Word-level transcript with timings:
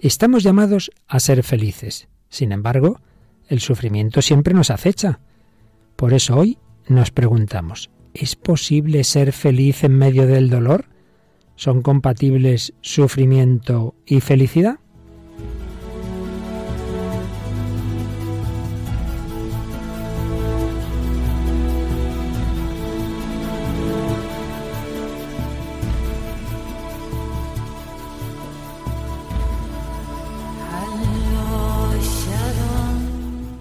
Estamos 0.00 0.44
llamados 0.44 0.92
a 1.08 1.18
ser 1.18 1.42
felices. 1.42 2.08
Sin 2.28 2.52
embargo, 2.52 3.00
el 3.48 3.58
sufrimiento 3.58 4.22
siempre 4.22 4.54
nos 4.54 4.70
acecha. 4.70 5.18
Por 5.96 6.14
eso 6.14 6.36
hoy 6.36 6.58
nos 6.86 7.10
preguntamos, 7.10 7.90
¿es 8.14 8.36
posible 8.36 9.02
ser 9.02 9.32
feliz 9.32 9.82
en 9.82 9.98
medio 9.98 10.28
del 10.28 10.50
dolor? 10.50 10.86
¿Son 11.56 11.82
compatibles 11.82 12.74
sufrimiento 12.80 13.96
y 14.06 14.20
felicidad? 14.20 14.78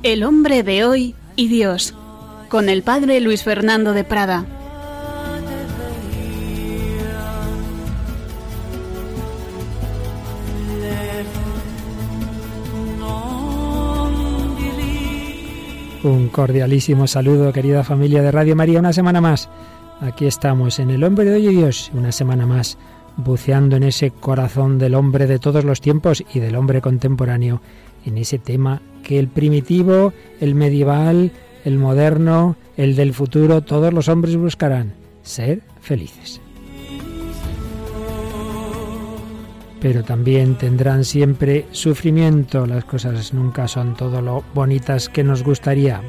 El 0.07 0.23
hombre 0.23 0.63
de 0.63 0.85
hoy 0.85 1.15
y 1.35 1.49
Dios, 1.49 1.93
con 2.47 2.69
el 2.69 2.81
padre 2.81 3.19
Luis 3.19 3.43
Fernando 3.43 3.91
de 3.91 4.05
Prada. 4.05 4.45
Un 16.03 16.29
cordialísimo 16.29 17.05
saludo, 17.07 17.51
querida 17.51 17.83
familia 17.83 18.21
de 18.21 18.31
Radio 18.31 18.55
María, 18.55 18.79
una 18.79 18.93
semana 18.93 19.19
más. 19.19 19.49
Aquí 19.99 20.25
estamos 20.25 20.79
en 20.79 20.89
El 20.89 21.03
hombre 21.03 21.25
de 21.25 21.33
hoy 21.33 21.47
y 21.47 21.55
Dios, 21.57 21.91
una 21.93 22.13
semana 22.13 22.45
más, 22.45 22.77
buceando 23.17 23.75
en 23.75 23.83
ese 23.83 24.11
corazón 24.11 24.79
del 24.79 24.95
hombre 24.95 25.27
de 25.27 25.37
todos 25.37 25.65
los 25.65 25.81
tiempos 25.81 26.23
y 26.33 26.39
del 26.39 26.55
hombre 26.55 26.79
contemporáneo, 26.79 27.61
en 28.07 28.17
ese 28.17 28.39
tema 28.39 28.81
que 29.03 29.19
el 29.19 29.27
primitivo, 29.27 30.13
el 30.39 30.55
medieval, 30.55 31.31
el 31.63 31.77
moderno, 31.77 32.55
el 32.77 32.95
del 32.95 33.13
futuro, 33.13 33.61
todos 33.61 33.93
los 33.93 34.07
hombres 34.07 34.35
buscarán 34.35 34.93
ser 35.21 35.61
felices. 35.81 36.41
Pero 39.79 40.03
también 40.03 40.55
tendrán 40.55 41.03
siempre 41.03 41.65
sufrimiento, 41.71 42.65
las 42.65 42.85
cosas 42.85 43.33
nunca 43.33 43.67
son 43.67 43.95
todo 43.95 44.21
lo 44.21 44.43
bonitas 44.53 45.07
que 45.07 45.23
nos 45.23 45.43
gustaría. 45.43 46.01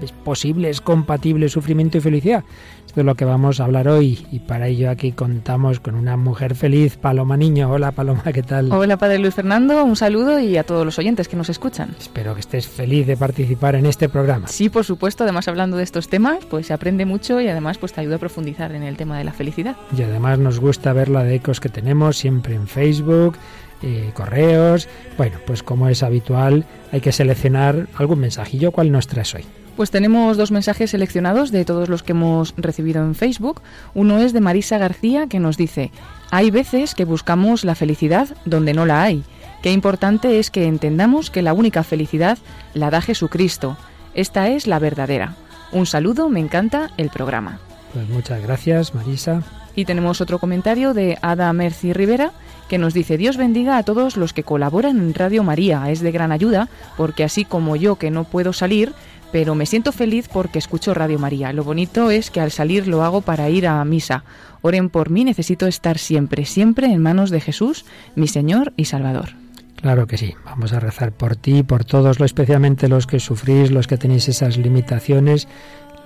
¿Es 0.00 0.12
posible, 0.12 0.70
es 0.70 0.80
compatible 0.80 1.48
sufrimiento 1.48 1.98
y 1.98 2.00
felicidad? 2.00 2.44
Esto 2.90 3.02
es 3.02 3.06
lo 3.06 3.14
que 3.14 3.24
vamos 3.24 3.60
a 3.60 3.66
hablar 3.66 3.86
hoy 3.86 4.26
y 4.32 4.40
para 4.40 4.66
ello 4.66 4.90
aquí 4.90 5.12
contamos 5.12 5.78
con 5.78 5.94
una 5.94 6.16
mujer 6.16 6.56
feliz, 6.56 6.96
Paloma 6.96 7.36
Niño. 7.36 7.70
Hola 7.70 7.92
Paloma, 7.92 8.24
¿qué 8.34 8.42
tal? 8.42 8.72
Hola 8.72 8.96
Padre 8.96 9.20
Luis 9.20 9.32
Fernando, 9.32 9.84
un 9.84 9.94
saludo 9.94 10.40
y 10.40 10.56
a 10.56 10.64
todos 10.64 10.84
los 10.84 10.98
oyentes 10.98 11.28
que 11.28 11.36
nos 11.36 11.48
escuchan. 11.50 11.94
Espero 11.96 12.34
que 12.34 12.40
estés 12.40 12.66
feliz 12.66 13.06
de 13.06 13.16
participar 13.16 13.76
en 13.76 13.86
este 13.86 14.08
programa. 14.08 14.48
Sí, 14.48 14.70
por 14.70 14.84
supuesto, 14.84 15.22
además 15.22 15.46
hablando 15.46 15.76
de 15.76 15.84
estos 15.84 16.08
temas, 16.08 16.44
pues 16.46 16.66
se 16.66 16.72
aprende 16.72 17.06
mucho 17.06 17.40
y 17.40 17.46
además 17.46 17.78
pues 17.78 17.92
te 17.92 18.00
ayuda 18.00 18.16
a 18.16 18.18
profundizar 18.18 18.72
en 18.72 18.82
el 18.82 18.96
tema 18.96 19.16
de 19.16 19.22
la 19.22 19.32
felicidad. 19.32 19.76
Y 19.96 20.02
además 20.02 20.40
nos 20.40 20.58
gusta 20.58 20.92
ver 20.92 21.10
la 21.10 21.22
de 21.22 21.36
ecos 21.36 21.60
que 21.60 21.68
tenemos 21.68 22.16
siempre 22.16 22.56
en 22.56 22.66
Facebook, 22.66 23.36
eh, 23.82 24.10
correos. 24.14 24.88
Bueno, 25.16 25.38
pues 25.46 25.62
como 25.62 25.88
es 25.88 26.02
habitual, 26.02 26.64
hay 26.92 27.00
que 27.00 27.12
seleccionar 27.12 27.86
algún 27.96 28.20
mensajillo. 28.20 28.72
¿Cuál 28.72 28.92
nos 28.92 29.06
traes 29.06 29.34
hoy? 29.34 29.44
Pues 29.76 29.90
tenemos 29.90 30.36
dos 30.36 30.50
mensajes 30.50 30.90
seleccionados 30.90 31.50
de 31.52 31.64
todos 31.64 31.88
los 31.88 32.02
que 32.02 32.12
hemos 32.12 32.52
recibido 32.56 33.02
en 33.02 33.14
Facebook. 33.14 33.62
Uno 33.94 34.18
es 34.18 34.32
de 34.32 34.40
Marisa 34.40 34.78
García 34.78 35.26
que 35.26 35.40
nos 35.40 35.56
dice, 35.56 35.90
hay 36.30 36.50
veces 36.50 36.94
que 36.94 37.04
buscamos 37.04 37.64
la 37.64 37.74
felicidad 37.74 38.28
donde 38.44 38.74
no 38.74 38.84
la 38.84 39.02
hay. 39.02 39.24
Qué 39.62 39.72
importante 39.72 40.38
es 40.38 40.50
que 40.50 40.66
entendamos 40.66 41.30
que 41.30 41.42
la 41.42 41.52
única 41.52 41.82
felicidad 41.82 42.38
la 42.74 42.90
da 42.90 43.00
Jesucristo. 43.00 43.76
Esta 44.14 44.48
es 44.48 44.66
la 44.66 44.78
verdadera. 44.78 45.36
Un 45.72 45.86
saludo, 45.86 46.28
me 46.28 46.40
encanta 46.40 46.90
el 46.96 47.10
programa. 47.10 47.58
Pues 47.92 48.08
muchas 48.08 48.42
gracias, 48.42 48.94
Marisa. 48.94 49.42
Y 49.74 49.84
tenemos 49.84 50.20
otro 50.20 50.38
comentario 50.38 50.94
de 50.94 51.16
Ada 51.22 51.52
Mercy 51.52 51.92
Rivera 51.92 52.32
que 52.70 52.78
nos 52.78 52.94
dice 52.94 53.18
Dios 53.18 53.36
bendiga 53.36 53.78
a 53.78 53.82
todos 53.82 54.16
los 54.16 54.32
que 54.32 54.44
colaboran 54.44 54.96
en 54.96 55.12
Radio 55.12 55.42
María. 55.42 55.90
Es 55.90 55.98
de 55.98 56.12
gran 56.12 56.30
ayuda 56.30 56.68
porque 56.96 57.24
así 57.24 57.44
como 57.44 57.74
yo 57.74 57.96
que 57.96 58.12
no 58.12 58.22
puedo 58.22 58.52
salir, 58.52 58.92
pero 59.32 59.56
me 59.56 59.66
siento 59.66 59.90
feliz 59.90 60.28
porque 60.32 60.60
escucho 60.60 60.94
Radio 60.94 61.18
María. 61.18 61.52
Lo 61.52 61.64
bonito 61.64 62.12
es 62.12 62.30
que 62.30 62.40
al 62.40 62.52
salir 62.52 62.86
lo 62.86 63.02
hago 63.02 63.22
para 63.22 63.50
ir 63.50 63.66
a 63.66 63.84
misa. 63.84 64.22
Oren 64.62 64.88
por 64.88 65.10
mí, 65.10 65.24
necesito 65.24 65.66
estar 65.66 65.98
siempre, 65.98 66.44
siempre 66.44 66.86
en 66.86 67.02
manos 67.02 67.30
de 67.30 67.40
Jesús, 67.40 67.86
mi 68.14 68.28
Señor 68.28 68.72
y 68.76 68.84
Salvador. 68.84 69.30
Claro 69.74 70.06
que 70.06 70.16
sí, 70.16 70.34
vamos 70.44 70.72
a 70.72 70.78
rezar 70.78 71.10
por 71.10 71.34
ti, 71.34 71.64
por 71.64 71.84
todos, 71.84 72.20
especialmente 72.20 72.86
los 72.86 73.08
que 73.08 73.18
sufrís, 73.18 73.72
los 73.72 73.88
que 73.88 73.96
tenéis 73.96 74.28
esas 74.28 74.58
limitaciones, 74.58 75.48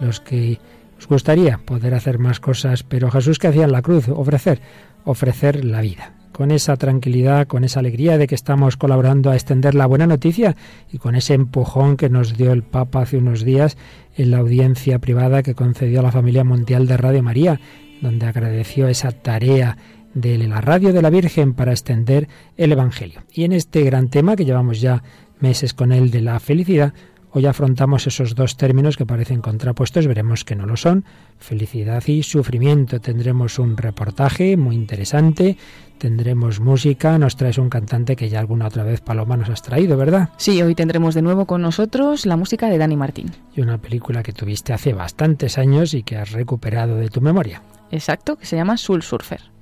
los 0.01 0.21
que 0.21 0.61
os 0.99 1.09
gustaría 1.09 1.59
poder 1.59 1.93
hacer 1.93 2.19
más 2.19 2.41
cosas, 2.41 2.85
pero 2.85 3.11
Jesús 3.11 3.39
que 3.39 3.49
hacía 3.49 3.65
en 3.65 3.73
la 3.73 3.83
cruz, 3.83 4.09
ofrecer, 4.09 4.63
ofrecer 5.05 5.63
la 5.63 5.83
vida 5.83 6.15
con 6.35 6.51
esa 6.51 6.77
tranquilidad, 6.77 7.47
con 7.47 7.63
esa 7.63 7.79
alegría 7.79 8.19
de 8.19 8.27
que 8.27 8.35
estamos 8.35 8.77
colaborando 8.77 9.31
a 9.31 9.37
extender 9.37 9.77
la 9.77 9.87
buena 9.87 10.09
noticia 10.09 10.57
y 10.93 10.99
con 10.99 11.15
ese 11.15 11.35
empujón 11.35 11.97
que 11.97 12.11
nos 12.11 12.37
dio 12.37 12.51
el 12.51 12.65
Papa 12.65 13.03
hace 13.03 13.19
unos 13.19 13.45
días 13.45 13.77
en 14.17 14.33
la 14.33 14.39
audiencia 14.39 14.99
privada 14.99 15.45
que 15.45 15.55
concedió 15.55 16.01
a 16.01 16.03
la 16.03 16.11
familia 16.11 16.43
mundial 16.43 16.89
de 16.89 16.97
Radio 16.97 17.23
María, 17.23 17.61
donde 18.03 18.27
agradeció 18.27 18.89
esa 18.89 19.13
tarea 19.13 19.79
de 20.13 20.37
la 20.39 20.61
radio 20.61 20.93
de 20.93 21.03
la 21.03 21.11
Virgen 21.11 21.55
para 21.55 21.71
extender 21.71 22.27
el 22.57 22.73
Evangelio. 22.73 23.23
Y 23.33 23.45
en 23.45 23.53
este 23.53 23.83
gran 23.83 24.09
tema 24.09 24.35
que 24.35 24.45
llevamos 24.45 24.81
ya 24.81 25.05
meses 25.39 25.73
con 25.73 25.93
él 25.93 26.11
de 26.11 26.21
la 26.21 26.41
felicidad, 26.41 26.95
Hoy 27.37 27.47
afrontamos 27.47 28.07
esos 28.07 28.37
dos 28.37 28.57
términos 28.57 28.97
que 28.97 29.07
parecen 29.07 29.41
contrapuestos, 29.41 30.07
veremos 30.07 30.45
que 30.45 30.55
no 30.55 30.67
lo 30.67 30.77
son, 30.77 31.05
felicidad 31.39 32.03
y 32.07 32.23
sufrimiento. 32.23 33.01
Tendremos 33.01 33.59
un 33.59 33.77
reportaje 33.77 34.57
muy 34.57 34.75
interesante, 34.75 35.57
tendremos 35.99 36.61
música, 36.61 37.19
nos 37.19 37.37
traes 37.37 37.59
un 37.59 37.69
cantante 37.69 38.17
que 38.17 38.29
ya 38.29 38.41
alguna 38.41 38.67
otra 38.67 38.85
vez 38.85 39.01
Paloma 39.01 39.37
nos 39.37 39.51
has 39.51 39.63
traído, 39.63 39.97
¿verdad? 39.97 40.31
Sí, 40.37 40.61
hoy 40.63 40.75
tendremos 40.75 41.15
de 41.15 41.23
nuevo 41.23 41.47
con 41.47 41.63
nosotros 41.63 42.27
la 42.27 42.37
música 42.37 42.69
de 42.69 42.79
Dani 42.79 42.97
Martín. 42.97 43.31
Y 43.55 43.61
una 43.61 43.79
película 43.79 44.23
que 44.23 44.33
tuviste 44.33 44.73
hace 44.73 44.93
bastantes 44.93 45.59
años 45.59 45.95
y 45.95 46.03
que 46.03 46.17
has 46.17 46.33
recuperado 46.33 46.97
de 46.97 47.09
tu 47.09 47.21
memoria. 47.21 47.63
Exacto, 47.91 48.37
que 48.37 48.47
se 48.47 48.57
llama 48.57 48.77
Soul 48.77 49.03
Surfer 49.03 49.55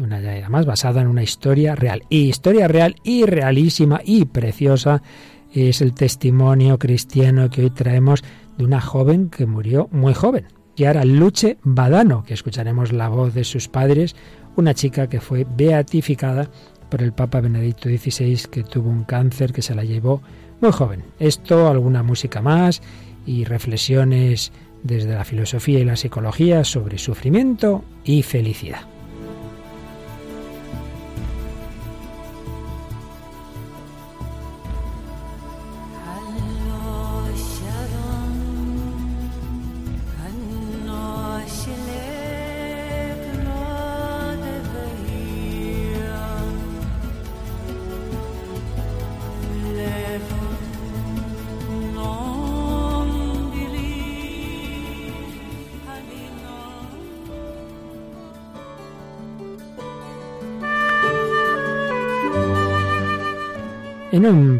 una 0.00 0.16
además 0.16 0.66
basada 0.66 1.00
en 1.00 1.08
una 1.08 1.22
historia 1.22 1.74
real. 1.74 2.04
Y 2.08 2.28
historia 2.28 2.68
real 2.68 2.96
y 3.04 3.24
realísima 3.24 4.00
y 4.04 4.24
preciosa 4.24 5.02
es 5.52 5.80
el 5.80 5.94
testimonio 5.94 6.78
cristiano 6.78 7.50
que 7.50 7.62
hoy 7.62 7.70
traemos 7.70 8.22
de 8.56 8.64
una 8.64 8.80
joven 8.80 9.30
que 9.30 9.46
murió 9.46 9.88
muy 9.90 10.14
joven, 10.14 10.46
Chiara 10.76 11.04
Luce 11.04 11.58
Badano, 11.62 12.24
que 12.24 12.34
escucharemos 12.34 12.92
la 12.92 13.08
voz 13.08 13.34
de 13.34 13.44
sus 13.44 13.68
padres, 13.68 14.16
una 14.56 14.74
chica 14.74 15.08
que 15.08 15.20
fue 15.20 15.46
beatificada 15.56 16.50
por 16.90 17.02
el 17.02 17.12
Papa 17.12 17.40
Benedicto 17.40 17.88
XVI, 17.88 18.48
que 18.50 18.64
tuvo 18.64 18.90
un 18.90 19.04
cáncer 19.04 19.52
que 19.52 19.62
se 19.62 19.74
la 19.74 19.84
llevó 19.84 20.22
muy 20.60 20.72
joven. 20.72 21.04
Esto, 21.18 21.68
alguna 21.68 22.02
música 22.02 22.42
más 22.42 22.82
y 23.26 23.44
reflexiones 23.44 24.52
desde 24.82 25.14
la 25.14 25.24
filosofía 25.24 25.78
y 25.78 25.84
la 25.84 25.96
psicología 25.96 26.64
sobre 26.64 26.98
sufrimiento 26.98 27.84
y 28.04 28.22
felicidad. 28.22 28.82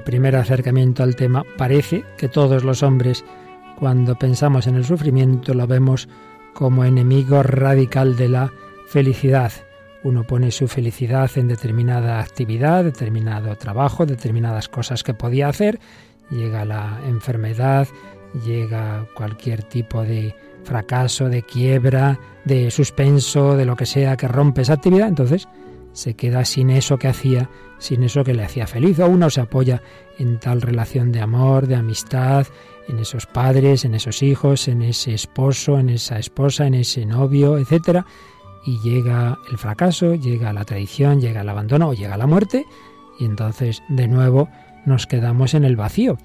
Primer 0.02 0.37
acercamiento 0.37 1.02
al 1.02 1.17
tema, 1.17 1.44
parece 1.56 2.05
que 2.17 2.29
todos 2.29 2.64
los 2.64 2.82
hombres, 2.82 3.25
cuando 3.79 4.17
pensamos 4.17 4.67
en 4.67 4.76
el 4.76 4.85
sufrimiento, 4.85 5.55
lo 5.55 5.67
vemos 5.67 6.08
como 6.55 6.85
enemigo 6.85 7.43
radical 7.43 8.17
de 8.17 8.29
la 8.29 8.52
felicidad. 8.88 9.52
Uno 10.02 10.25
pone 10.25 10.50
su 10.50 10.67
felicidad 10.67 11.31
en 11.37 11.49
determinada 11.49 12.20
actividad, 12.20 12.85
determinado 12.85 13.55
trabajo, 13.56 14.06
determinadas 14.06 14.69
cosas 14.69 15.02
que 15.02 15.14
podía 15.14 15.49
hacer. 15.49 15.79
Llega 16.31 16.64
la 16.64 17.00
enfermedad, 17.06 17.87
llega 18.44 19.06
cualquier 19.14 19.62
tipo 19.62 20.02
de 20.02 20.35
fracaso, 20.64 21.29
de 21.29 21.43
quiebra, 21.43 22.19
de 22.44 22.70
suspenso, 22.70 23.56
de 23.56 23.64
lo 23.67 23.76
que 23.76 23.87
sea 23.87 24.17
que 24.17 24.29
rompe 24.29 24.62
esa 24.62 24.75
actividad. 24.75 25.08
Entonces 25.08 25.49
se 25.92 26.14
queda 26.14 26.44
sin 26.44 26.70
eso 26.70 26.98
que 26.98 27.08
hacía, 27.08 27.50
sin 27.78 28.02
eso 28.02 28.25
que 28.25 28.34
le 28.34 28.44
hacía 28.44 28.66
feliz, 28.66 28.98
o 29.00 29.06
uno 29.06 29.31
se 29.31 29.40
apoya 29.40 29.82
en 30.19 30.38
tal 30.38 30.62
relación 30.62 31.12
de 31.12 31.20
amor, 31.20 31.66
de 31.66 31.76
amistad, 31.76 32.46
en 32.88 32.98
esos 32.98 33.26
padres, 33.26 33.84
en 33.84 33.94
esos 33.94 34.22
hijos, 34.22 34.69
en 34.69 34.82
ese 34.82 35.14
esposo, 35.14 35.78
en 35.78 35.90
esa 35.90 36.19
esposa, 36.19 36.66
en 36.66 36.75
ese 36.75 37.06
novio, 37.06 37.58
etcétera, 37.58 38.06
y 38.64 38.78
llega 38.81 39.38
el 39.50 39.58
fracaso, 39.58 40.14
llega 40.14 40.52
la 40.52 40.64
traición, 40.64 41.20
llega 41.20 41.40
el 41.40 41.48
abandono 41.48 41.88
o 41.88 41.94
llega 41.94 42.16
la 42.16 42.26
muerte, 42.26 42.66
y 43.19 43.25
entonces 43.25 43.82
de 43.88 44.08
nuevo 44.08 44.48
nos 44.84 45.06
quedamos 45.06 45.54
en 45.54 45.64
el 45.64 45.76
vacío. 45.76 46.19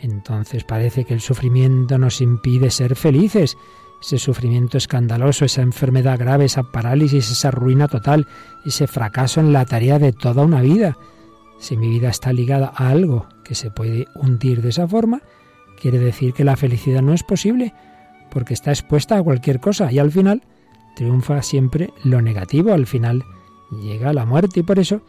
Entonces 0.00 0.64
parece 0.64 1.04
que 1.04 1.14
el 1.14 1.20
sufrimiento 1.20 1.98
nos 1.98 2.20
impide 2.20 2.70
ser 2.70 2.96
felices, 2.96 3.56
ese 4.00 4.18
sufrimiento 4.18 4.78
escandaloso, 4.78 5.44
esa 5.44 5.62
enfermedad 5.62 6.18
grave, 6.18 6.46
esa 6.46 6.62
parálisis, 6.62 7.30
esa 7.30 7.50
ruina 7.50 7.88
total, 7.88 8.26
ese 8.64 8.86
fracaso 8.86 9.40
en 9.40 9.52
la 9.52 9.64
tarea 9.64 9.98
de 9.98 10.12
toda 10.12 10.42
una 10.42 10.60
vida. 10.60 10.96
Si 11.58 11.76
mi 11.76 11.88
vida 11.88 12.08
está 12.08 12.32
ligada 12.32 12.72
a 12.74 12.88
algo 12.88 13.26
que 13.44 13.54
se 13.54 13.70
puede 13.70 14.08
hundir 14.14 14.62
de 14.62 14.70
esa 14.70 14.88
forma, 14.88 15.20
quiere 15.80 15.98
decir 15.98 16.32
que 16.32 16.44
la 16.44 16.56
felicidad 16.56 17.02
no 17.02 17.12
es 17.12 17.22
posible, 17.22 17.74
porque 18.30 18.54
está 18.54 18.70
expuesta 18.70 19.18
a 19.18 19.22
cualquier 19.22 19.60
cosa 19.60 19.92
y 19.92 19.98
al 19.98 20.10
final 20.10 20.42
triunfa 20.96 21.42
siempre 21.42 21.92
lo 22.04 22.22
negativo, 22.22 22.72
al 22.72 22.86
final 22.86 23.24
llega 23.82 24.12
la 24.12 24.24
muerte 24.24 24.60
y 24.60 24.62
por 24.62 24.78
eso 24.78 25.02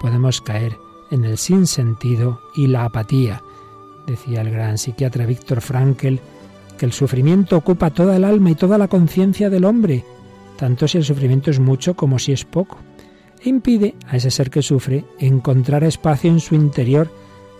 podemos 0.00 0.40
caer 0.40 0.76
en 1.10 1.24
el 1.24 1.38
sinsentido 1.38 2.40
y 2.54 2.68
la 2.68 2.84
apatía. 2.84 3.42
Decía 4.06 4.42
el 4.42 4.50
gran 4.50 4.78
psiquiatra 4.78 5.26
Víctor 5.26 5.60
Frankl, 5.60 6.16
que 6.78 6.86
el 6.86 6.92
sufrimiento 6.92 7.58
ocupa 7.58 7.90
toda 7.90 8.16
el 8.16 8.24
alma 8.24 8.50
y 8.50 8.54
toda 8.54 8.78
la 8.78 8.88
conciencia 8.88 9.50
del 9.50 9.66
hombre, 9.66 10.04
tanto 10.56 10.88
si 10.88 10.96
el 10.96 11.04
sufrimiento 11.04 11.50
es 11.50 11.60
mucho 11.60 11.94
como 11.94 12.18
si 12.18 12.32
es 12.32 12.46
poco, 12.46 12.78
e 13.44 13.50
impide 13.50 13.94
a 14.06 14.16
ese 14.16 14.30
ser 14.30 14.48
que 14.48 14.62
sufre 14.62 15.04
encontrar 15.18 15.84
espacio 15.84 16.30
en 16.30 16.40
su 16.40 16.54
interior 16.54 17.12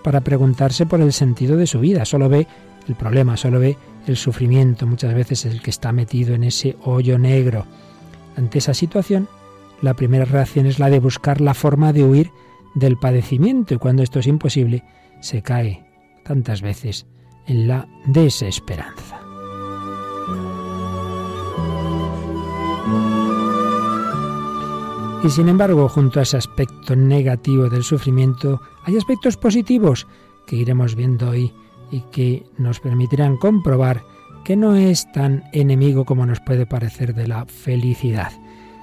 para 0.03 0.23
preguntarse 0.23 0.87
por 0.87 1.01
el 1.01 1.13
sentido 1.13 1.57
de 1.57 1.67
su 1.67 1.81
vida. 1.81 2.07
Solo 2.07 2.31
ve 2.31 2.47
el 2.89 2.95
problema, 2.95 3.37
solo 3.37 3.61
ve 3.61 3.77
el 4.07 4.17
sufrimiento, 4.17 4.87
muchas 4.87 5.15
veces 5.15 5.45
el 5.45 5.61
que 5.61 5.71
está 5.71 5.93
metido 5.93 6.35
en 6.35 6.45
ese 6.45 6.77
hoyo 6.83 7.19
negro. 7.19 7.67
Ante 8.37 8.59
esa 8.59 8.73
situación, 8.73 9.29
la 9.83 9.95
primera 9.95 10.25
reacción 10.25 10.67
es 10.67 10.79
la 10.79 10.89
de 10.89 11.01
buscar 11.01 11.41
la 11.41 11.55
forma 11.55 11.93
de 11.93 12.05
huir 12.05 12.31
del 12.75 12.97
padecimiento 12.97 13.75
y 13.75 13.79
cuando 13.79 14.03
esto 14.03 14.21
es 14.21 14.27
imposible, 14.27 14.85
se 15.21 15.43
cae 15.43 15.85
tantas 16.25 16.63
veces 16.63 17.07
en 17.49 17.67
la 17.67 17.89
desesperanza. 18.07 19.21
Y 25.25 25.31
sin 25.31 25.49
embargo, 25.49 25.89
junto 25.89 26.21
a 26.21 26.23
ese 26.23 26.37
aspecto 26.37 26.95
negativo 26.95 27.69
del 27.69 27.83
sufrimiento, 27.83 28.61
hay 28.85 28.97
aspectos 28.97 29.37
positivos 29.37 30.07
que 30.47 30.57
iremos 30.57 30.95
viendo 30.95 31.31
hoy 31.31 31.53
y 31.91 32.03
que 32.13 32.45
nos 32.57 32.79
permitirán 32.79 33.37
comprobar 33.37 34.05
que 34.45 34.57
no 34.57 34.77
es 34.77 35.11
tan 35.13 35.45
enemigo 35.53 36.05
como 36.05 36.25
nos 36.25 36.41
puede 36.41 36.67
parecer 36.67 37.15
de 37.15 37.27
la 37.27 37.47
felicidad. 37.47 38.31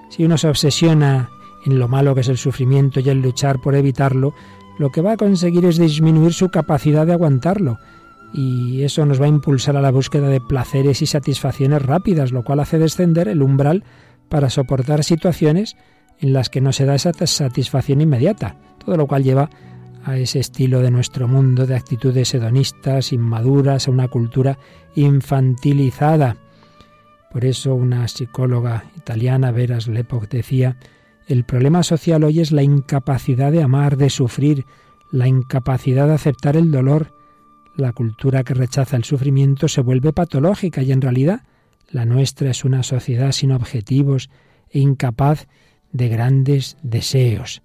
Si 0.10 0.26
uno 0.26 0.38
se 0.38 0.50
obsesiona 0.50 1.30
en 1.66 1.80
lo 1.80 1.88
malo 1.88 2.14
que 2.14 2.22
es 2.22 2.30
el 2.30 2.38
sufrimiento 2.38 3.00
y 3.00 3.10
en 3.10 3.22
luchar 3.22 3.60
por 3.60 3.74
evitarlo, 3.74 4.34
lo 4.78 4.92
que 4.92 5.02
va 5.02 5.14
a 5.14 5.18
conseguir 5.18 5.66
es 5.66 5.78
disminuir 5.78 6.34
su 6.34 6.50
capacidad 6.50 7.06
de 7.08 7.14
aguantarlo, 7.14 7.80
y 8.38 8.84
eso 8.84 9.06
nos 9.06 9.22
va 9.22 9.26
a 9.26 9.30
impulsar 9.30 9.78
a 9.78 9.82
la 9.82 9.92
búsqueda 9.92 10.28
de 10.28 10.42
placeres 10.42 11.02
y 11.02 11.06
satisfacciones 11.06 11.82
rápidas, 11.82 12.34
lo 12.34 12.44
cual 12.44 12.60
hace 12.60 12.78
descender 12.78 13.30
el 13.30 13.42
umbral 13.42 13.86
para 14.28 14.50
soportar 14.50 15.06
situaciones 15.06 15.78
en 16.20 16.34
las 16.34 16.50
que 16.50 16.60
no 16.60 16.74
se 16.74 16.86
da 16.86 16.96
esa 16.96 17.14
satisfacción 17.14 18.02
inmediata, 18.02 18.58
todo 18.84 18.98
lo 18.98 19.08
cual 19.08 19.24
lleva 19.24 19.50
a 20.04 20.18
ese 20.18 20.40
estilo 20.40 20.82
de 20.82 20.92
nuestro 20.92 21.30
mundo 21.30 21.66
de 21.66 21.76
actitudes 21.76 22.34
hedonistas, 22.34 23.14
inmaduras, 23.14 23.88
a 23.88 23.92
una 23.92 24.10
cultura 24.10 24.60
infantilizada. 24.96 26.36
Por 27.32 27.46
eso 27.46 27.74
una 27.74 28.06
psicóloga 28.10 28.84
italiana, 28.98 29.52
Veras 29.52 29.88
Lepoc, 29.88 30.28
decía, 30.28 30.76
el 31.28 31.46
problema 31.46 31.84
social 31.84 32.26
hoy 32.26 32.42
es 32.42 32.52
la 32.52 32.64
incapacidad 32.64 33.54
de 33.54 33.64
amar, 33.64 33.96
de 33.96 34.10
sufrir, 34.10 34.66
la 35.10 35.30
incapacidad 35.30 36.08
de 36.08 36.16
aceptar 36.16 36.58
el 36.58 36.70
dolor, 36.70 37.14
la 37.78 37.94
cultura 37.94 38.44
que 38.44 38.54
rechaza 38.54 38.98
el 38.98 39.04
sufrimiento 39.04 39.68
se 39.68 39.82
vuelve 39.82 40.14
patológica 40.14 40.82
y 40.82 40.92
en 40.92 41.02
realidad 41.02 41.42
la 41.90 42.06
nuestra 42.06 42.50
es 42.50 42.66
una 42.66 42.84
sociedad 42.84 43.32
sin 43.32 43.52
objetivos 43.52 44.30
e 44.70 44.80
incapaz 44.80 45.48
de 45.92 46.10
grandes 46.10 46.78
deseos. 46.82 47.62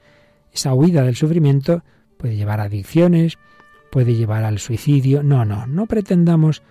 Esa 0.52 0.74
huida 0.74 1.04
del 1.04 1.16
sufrimiento 1.16 1.82
puede 2.16 2.36
llevar 2.36 2.60
a 2.60 2.64
adicciones, 2.64 3.38
puede 3.90 4.14
llevar 4.14 4.44
al 4.44 4.58
suicidio. 4.58 5.22
No, 5.22 5.44
no, 5.44 5.66
no 5.66 5.86
pretendamos 5.86 6.62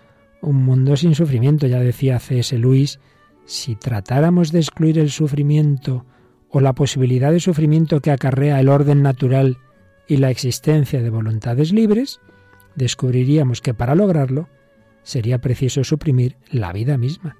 un 0.42 0.58
mundo 0.58 0.96
sin 0.96 1.16
sufrimiento. 1.16 1.68
Ya 1.68 1.80
decía 1.80 2.20
C.S. 2.20 2.58
Lewis, 2.58 3.00
si 3.46 3.76
tratáramos 3.76 4.52
de 4.52 4.60
excluir 4.60 5.00
el 5.00 5.10
sufrimiento 5.10 6.06
o 6.50 6.62
la 6.62 6.74
posibilidad 6.74 7.32
de 7.32 7.40
sufrimiento 7.40 8.00
que 8.00 8.12
acarrea 8.12 8.60
el 8.60 8.70
orden 8.70 9.02
natural 9.02 9.58
y 10.08 10.18
la 10.18 10.32
existencia 10.32 11.02
de 11.02 11.10
voluntades 11.10 11.72
libres, 11.72 12.20
descubriríamos 12.75 13.62
que 13.62 13.74
para 13.74 13.95
lograrlo 13.95 14.48
sería 15.04 15.39
preciso 15.39 15.83
suprimir 15.83 16.38
la 16.51 16.71
vida 16.71 16.98
misma. 16.98 17.38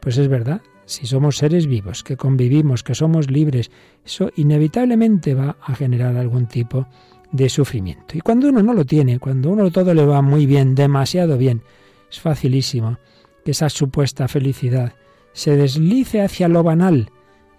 Pues 0.00 0.16
es 0.18 0.28
verdad, 0.28 0.62
si 0.86 1.06
somos 1.06 1.36
seres 1.36 1.66
vivos, 1.66 2.02
que 2.02 2.16
convivimos, 2.16 2.82
que 2.82 2.94
somos 2.94 3.30
libres, 3.30 3.70
eso 4.04 4.30
inevitablemente 4.36 5.34
va 5.34 5.56
a 5.62 5.74
generar 5.74 6.16
algún 6.16 6.46
tipo 6.46 6.86
de 7.30 7.48
sufrimiento. 7.48 8.16
Y 8.16 8.20
cuando 8.20 8.48
uno 8.48 8.62
no 8.62 8.74
lo 8.74 8.84
tiene, 8.84 9.18
cuando 9.18 9.50
uno 9.50 9.70
todo 9.70 9.94
le 9.94 10.04
va 10.04 10.22
muy 10.22 10.46
bien, 10.46 10.74
demasiado 10.74 11.38
bien, 11.38 11.62
es 12.10 12.20
facilísimo 12.20 12.98
que 13.44 13.52
esa 13.52 13.68
supuesta 13.68 14.26
felicidad 14.28 14.94
se 15.32 15.56
deslice 15.56 16.22
hacia 16.22 16.48
lo 16.48 16.62
banal 16.62 17.10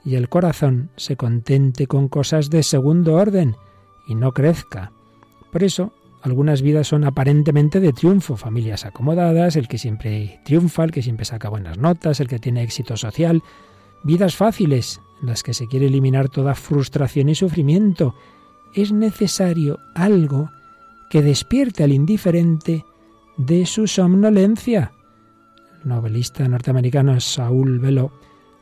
y 0.04 0.16
el 0.16 0.30
corazón 0.30 0.90
se 0.98 1.16
contente 1.16 1.88
con 1.88 2.08
cosas 2.08 2.50
de 2.50 2.64
segundo 2.64 3.16
orden 3.16 3.56
y 4.08 4.16
no 4.16 4.34
crezca. 4.34 4.92
Por 5.52 5.64
eso, 5.64 5.94
algunas 6.22 6.62
vidas 6.62 6.88
son 6.88 7.04
aparentemente 7.04 7.80
de 7.80 7.94
triunfo, 7.94 8.38
familias 8.38 8.86
acomodadas, 8.86 9.56
el 9.56 9.68
que 9.68 9.78
siempre 9.78 10.40
triunfa, 10.46 10.84
el 10.84 10.92
que 10.92 11.02
siempre 11.02 11.26
saca 11.26 11.50
buenas 11.50 11.78
notas, 11.78 12.20
el 12.20 12.28
que 12.28 12.40
tiene 12.40 12.62
éxito 12.62 12.96
social, 12.96 13.42
vidas 14.04 14.36
fáciles, 14.36 15.02
en 15.22 15.30
las 15.30 15.42
que 15.42 15.54
se 15.54 15.68
quiere 15.68 15.88
eliminar 15.88 16.30
toda 16.30 16.54
frustración 16.54 17.30
y 17.30 17.36
sufrimiento. 17.36 18.16
Es 18.76 18.92
necesario 18.92 19.80
algo 19.96 20.52
que 21.10 21.22
despierte 21.22 21.84
al 21.84 21.92
indiferente 21.92 22.86
de 23.38 23.66
su 23.66 23.88
somnolencia. 23.88 24.92
El 25.84 25.90
novelista 25.90 26.48
norteamericano 26.48 27.20
Saúl 27.20 27.80
Velo 27.80 28.12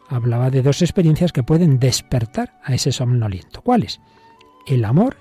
hablaba 0.07 0.49
de 0.49 0.61
dos 0.61 0.81
experiencias 0.81 1.33
que 1.33 1.43
pueden 1.43 1.77
despertar 1.77 2.53
a 2.63 2.73
ese 2.73 2.91
somnoliento. 2.91 3.61
¿Cuáles? 3.61 3.99
El 4.65 4.85
amor 4.85 5.17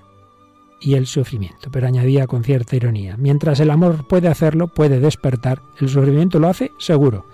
y 0.81 0.95
el 0.95 1.07
sufrimiento. 1.07 1.69
Pero 1.71 1.87
añadía 1.87 2.27
con 2.27 2.43
cierta 2.43 2.75
ironía, 2.75 3.15
mientras 3.17 3.59
el 3.59 3.71
amor 3.71 4.07
puede 4.07 4.27
hacerlo, 4.27 4.67
puede 4.67 4.99
despertar, 4.99 5.61
el 5.79 5.89
sufrimiento 5.89 6.39
lo 6.39 6.47
hace 6.47 6.71
seguro. 6.77 7.25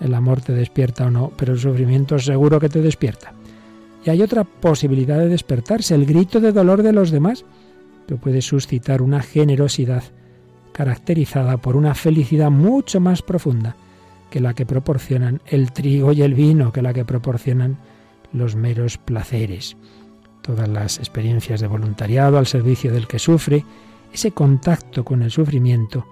El 0.00 0.14
amor 0.14 0.40
te 0.40 0.52
despierta 0.52 1.06
o 1.06 1.10
no, 1.10 1.32
pero 1.36 1.52
el 1.52 1.58
sufrimiento 1.58 2.18
seguro 2.18 2.60
que 2.60 2.68
te 2.68 2.82
despierta. 2.82 3.32
Y 4.04 4.10
hay 4.10 4.22
otra 4.22 4.44
posibilidad 4.44 5.18
de 5.18 5.28
despertarse, 5.28 5.94
el 5.94 6.04
grito 6.04 6.40
de 6.40 6.52
dolor 6.52 6.82
de 6.82 6.92
los 6.92 7.10
demás, 7.10 7.44
que 8.06 8.16
puede 8.16 8.42
suscitar 8.42 9.00
una 9.00 9.22
generosidad 9.22 10.02
caracterizada 10.72 11.56
por 11.56 11.76
una 11.76 11.94
felicidad 11.94 12.50
mucho 12.50 13.00
más 13.00 13.22
profunda 13.22 13.76
que 14.30 14.40
la 14.40 14.52
que 14.52 14.66
proporcionan 14.66 15.40
el 15.46 15.72
trigo 15.72 16.12
y 16.12 16.22
el 16.22 16.34
vino, 16.34 16.72
que 16.72 16.82
la 16.82 16.92
que 16.92 17.04
proporcionan 17.04 17.78
los 18.32 18.56
meros 18.56 18.98
placeres 18.98 19.76
todas 20.44 20.68
las 20.68 20.98
experiencias 20.98 21.60
de 21.60 21.66
voluntariado 21.66 22.36
al 22.36 22.46
servicio 22.46 22.92
del 22.92 23.06
que 23.06 23.18
sufre, 23.18 23.64
ese 24.12 24.32
contacto 24.32 25.04
con 25.04 25.22
el 25.22 25.30
sufrimiento 25.30 26.06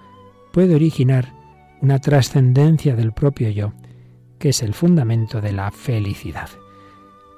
puede 0.52 0.74
originar 0.74 1.34
una 1.82 1.98
trascendencia 1.98 2.96
del 2.96 3.12
propio 3.12 3.50
yo, 3.50 3.74
que 4.38 4.48
es 4.48 4.62
el 4.62 4.72
fundamento 4.72 5.40
de 5.40 5.52
la 5.52 5.70
felicidad. 5.70 6.48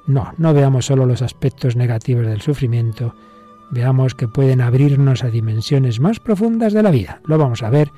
No, 0.06 0.34
no 0.38 0.54
veamos 0.54 0.86
solo 0.86 1.04
los 1.04 1.20
aspectos 1.20 1.74
negativos 1.74 2.26
del 2.26 2.42
sufrimiento, 2.42 3.14
veamos 3.70 4.14
que 4.14 4.28
pueden 4.28 4.60
abrirnos 4.60 5.24
a 5.24 5.30
dimensiones 5.30 5.98
más 5.98 6.20
profundas 6.20 6.72
de 6.72 6.82
la 6.82 6.90
vida. 6.90 7.20
Lo 7.24 7.38
vamos 7.38 7.62
a 7.62 7.70
ver 7.70 7.90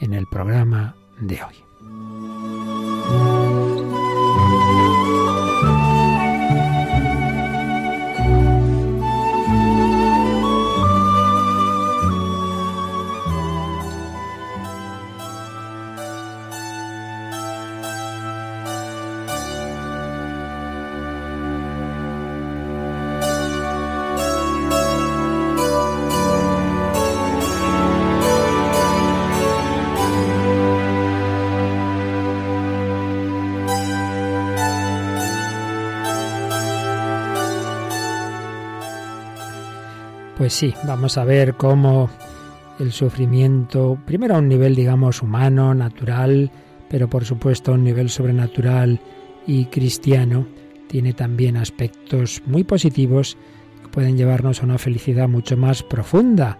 en 0.00 0.12
el 0.12 0.26
programa 0.26 0.96
de 1.20 1.42
hoy. 1.42 1.69
Sí, 40.60 40.74
vamos 40.86 41.16
a 41.16 41.24
ver 41.24 41.54
cómo 41.54 42.10
el 42.78 42.92
sufrimiento, 42.92 43.98
primero 44.04 44.34
a 44.34 44.40
un 44.40 44.48
nivel, 44.48 44.74
digamos, 44.74 45.22
humano, 45.22 45.72
natural, 45.74 46.50
pero 46.90 47.08
por 47.08 47.24
supuesto 47.24 47.72
a 47.72 47.76
un 47.76 47.82
nivel 47.82 48.10
sobrenatural 48.10 49.00
y 49.46 49.64
cristiano, 49.66 50.46
tiene 50.86 51.14
también 51.14 51.56
aspectos 51.56 52.42
muy 52.44 52.62
positivos 52.62 53.38
que 53.82 53.88
pueden 53.88 54.18
llevarnos 54.18 54.60
a 54.60 54.66
una 54.66 54.76
felicidad 54.76 55.30
mucho 55.30 55.56
más 55.56 55.82
profunda. 55.82 56.58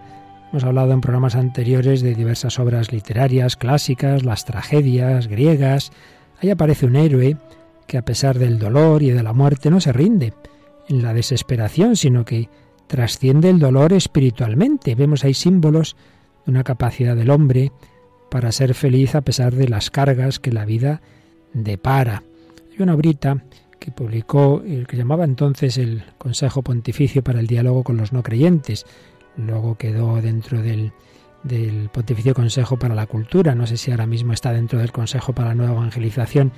Hemos 0.49 0.63
hablado 0.63 0.93
en 0.93 1.01
programas 1.01 1.35
anteriores 1.35 2.01
de 2.01 2.15
diversas 2.15 2.57
obras 2.57 2.91
literarias 2.91 3.55
clásicas, 3.55 4.25
las 4.25 4.45
tragedias 4.45 5.27
griegas. 5.27 5.91
Ahí 6.41 6.49
aparece 6.49 6.87
un 6.87 6.95
héroe 6.95 7.37
que 7.85 7.99
a 7.99 8.05
pesar 8.05 8.39
del 8.39 8.57
dolor 8.57 9.03
y 9.03 9.11
de 9.11 9.21
la 9.21 9.33
muerte 9.33 9.69
no 9.69 9.79
se 9.79 9.93
rinde 9.93 10.33
en 10.89 11.03
la 11.03 11.13
desesperación, 11.13 11.95
sino 11.95 12.25
que 12.25 12.49
trasciende 12.91 13.49
el 13.49 13.57
dolor 13.57 13.93
espiritualmente. 13.93 14.95
Vemos 14.95 15.23
ahí 15.23 15.33
símbolos 15.33 15.95
de 16.45 16.51
una 16.51 16.65
capacidad 16.65 17.15
del 17.15 17.29
hombre 17.29 17.71
para 18.29 18.51
ser 18.51 18.73
feliz 18.73 19.15
a 19.15 19.21
pesar 19.21 19.55
de 19.55 19.69
las 19.69 19.89
cargas 19.89 20.39
que 20.39 20.51
la 20.51 20.65
vida 20.65 21.01
depara. 21.53 22.21
Hay 22.69 22.83
una 22.83 22.93
obrita 22.93 23.45
que 23.79 23.93
publicó 23.93 24.61
el 24.67 24.87
que 24.87 24.97
llamaba 24.97 25.23
entonces 25.23 25.77
el 25.77 26.03
Consejo 26.17 26.63
Pontificio 26.63 27.23
para 27.23 27.39
el 27.39 27.47
Diálogo 27.47 27.85
con 27.85 27.95
los 27.95 28.11
No 28.11 28.23
Creyentes. 28.23 28.85
Luego 29.37 29.75
quedó 29.75 30.21
dentro 30.21 30.61
del, 30.61 30.91
del 31.43 31.87
Pontificio 31.93 32.33
Consejo 32.33 32.77
para 32.77 32.93
la 32.93 33.07
Cultura. 33.07 33.55
No 33.55 33.67
sé 33.67 33.77
si 33.77 33.91
ahora 33.91 34.05
mismo 34.05 34.33
está 34.33 34.51
dentro 34.51 34.79
del 34.79 34.91
Consejo 34.91 35.31
para 35.31 35.47
la 35.49 35.55
Nueva 35.55 35.75
Evangelización. 35.75 36.51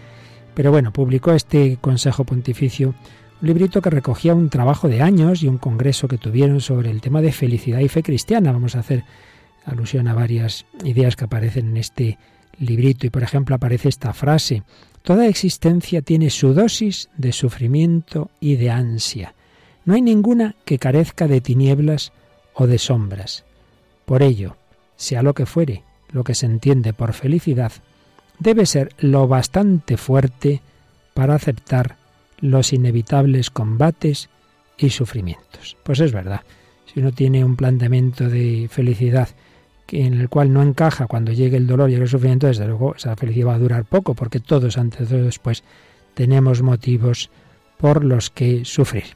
Pero 0.55 0.71
bueno, 0.71 0.91
publicó 0.91 1.33
este 1.33 1.77
Consejo 1.79 2.23
Pontificio 2.23 2.95
un 3.43 3.47
librito 3.47 3.81
que 3.81 3.89
recogía 3.89 4.33
un 4.33 4.49
trabajo 4.49 4.87
de 4.87 5.01
años 5.01 5.43
y 5.43 5.49
un 5.49 5.57
congreso 5.57 6.07
que 6.07 6.17
tuvieron 6.17 6.61
sobre 6.61 6.89
el 6.89 7.01
tema 7.01 7.21
de 7.21 7.33
felicidad 7.33 7.81
y 7.81 7.89
fe 7.89 8.01
cristiana. 8.01 8.53
Vamos 8.53 8.75
a 8.75 8.79
hacer 8.79 9.03
alusión 9.65 10.07
a 10.07 10.13
varias 10.13 10.65
ideas 10.83 11.15
que 11.15 11.25
aparecen 11.25 11.67
en 11.67 11.77
este 11.77 12.17
librito 12.57 13.05
y 13.05 13.09
por 13.09 13.21
ejemplo 13.21 13.55
aparece 13.55 13.89
esta 13.89 14.13
frase, 14.13 14.63
Toda 15.03 15.27
existencia 15.27 16.01
tiene 16.01 16.29
su 16.29 16.53
dosis 16.53 17.09
de 17.17 17.33
sufrimiento 17.33 18.31
y 18.39 18.55
de 18.55 18.71
ansia. 18.71 19.35
No 19.83 19.95
hay 19.95 20.01
ninguna 20.01 20.55
que 20.63 20.79
carezca 20.79 21.27
de 21.27 21.41
tinieblas 21.41 22.13
o 22.53 22.67
de 22.67 22.77
sombras. 22.77 23.43
Por 24.05 24.23
ello, 24.23 24.55
sea 24.95 25.21
lo 25.21 25.33
que 25.33 25.45
fuere, 25.45 25.83
lo 26.09 26.23
que 26.23 26.35
se 26.35 26.45
entiende 26.45 26.93
por 26.93 27.11
felicidad, 27.11 27.73
debe 28.39 28.65
ser 28.65 28.95
lo 28.97 29.27
bastante 29.27 29.97
fuerte 29.97 30.61
para 31.13 31.35
aceptar 31.35 31.97
los 32.43 32.73
inevitables 32.73 33.49
combates 33.49 34.29
y 34.77 34.89
sufrimientos. 34.89 35.77
Pues 35.81 36.01
es 36.01 36.11
verdad, 36.11 36.41
si 36.85 36.99
uno 36.99 37.13
tiene 37.13 37.45
un 37.45 37.55
planteamiento 37.55 38.29
de 38.29 38.67
felicidad 38.69 39.29
en 39.87 40.15
el 40.15 40.27
cual 40.27 40.51
no 40.51 40.61
encaja 40.61 41.07
cuando 41.07 41.31
llegue 41.31 41.55
el 41.55 41.67
dolor 41.67 41.89
y 41.89 41.95
el 41.95 42.07
sufrimiento, 42.07 42.47
desde 42.47 42.67
luego 42.67 42.95
esa 42.95 43.15
felicidad 43.15 43.47
va 43.47 43.55
a 43.55 43.59
durar 43.59 43.85
poco, 43.85 44.13
porque 44.13 44.41
todos 44.41 44.77
antes 44.77 45.09
o 45.11 45.23
después 45.23 45.63
tenemos 46.15 46.61
motivos 46.61 47.29
por 47.77 48.03
los 48.03 48.29
que 48.29 48.65
sufrir. 48.65 49.15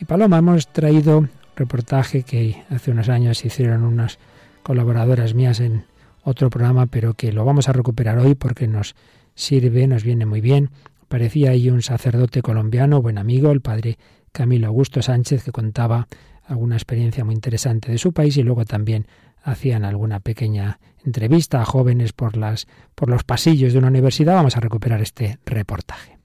Y 0.00 0.04
Paloma, 0.04 0.38
hemos 0.38 0.72
traído 0.72 1.28
reportaje 1.56 2.22
que 2.22 2.62
hace 2.70 2.92
unos 2.92 3.08
años 3.08 3.44
hicieron 3.44 3.82
unas 3.82 4.20
colaboradoras 4.62 5.34
mías 5.34 5.58
en 5.58 5.86
otro 6.22 6.50
programa, 6.50 6.86
pero 6.86 7.14
que 7.14 7.32
lo 7.32 7.44
vamos 7.44 7.68
a 7.68 7.72
recuperar 7.72 8.18
hoy 8.18 8.36
porque 8.36 8.68
nos 8.68 8.94
sirve, 9.34 9.88
nos 9.88 10.04
viene 10.04 10.24
muy 10.24 10.40
bien, 10.40 10.70
Parecía 11.10 11.50
ahí 11.50 11.68
un 11.68 11.82
sacerdote 11.82 12.40
colombiano, 12.40 13.02
buen 13.02 13.18
amigo, 13.18 13.50
el 13.50 13.60
padre 13.60 13.98
Camilo 14.30 14.68
Augusto 14.68 15.02
Sánchez, 15.02 15.42
que 15.42 15.50
contaba 15.50 16.06
alguna 16.44 16.76
experiencia 16.76 17.24
muy 17.24 17.34
interesante 17.34 17.90
de 17.90 17.98
su 17.98 18.12
país 18.12 18.36
y 18.36 18.44
luego 18.44 18.64
también 18.64 19.08
hacían 19.42 19.84
alguna 19.84 20.20
pequeña 20.20 20.78
entrevista 21.04 21.60
a 21.60 21.64
jóvenes 21.64 22.12
por 22.12 22.36
las 22.36 22.68
por 22.94 23.10
los 23.10 23.24
pasillos 23.24 23.72
de 23.72 23.80
una 23.80 23.88
universidad. 23.88 24.36
Vamos 24.36 24.56
a 24.56 24.60
recuperar 24.60 25.02
este 25.02 25.40
reportaje. 25.44 26.16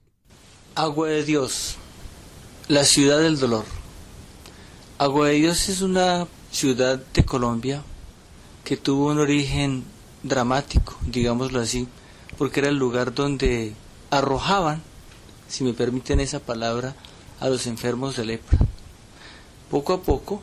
Agua 0.76 1.08
de 1.08 1.24
Dios, 1.24 1.78
la 2.68 2.84
ciudad 2.84 3.18
del 3.18 3.40
dolor. 3.40 3.64
Agua 4.98 5.30
de 5.30 5.34
Dios 5.34 5.68
es 5.68 5.82
una 5.82 6.28
ciudad 6.52 7.02
de 7.12 7.24
Colombia 7.24 7.82
que 8.62 8.76
tuvo 8.76 9.10
un 9.10 9.18
origen 9.18 9.82
dramático, 10.22 10.96
digámoslo 11.04 11.58
así, 11.58 11.88
porque 12.38 12.60
era 12.60 12.68
el 12.68 12.78
lugar 12.78 13.12
donde 13.12 13.74
arrojaban, 14.10 14.82
si 15.48 15.64
me 15.64 15.72
permiten 15.72 16.20
esa 16.20 16.40
palabra, 16.40 16.94
a 17.40 17.48
los 17.48 17.66
enfermos 17.66 18.16
de 18.16 18.24
lepra. 18.24 18.58
Poco 19.70 19.92
a 19.92 20.02
poco, 20.02 20.42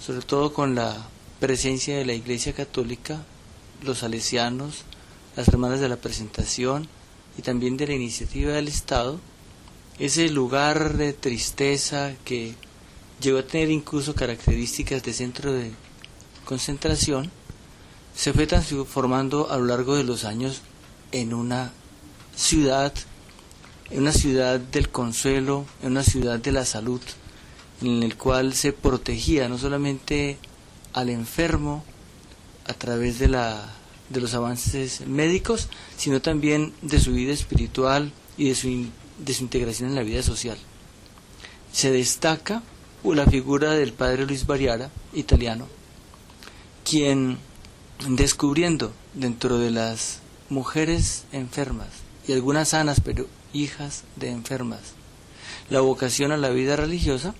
sobre 0.00 0.22
todo 0.22 0.52
con 0.52 0.74
la 0.74 0.96
presencia 1.40 1.96
de 1.96 2.04
la 2.04 2.14
Iglesia 2.14 2.52
Católica, 2.52 3.22
los 3.82 3.98
salesianos, 3.98 4.84
las 5.36 5.48
hermanas 5.48 5.80
de 5.80 5.88
la 5.88 5.96
presentación 5.96 6.88
y 7.38 7.42
también 7.42 7.76
de 7.76 7.86
la 7.86 7.94
iniciativa 7.94 8.52
del 8.52 8.68
Estado, 8.68 9.18
ese 9.98 10.28
lugar 10.28 10.96
de 10.96 11.12
tristeza 11.12 12.14
que 12.24 12.54
llegó 13.20 13.38
a 13.38 13.46
tener 13.46 13.70
incluso 13.70 14.14
características 14.14 15.02
de 15.02 15.12
centro 15.12 15.52
de 15.52 15.72
concentración, 16.44 17.30
se 18.14 18.32
fue 18.32 18.46
transformando 18.46 19.50
a 19.50 19.56
lo 19.56 19.66
largo 19.66 19.96
de 19.96 20.04
los 20.04 20.24
años 20.24 20.62
en 21.12 21.32
una 21.34 21.72
ciudad, 22.36 22.92
en 23.90 24.02
una 24.02 24.12
ciudad 24.12 24.58
del 24.58 24.88
consuelo, 24.88 25.66
en 25.82 25.92
una 25.92 26.02
ciudad 26.02 26.38
de 26.38 26.52
la 26.52 26.64
salud, 26.64 27.00
en 27.80 28.02
el 28.02 28.16
cual 28.16 28.54
se 28.54 28.72
protegía 28.72 29.48
no 29.48 29.58
solamente 29.58 30.38
al 30.92 31.10
enfermo 31.10 31.84
a 32.66 32.74
través 32.74 33.18
de, 33.18 33.28
la, 33.28 33.72
de 34.08 34.20
los 34.20 34.34
avances 34.34 35.06
médicos, 35.06 35.68
sino 35.96 36.22
también 36.22 36.72
de 36.82 37.00
su 37.00 37.12
vida 37.12 37.32
espiritual 37.32 38.12
y 38.36 38.48
de 38.48 38.54
su, 38.54 38.86
de 39.18 39.34
su 39.34 39.42
integración 39.42 39.90
en 39.90 39.96
la 39.96 40.02
vida 40.02 40.22
social. 40.22 40.58
Se 41.72 41.90
destaca 41.90 42.62
la 43.04 43.26
figura 43.26 43.72
del 43.72 43.92
padre 43.92 44.26
Luis 44.26 44.46
Bariara, 44.46 44.90
italiano, 45.12 45.66
quien 46.88 47.38
descubriendo 48.08 48.92
dentro 49.14 49.58
de 49.58 49.70
las 49.70 50.20
mujeres 50.48 51.24
enfermas 51.32 52.01
y 52.26 52.32
algunas 52.32 52.70
sanas, 52.70 53.00
pero 53.00 53.26
hijas 53.52 54.04
de 54.16 54.30
enfermas. 54.30 54.80
La 55.70 55.80
vocación 55.80 56.32
a 56.32 56.36
la 56.36 56.50
vida 56.50 56.76
religiosa 56.76 57.34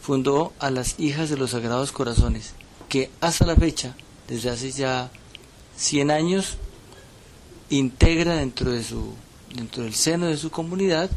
fundó 0.00 0.52
a 0.58 0.70
las 0.70 0.98
hijas 0.98 1.30
de 1.30 1.36
los 1.36 1.50
Sagrados 1.50 1.92
Corazones, 1.92 2.54
que 2.88 3.10
hasta 3.20 3.46
la 3.46 3.56
fecha, 3.56 3.94
desde 4.28 4.50
hace 4.50 4.70
ya 4.70 5.10
100 5.76 6.10
años, 6.10 6.56
integra 7.70 8.36
dentro, 8.36 8.70
de 8.70 8.82
su, 8.82 9.14
dentro 9.54 9.84
del 9.84 9.94
seno 9.94 10.26
de 10.26 10.36
su 10.36 10.50
comunidad 10.50 11.10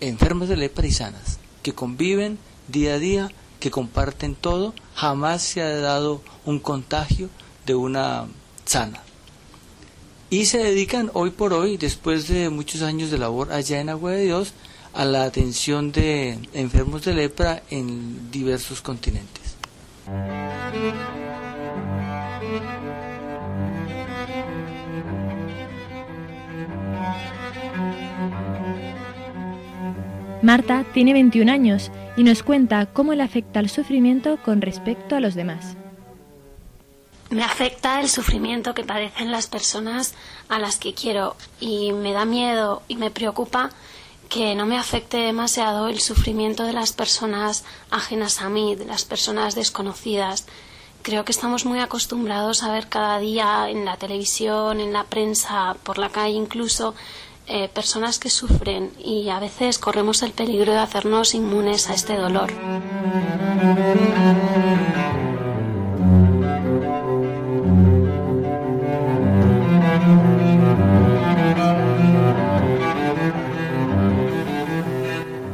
enfermas 0.00 0.48
de 0.48 0.56
lepra 0.56 0.86
y 0.86 0.90
sanas, 0.90 1.38
que 1.62 1.74
conviven 1.74 2.38
día 2.66 2.94
a 2.94 2.98
día, 2.98 3.30
que 3.60 3.70
comparten 3.70 4.34
todo, 4.34 4.74
jamás 4.94 5.42
se 5.42 5.62
ha 5.62 5.76
dado 5.76 6.22
un 6.44 6.58
contagio 6.58 7.30
de 7.66 7.76
una 7.76 8.26
sana 8.64 9.00
y 10.32 10.46
se 10.46 10.56
dedican 10.56 11.10
hoy 11.12 11.28
por 11.28 11.52
hoy, 11.52 11.76
después 11.76 12.26
de 12.26 12.48
muchos 12.48 12.80
años 12.80 13.10
de 13.10 13.18
labor 13.18 13.52
allá 13.52 13.82
en 13.82 13.90
Agua 13.90 14.12
de 14.12 14.24
Dios, 14.24 14.54
a 14.94 15.04
la 15.04 15.24
atención 15.24 15.92
de 15.92 16.38
enfermos 16.54 17.04
de 17.04 17.12
lepra 17.12 17.62
en 17.68 18.30
diversos 18.30 18.80
continentes. 18.80 19.56
Marta 30.40 30.86
tiene 30.94 31.12
21 31.12 31.52
años 31.52 31.92
y 32.16 32.22
nos 32.22 32.42
cuenta 32.42 32.86
cómo 32.86 33.12
le 33.12 33.22
afecta 33.22 33.60
el 33.60 33.68
sufrimiento 33.68 34.38
con 34.42 34.62
respecto 34.62 35.14
a 35.14 35.20
los 35.20 35.34
demás 35.34 35.76
me 37.32 37.44
afecta 37.44 38.00
el 38.00 38.10
sufrimiento 38.10 38.74
que 38.74 38.84
padecen 38.84 39.32
las 39.32 39.46
personas 39.46 40.14
a 40.48 40.58
las 40.58 40.76
que 40.76 40.92
quiero 40.92 41.34
y 41.60 41.92
me 41.92 42.12
da 42.12 42.26
miedo 42.26 42.82
y 42.88 42.96
me 42.96 43.10
preocupa 43.10 43.70
que 44.28 44.54
no 44.54 44.66
me 44.66 44.78
afecte 44.78 45.16
demasiado 45.16 45.88
el 45.88 46.00
sufrimiento 46.00 46.64
de 46.64 46.74
las 46.74 46.92
personas 46.92 47.64
ajenas 47.90 48.42
a 48.42 48.48
mí, 48.50 48.76
de 48.76 48.84
las 48.84 49.04
personas 49.04 49.54
desconocidas. 49.54 50.46
Creo 51.02 51.24
que 51.24 51.32
estamos 51.32 51.64
muy 51.64 51.80
acostumbrados 51.80 52.62
a 52.62 52.72
ver 52.72 52.88
cada 52.88 53.18
día 53.18 53.68
en 53.68 53.84
la 53.84 53.96
televisión, 53.96 54.80
en 54.80 54.92
la 54.92 55.04
prensa, 55.04 55.76
por 55.82 55.98
la 55.98 56.10
calle 56.10 56.34
incluso, 56.34 56.94
eh, 57.46 57.68
personas 57.68 58.18
que 58.18 58.30
sufren 58.30 58.92
y 59.02 59.30
a 59.30 59.40
veces 59.40 59.78
corremos 59.78 60.22
el 60.22 60.32
peligro 60.32 60.72
de 60.72 60.78
hacernos 60.78 61.34
inmunes 61.34 61.88
a 61.88 61.94
este 61.94 62.16
dolor. 62.16 62.52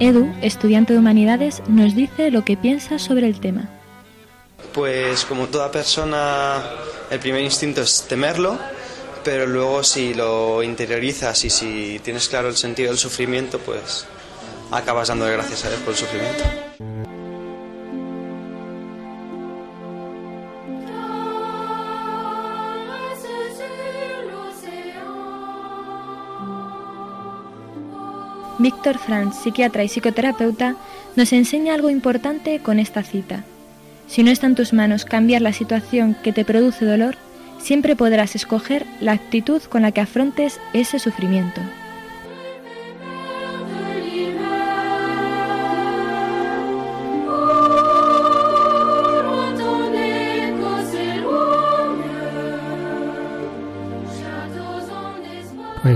Edu, 0.01 0.33
estudiante 0.43 0.93
de 0.93 1.01
humanidades, 1.01 1.61
nos 1.67 1.97
dice 1.97 2.31
lo 2.31 2.45
que 2.45 2.57
piensa 2.57 3.01
sobre 3.01 3.27
el 3.27 3.41
tema. 3.41 3.69
Pues 4.73 5.25
como 5.25 5.47
toda 5.47 5.73
persona, 5.73 6.63
el 7.11 7.19
primer 7.19 7.43
instinto 7.43 7.83
es 7.83 8.05
temerlo, 8.09 8.57
pero 9.25 9.47
luego 9.47 9.83
si 9.83 10.15
lo 10.15 10.63
interiorizas 10.63 11.45
y 11.45 11.51
si 11.51 12.01
tienes 12.05 12.29
claro 12.29 12.49
el 12.49 12.57
sentido 12.57 12.91
del 12.91 12.99
sufrimiento, 12.99 13.59
pues 13.59 14.07
acabas 14.71 15.09
dándole 15.09 15.33
gracias 15.33 15.65
a 15.65 15.69
Dios 15.69 15.81
por 15.81 15.95
el 15.95 15.99
sufrimiento. 15.99 16.45
Víctor 28.59 28.99
Franz, 28.99 29.37
psiquiatra 29.37 29.85
y 29.85 29.89
psicoterapeuta, 29.89 30.75
nos 31.17 31.33
enseña 31.33 31.75
algo 31.75 31.91
importante 31.91 32.59
con 32.61 32.79
esta 32.79 33.03
cita. 33.03 33.45
Si 34.09 34.23
no 34.23 34.31
está 34.31 34.47
en 34.47 34.55
tus 34.55 34.73
manos 34.73 35.05
cambiar 35.05 35.43
la 35.43 35.53
situación 35.53 36.17
que 36.23 36.33
te 36.33 36.45
produce 36.45 36.85
dolor, 36.85 37.17
siempre 37.59 37.95
podrás 37.95 38.35
escoger 38.35 38.87
la 39.01 39.13
actitud 39.13 39.63
con 39.63 39.83
la 39.83 39.93
que 39.93 40.01
afrontes 40.01 40.61
ese 40.73 40.99
sufrimiento. 40.99 41.61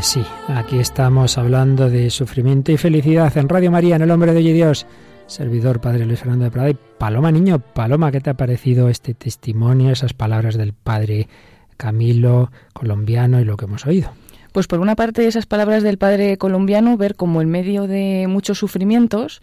Pues 0.02 0.10
sí, 0.10 0.26
aquí 0.48 0.80
estamos 0.80 1.38
hablando 1.38 1.88
de 1.88 2.10
sufrimiento 2.10 2.72
y 2.72 2.76
felicidad 2.76 3.38
en 3.38 3.48
Radio 3.48 3.70
María, 3.70 3.94
en 3.94 4.02
el 4.02 4.10
Hombre 4.10 4.32
de 4.32 4.38
Hoy 4.38 4.52
Dios. 4.52 4.84
Servidor 5.28 5.80
Padre 5.80 6.06
Luis 6.06 6.18
Fernando 6.18 6.44
de 6.44 6.50
Prada 6.50 6.70
y 6.70 6.76
Paloma 6.98 7.30
Niño. 7.30 7.60
Paloma, 7.60 8.10
¿qué 8.10 8.20
te 8.20 8.28
ha 8.28 8.34
parecido 8.34 8.88
este 8.88 9.14
testimonio, 9.14 9.92
esas 9.92 10.12
palabras 10.12 10.56
del 10.56 10.72
Padre 10.72 11.28
Camilo, 11.76 12.50
colombiano 12.72 13.40
y 13.40 13.44
lo 13.44 13.56
que 13.56 13.66
hemos 13.66 13.86
oído? 13.86 14.10
Pues 14.50 14.66
por 14.66 14.80
una 14.80 14.96
parte 14.96 15.24
esas 15.28 15.46
palabras 15.46 15.84
del 15.84 15.98
Padre 15.98 16.36
colombiano, 16.36 16.96
ver 16.96 17.14
como 17.14 17.40
en 17.40 17.50
medio 17.50 17.86
de 17.86 18.26
muchos 18.28 18.58
sufrimientos, 18.58 19.40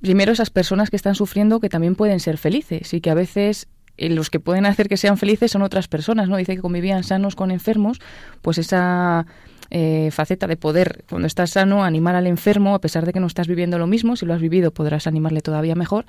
primero 0.00 0.32
esas 0.32 0.48
personas 0.48 0.88
que 0.88 0.96
están 0.96 1.14
sufriendo 1.14 1.60
que 1.60 1.68
también 1.68 1.94
pueden 1.94 2.20
ser 2.20 2.38
felices 2.38 2.94
y 2.94 3.02
que 3.02 3.10
a 3.10 3.14
veces 3.14 3.68
eh, 3.98 4.08
los 4.08 4.30
que 4.30 4.40
pueden 4.40 4.64
hacer 4.64 4.88
que 4.88 4.96
sean 4.96 5.18
felices 5.18 5.50
son 5.50 5.60
otras 5.60 5.88
personas, 5.88 6.30
¿no? 6.30 6.38
Dice 6.38 6.56
que 6.56 6.62
convivían 6.62 7.04
sanos 7.04 7.36
con 7.36 7.50
enfermos, 7.50 8.00
pues 8.40 8.56
esa 8.56 9.26
eh, 9.70 10.10
faceta 10.12 10.46
de 10.46 10.56
poder, 10.56 11.04
cuando 11.08 11.26
estás 11.26 11.50
sano, 11.50 11.84
animar 11.84 12.14
al 12.16 12.26
enfermo, 12.26 12.74
a 12.74 12.80
pesar 12.80 13.06
de 13.06 13.12
que 13.12 13.20
no 13.20 13.26
estás 13.26 13.46
viviendo 13.46 13.78
lo 13.78 13.86
mismo, 13.86 14.16
si 14.16 14.26
lo 14.26 14.34
has 14.34 14.40
vivido 14.40 14.72
podrás 14.72 15.06
animarle 15.06 15.40
todavía 15.40 15.74
mejor, 15.74 16.06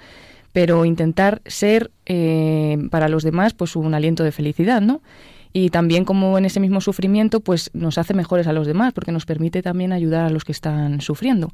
pero 0.53 0.83
intentar 0.85 1.41
ser 1.45 1.91
eh, 2.05 2.77
para 2.89 3.07
los 3.07 3.23
demás 3.23 3.53
pues 3.53 3.75
un 3.75 3.93
aliento 3.93 4.23
de 4.23 4.31
felicidad, 4.31 4.81
¿no? 4.81 5.01
Y 5.53 5.69
también 5.69 6.05
como 6.05 6.37
en 6.37 6.45
ese 6.45 6.59
mismo 6.59 6.81
sufrimiento 6.81 7.41
pues 7.41 7.69
nos 7.73 7.97
hace 7.97 8.13
mejores 8.13 8.47
a 8.47 8.53
los 8.53 8.67
demás, 8.67 8.93
porque 8.93 9.11
nos 9.11 9.25
permite 9.25 9.61
también 9.61 9.91
ayudar 9.91 10.25
a 10.25 10.29
los 10.29 10.43
que 10.45 10.51
están 10.53 11.01
sufriendo. 11.01 11.51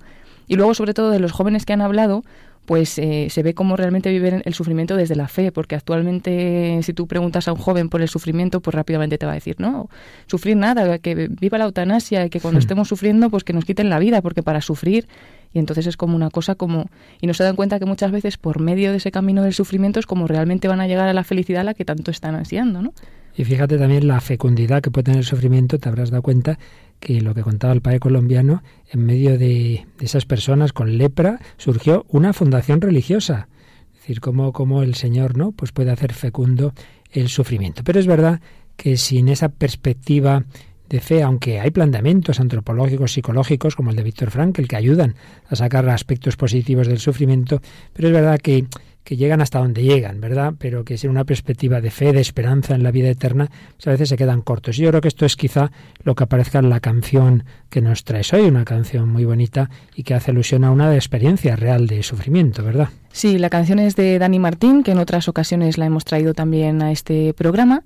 Y 0.47 0.55
luego, 0.55 0.73
sobre 0.73 0.93
todo, 0.93 1.11
de 1.11 1.19
los 1.19 1.33
jóvenes 1.33 1.65
que 1.65 1.73
han 1.73 1.81
hablado, 1.81 2.23
pues 2.67 2.99
eh, 2.99 3.29
se 3.29 3.43
ve 3.43 3.53
cómo 3.53 3.77
realmente 3.77 4.11
viven 4.11 4.41
el 4.43 4.53
sufrimiento 4.53 4.97
desde 4.97 5.15
la 5.15 5.29
fe, 5.29 5.53
porque 5.53 5.73
actualmente 5.73 6.77
si 6.83 6.91
tú 6.91 7.07
preguntas 7.07 7.47
a 7.47 7.53
un 7.53 7.57
joven 7.57 7.87
por 7.87 8.01
el 8.01 8.09
sufrimiento, 8.09 8.59
pues 8.59 8.75
rápidamente 8.75 9.17
te 9.17 9.25
va 9.25 9.31
a 9.31 9.35
decir, 9.35 9.55
no, 9.57 9.89
sufrir 10.25 10.57
nada, 10.57 10.99
que 10.99 11.29
viva 11.29 11.57
la 11.57 11.63
eutanasia, 11.63 12.27
que 12.27 12.41
cuando 12.41 12.57
hmm. 12.57 12.59
estemos 12.59 12.89
sufriendo, 12.89 13.29
pues 13.29 13.45
que 13.45 13.53
nos 13.53 13.63
quiten 13.63 13.89
la 13.89 13.99
vida, 13.99 14.21
porque 14.21 14.43
para 14.43 14.59
sufrir, 14.59 15.07
y 15.53 15.59
entonces 15.59 15.87
es 15.87 15.95
como 15.95 16.17
una 16.17 16.29
cosa 16.29 16.55
como, 16.55 16.89
y 17.21 17.27
no 17.27 17.33
se 17.33 17.45
dan 17.45 17.55
cuenta 17.55 17.79
que 17.79 17.85
muchas 17.85 18.11
veces 18.11 18.35
por 18.35 18.59
medio 18.59 18.91
de 18.91 18.97
ese 18.97 19.11
camino 19.11 19.43
del 19.43 19.53
sufrimiento 19.53 20.01
es 20.01 20.05
como 20.05 20.27
realmente 20.27 20.67
van 20.67 20.81
a 20.81 20.87
llegar 20.87 21.07
a 21.07 21.13
la 21.13 21.23
felicidad 21.23 21.61
a 21.61 21.63
la 21.63 21.73
que 21.73 21.85
tanto 21.85 22.11
están 22.11 22.35
ansiando, 22.35 22.81
¿no? 22.81 22.93
Y 23.37 23.45
fíjate 23.45 23.77
también 23.77 24.09
la 24.09 24.19
fecundidad 24.19 24.81
que 24.81 24.91
puede 24.91 25.05
tener 25.05 25.19
el 25.19 25.25
sufrimiento, 25.25 25.77
te 25.77 25.87
habrás 25.87 26.09
dado 26.09 26.21
cuenta 26.21 26.59
que 26.99 27.21
lo 27.21 27.33
que 27.33 27.43
contaba 27.43 27.73
el 27.73 27.81
padre 27.81 27.99
colombiano, 27.99 28.63
en 28.89 29.05
medio 29.05 29.37
de, 29.37 29.85
esas 29.99 30.25
personas 30.25 30.73
con 30.73 30.97
lepra 30.97 31.39
surgió 31.57 32.05
una 32.09 32.33
fundación 32.33 32.81
religiosa. 32.81 33.47
Es 33.93 34.01
decir, 34.01 34.21
cómo, 34.21 34.53
cómo 34.53 34.83
el 34.83 34.95
Señor 34.95 35.37
no 35.37 35.51
pues 35.51 35.71
puede 35.71 35.91
hacer 35.91 36.13
fecundo 36.13 36.73
el 37.11 37.29
sufrimiento. 37.29 37.83
Pero 37.83 37.99
es 37.99 38.07
verdad 38.07 38.41
que 38.75 38.97
sin 38.97 39.29
esa 39.29 39.49
perspectiva 39.49 40.45
de 40.89 41.01
fe, 41.01 41.21
aunque 41.21 41.59
hay 41.59 41.71
planteamientos 41.71 42.39
antropológicos, 42.39 43.11
psicológicos, 43.11 43.75
como 43.75 43.89
el 43.89 43.95
de 43.95 44.03
Víctor 44.03 44.31
Frankl, 44.31 44.67
que 44.67 44.75
ayudan 44.75 45.15
a 45.49 45.55
sacar 45.55 45.87
aspectos 45.89 46.37
positivos 46.37 46.87
del 46.87 46.99
sufrimiento, 46.99 47.61
pero 47.93 48.07
es 48.07 48.13
verdad 48.13 48.39
que 48.39 48.65
que 49.07 49.15
llegan 49.15 49.39
hasta 49.39 49.59
donde 49.59 49.83
llegan, 49.83 50.19
¿verdad? 50.19 50.55
Pero 50.59 50.83
que 50.83 50.97
sin 50.97 51.11
una 51.11 51.23
perspectiva 51.23 51.79
de 51.79 51.91
fe, 51.91 52.11
de 52.11 52.19
esperanza 52.19 52.75
en 52.75 52.83
la 52.83 52.91
vida 52.91 53.07
eterna, 53.07 53.49
pues 53.77 53.87
a 53.87 53.91
veces 53.91 54.09
se 54.09 54.17
quedan 54.17 54.41
cortos. 54.41 54.75
Yo 54.75 54.89
creo 54.89 54.99
que 54.99 55.07
esto 55.07 55.25
es 55.25 55.37
quizá 55.37 55.71
lo 56.03 56.13
que 56.13 56.25
aparezca 56.25 56.59
en 56.59 56.69
la 56.69 56.81
canción 56.81 57.45
que 57.69 57.79
nos 57.79 58.03
traes 58.03 58.33
hoy, 58.33 58.41
una 58.41 58.65
canción 58.65 59.07
muy 59.07 59.23
bonita 59.23 59.69
y 59.95 60.03
que 60.03 60.13
hace 60.13 60.31
alusión 60.31 60.65
a 60.65 60.71
una 60.71 60.93
experiencia 60.93 61.55
real 61.55 61.87
de 61.87 62.03
sufrimiento, 62.03 62.65
¿verdad? 62.65 62.89
Sí, 63.13 63.37
la 63.37 63.49
canción 63.49 63.79
es 63.79 63.95
de 63.95 64.19
Dani 64.19 64.39
Martín, 64.39 64.83
que 64.83 64.91
en 64.91 64.97
otras 64.97 65.29
ocasiones 65.29 65.77
la 65.77 65.85
hemos 65.85 66.03
traído 66.03 66.33
también 66.33 66.81
a 66.81 66.91
este 66.91 67.33
programa. 67.33 67.83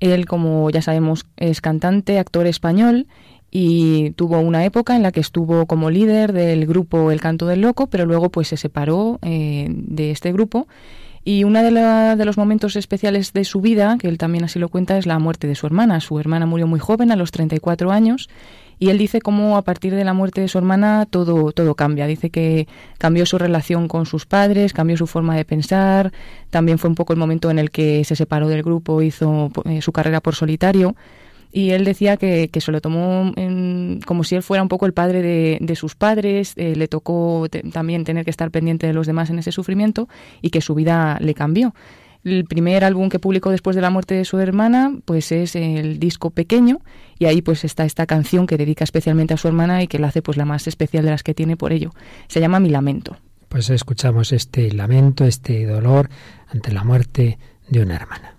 Él, 0.00 0.26
como 0.26 0.68
ya 0.70 0.82
sabemos, 0.82 1.26
es 1.36 1.60
cantante, 1.60 2.18
actor 2.18 2.48
español 2.48 3.06
y 3.58 4.10
tuvo 4.10 4.38
una 4.38 4.66
época 4.66 4.96
en 4.96 5.02
la 5.02 5.12
que 5.12 5.20
estuvo 5.20 5.64
como 5.64 5.88
líder 5.88 6.34
del 6.34 6.66
grupo 6.66 7.10
El 7.10 7.22
Canto 7.22 7.46
del 7.46 7.62
Loco, 7.62 7.86
pero 7.86 8.04
luego 8.04 8.28
pues 8.28 8.48
se 8.48 8.58
separó 8.58 9.18
eh, 9.22 9.68
de 9.70 10.10
este 10.10 10.30
grupo 10.30 10.68
y 11.24 11.42
uno 11.42 11.62
de, 11.62 12.24
los 12.26 12.36
momentos 12.36 12.76
especiales 12.76 13.32
de 13.32 13.44
su 13.44 13.62
vida, 13.62 13.96
que 13.98 14.08
él 14.08 14.18
también 14.18 14.44
así 14.44 14.58
lo 14.58 14.68
cuenta, 14.68 14.98
es 14.98 15.06
la 15.06 15.18
muerte 15.18 15.46
de 15.46 15.54
su 15.54 15.66
hermana. 15.66 16.00
Su 16.00 16.20
hermana 16.20 16.44
murió 16.44 16.66
muy 16.66 16.78
joven, 16.78 17.10
a 17.10 17.16
los 17.16 17.30
34 17.30 17.90
años, 17.90 18.28
y 18.78 18.90
él 18.90 18.98
dice 18.98 19.22
cómo 19.22 19.56
a 19.56 19.62
partir 19.62 19.94
de 19.94 20.04
la 20.04 20.12
muerte 20.12 20.42
de 20.42 20.48
su 20.48 20.58
hermana 20.58 21.06
todo, 21.08 21.50
todo 21.50 21.74
cambia. 21.74 22.06
Dice 22.06 22.28
que 22.28 22.68
cambió 22.98 23.24
su 23.24 23.38
relación 23.38 23.88
con 23.88 24.04
sus 24.04 24.26
padres, 24.26 24.74
cambió 24.74 24.98
su 24.98 25.06
forma 25.06 25.34
de 25.34 25.46
pensar, 25.46 26.12
también 26.50 26.78
fue 26.78 26.90
un 26.90 26.94
poco 26.94 27.14
el 27.14 27.18
momento 27.18 27.50
en 27.50 27.58
el 27.58 27.70
que 27.70 28.04
se 28.04 28.16
separó 28.16 28.48
del 28.48 28.62
grupo, 28.62 29.00
hizo 29.00 29.50
eh, 29.64 29.80
su 29.80 29.92
carrera 29.92 30.20
por 30.20 30.34
solitario 30.34 30.94
y 31.56 31.70
él 31.70 31.86
decía 31.86 32.18
que, 32.18 32.48
que 32.48 32.60
se 32.60 32.70
lo 32.70 32.82
tomó 32.82 33.32
como 34.04 34.24
si 34.24 34.34
él 34.34 34.42
fuera 34.42 34.62
un 34.62 34.68
poco 34.68 34.84
el 34.84 34.92
padre 34.92 35.22
de, 35.58 35.74
sus 35.74 35.94
padres, 35.94 36.52
eh, 36.56 36.76
le 36.76 36.86
tocó 36.86 37.46
también 37.72 38.04
tener 38.04 38.26
que 38.26 38.30
estar 38.30 38.50
pendiente 38.50 38.86
de 38.86 38.92
los 38.92 39.06
demás 39.06 39.30
en 39.30 39.38
ese 39.38 39.52
sufrimiento 39.52 40.06
y 40.42 40.50
que 40.50 40.60
su 40.60 40.74
vida 40.74 41.16
le 41.18 41.32
cambió. 41.32 41.74
El 42.24 42.44
primer 42.44 42.84
álbum 42.84 43.08
que 43.08 43.18
publicó 43.18 43.50
después 43.50 43.74
de 43.74 43.80
la 43.80 43.88
muerte 43.88 44.14
de 44.14 44.26
su 44.26 44.38
hermana, 44.38 44.98
pues 45.06 45.32
es 45.32 45.56
el 45.56 45.98
disco 45.98 46.28
pequeño 46.28 46.82
y 47.18 47.24
ahí 47.24 47.40
pues 47.40 47.64
está 47.64 47.86
esta 47.86 48.04
canción 48.04 48.46
que 48.46 48.58
dedica 48.58 48.84
especialmente 48.84 49.32
a 49.32 49.38
su 49.38 49.48
hermana 49.48 49.82
y 49.82 49.86
que 49.86 49.98
la 49.98 50.08
hace 50.08 50.20
pues 50.20 50.36
la 50.36 50.44
más 50.44 50.66
especial 50.66 51.06
de 51.06 51.12
las 51.12 51.22
que 51.22 51.32
tiene 51.32 51.56
por 51.56 51.72
ello. 51.72 51.92
Se 52.28 52.38
llama 52.38 52.60
Mi 52.60 52.68
lamento. 52.68 53.16
Pues 53.48 53.70
escuchamos 53.70 54.30
este 54.32 54.70
lamento, 54.72 55.24
este 55.24 55.64
dolor 55.64 56.10
ante 56.48 56.70
la 56.70 56.84
muerte 56.84 57.38
de 57.70 57.80
una 57.80 57.96
hermana. 57.96 58.35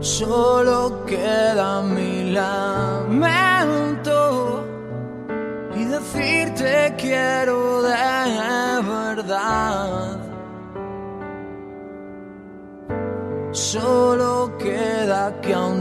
Solo 0.00 1.04
queda 1.06 1.82
mi 1.82 2.32
lamento 2.32 4.18
y 5.76 5.84
decirte 5.84 6.94
quiero 6.96 7.82
de 7.82 8.82
verdad. 8.82 10.18
Solo 13.52 14.27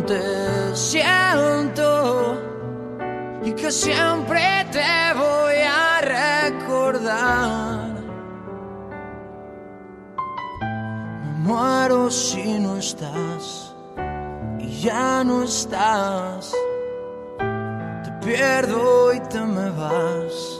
te 0.07 0.75
siento 0.75 2.41
y 3.43 3.51
que 3.51 3.71
siempre 3.71 4.65
te 4.71 5.13
voy 5.13 5.55
a 5.63 6.01
recordar. 6.49 7.89
Me 11.23 11.31
muero 11.47 12.09
si 12.09 12.59
no 12.59 12.77
estás 12.77 13.75
y 14.59 14.81
ya 14.81 15.23
no 15.23 15.43
estás. 15.43 16.53
Te 18.03 18.25
pierdo 18.25 19.13
y 19.13 19.19
te 19.19 19.41
me 19.41 19.69
vas 19.71 20.57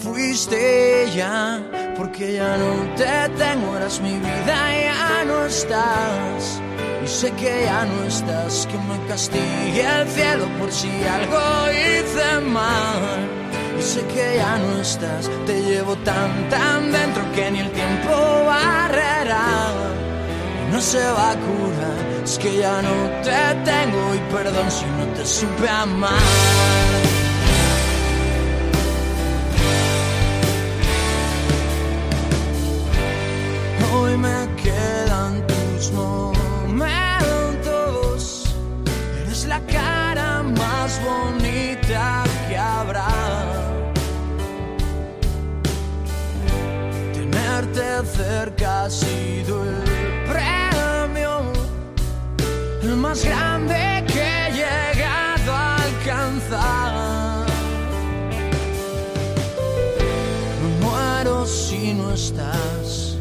fuiste 0.00 1.10
ya, 1.14 1.60
porque 1.96 2.34
ya 2.34 2.56
no 2.56 2.94
te 2.96 3.28
tengo, 3.36 3.76
eras 3.76 4.00
mi 4.00 4.16
vida, 4.18 4.56
ya 4.82 5.24
no 5.24 5.44
estás. 5.46 6.60
Y 7.02 7.08
sé 7.08 7.30
que 7.32 7.64
ya 7.64 7.84
no 7.84 8.04
estás, 8.04 8.66
que 8.66 8.76
me 8.78 9.06
castigue 9.08 9.84
el 10.00 10.08
cielo 10.08 10.46
por 10.58 10.70
si 10.70 10.88
algo 10.88 11.40
hice 11.72 12.40
mal. 12.40 13.28
y 13.78 13.82
sé 13.82 14.00
que 14.06 14.36
ya 14.36 14.58
no 14.58 14.80
estás. 14.80 15.30
Te 15.46 15.62
llevo 15.62 15.96
tan, 15.96 16.48
tan 16.50 16.92
dentro 16.92 17.22
que 17.32 17.50
ni 17.50 17.60
el 17.60 17.70
tiempo 17.72 18.10
barrerá. 18.46 19.72
Y 20.68 20.72
no 20.72 20.80
se 20.80 21.02
va 21.02 21.30
a 21.30 21.36
curar, 21.36 22.22
es 22.24 22.38
que 22.38 22.58
ya 22.58 22.82
no 22.82 22.96
te 23.22 23.70
tengo 23.70 24.14
y 24.14 24.18
perdón 24.32 24.70
si 24.70 24.84
no 24.84 25.06
te 25.14 25.24
supe 25.24 25.68
amar. 25.68 27.09
Tenerte 48.00 48.16
cerca 48.16 48.84
ha 48.84 48.90
sido 48.90 49.62
el 49.62 49.74
premio, 50.24 51.52
el 52.82 52.96
más 52.96 53.24
grande 53.24 54.04
que 54.06 54.22
he 54.22 54.52
llegado 54.52 55.52
a 55.52 55.76
alcanzar. 55.76 57.46
Me 60.62 60.86
muero 60.86 61.46
si 61.46 61.92
no 61.94 62.12
estás 62.12 63.16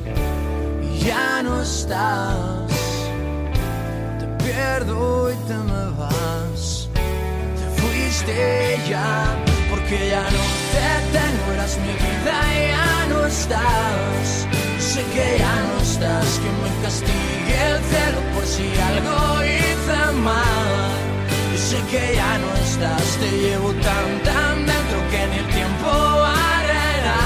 ya 1.05 1.41
no 1.43 1.61
estás. 1.61 2.71
Te 4.19 4.43
pierdo 4.43 5.31
y 5.31 5.35
te 5.47 5.57
me 5.57 5.85
vas. 5.97 6.89
Te 6.93 7.81
fuiste 7.81 8.79
ya, 8.87 9.35
porque 9.69 10.09
ya 10.09 10.23
no 10.23 10.43
te 10.73 11.17
tengo, 11.17 11.53
eras 11.53 11.77
mi 11.79 11.93
vida 11.93 12.35
ya 12.69 13.07
no 13.09 13.25
estás. 13.25 14.58
Sé 14.93 15.03
que 15.13 15.37
ya 15.37 15.55
no 15.67 15.81
estás, 15.81 16.39
que 16.41 16.49
me 16.61 16.71
castigue 16.83 17.57
el 17.69 17.77
cielo 17.89 18.19
por 18.33 18.45
si 18.53 18.67
algo 18.89 19.17
hice 19.43 20.01
mal. 20.27 20.69
Y 21.53 21.57
sé 21.57 21.79
que 21.91 22.15
ya 22.15 22.37
no 22.39 22.49
estás, 22.65 23.07
te 23.21 23.29
llevo 23.43 23.71
tan 23.87 24.09
tan 24.27 24.65
dentro 24.65 24.99
que 25.11 25.21
ni 25.29 25.37
el 25.43 25.49
tiempo 25.57 25.89
barrerá. 26.25 27.21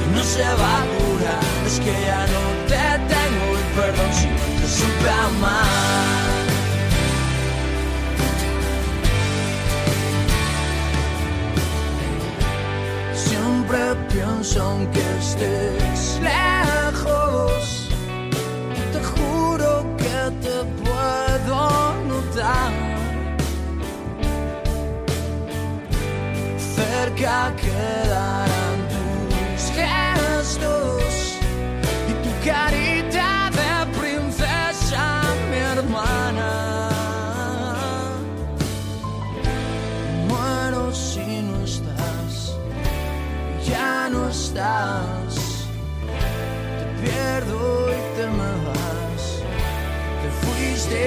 Y 0.00 0.16
no 0.16 0.22
se 0.24 0.44
va 0.60 0.72
a 0.80 0.86
curar, 0.96 1.44
es 1.66 1.78
que 1.78 1.92
ya 2.06 2.26
no 2.26 2.46
perdón 3.76 4.10
si 4.14 4.26
no 4.26 4.60
te 4.60 4.68
supe 4.68 5.10
amar. 5.10 6.25
Siempre 13.68 13.96
pienso 14.12 14.62
aunque 14.62 15.00
estés 15.18 16.20
lejos, 16.22 17.88
te 18.92 19.02
juro 19.02 19.84
que 19.96 20.30
te 20.40 20.64
puedo 20.84 21.94
notar. 22.06 22.72
Cerca 26.76 27.52
quedarán 27.56 28.45
Te 44.56 44.62
pierdo 47.02 47.90
y 47.90 48.00
te 48.16 48.26
me 48.26 48.52
vas. 48.64 49.24
Te 50.22 50.28
fuiste 50.46 51.02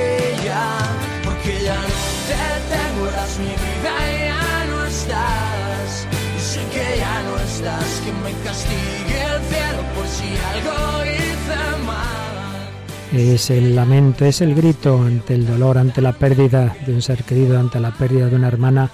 ya, 0.46 0.78
porque 1.24 1.54
ya 1.64 1.74
no 1.74 1.98
te 2.30 2.44
tengo, 2.70 3.02
eras 3.10 3.40
mi 3.40 3.54
vida 3.64 3.96
ya 4.28 4.66
no 4.70 4.86
estás. 4.86 5.90
Y 6.38 6.40
sé 6.40 6.62
que 6.72 7.00
ya 7.00 7.24
no 7.24 7.34
estás, 7.40 7.90
que 8.06 8.12
me 8.12 8.32
castigue 8.44 9.20
el 9.34 9.42
cielo 9.50 9.82
por 9.96 10.08
si 10.08 10.30
algo 10.54 10.78
hice 11.06 11.60
mal. 11.88 13.30
Es 13.34 13.50
el 13.50 13.76
lamento, 13.76 14.26
es 14.26 14.42
el 14.42 14.54
grito 14.54 15.02
ante 15.02 15.34
el 15.34 15.48
dolor, 15.48 15.80
ante 15.80 16.02
la 16.04 16.14
pérdida 16.14 16.76
de 16.86 16.94
un 16.94 17.02
ser 17.02 17.24
querido, 17.24 17.60
ante 17.60 17.80
la 17.80 17.90
pérdida 17.90 18.28
de 18.28 18.36
una 18.36 18.48
hermana 18.48 18.92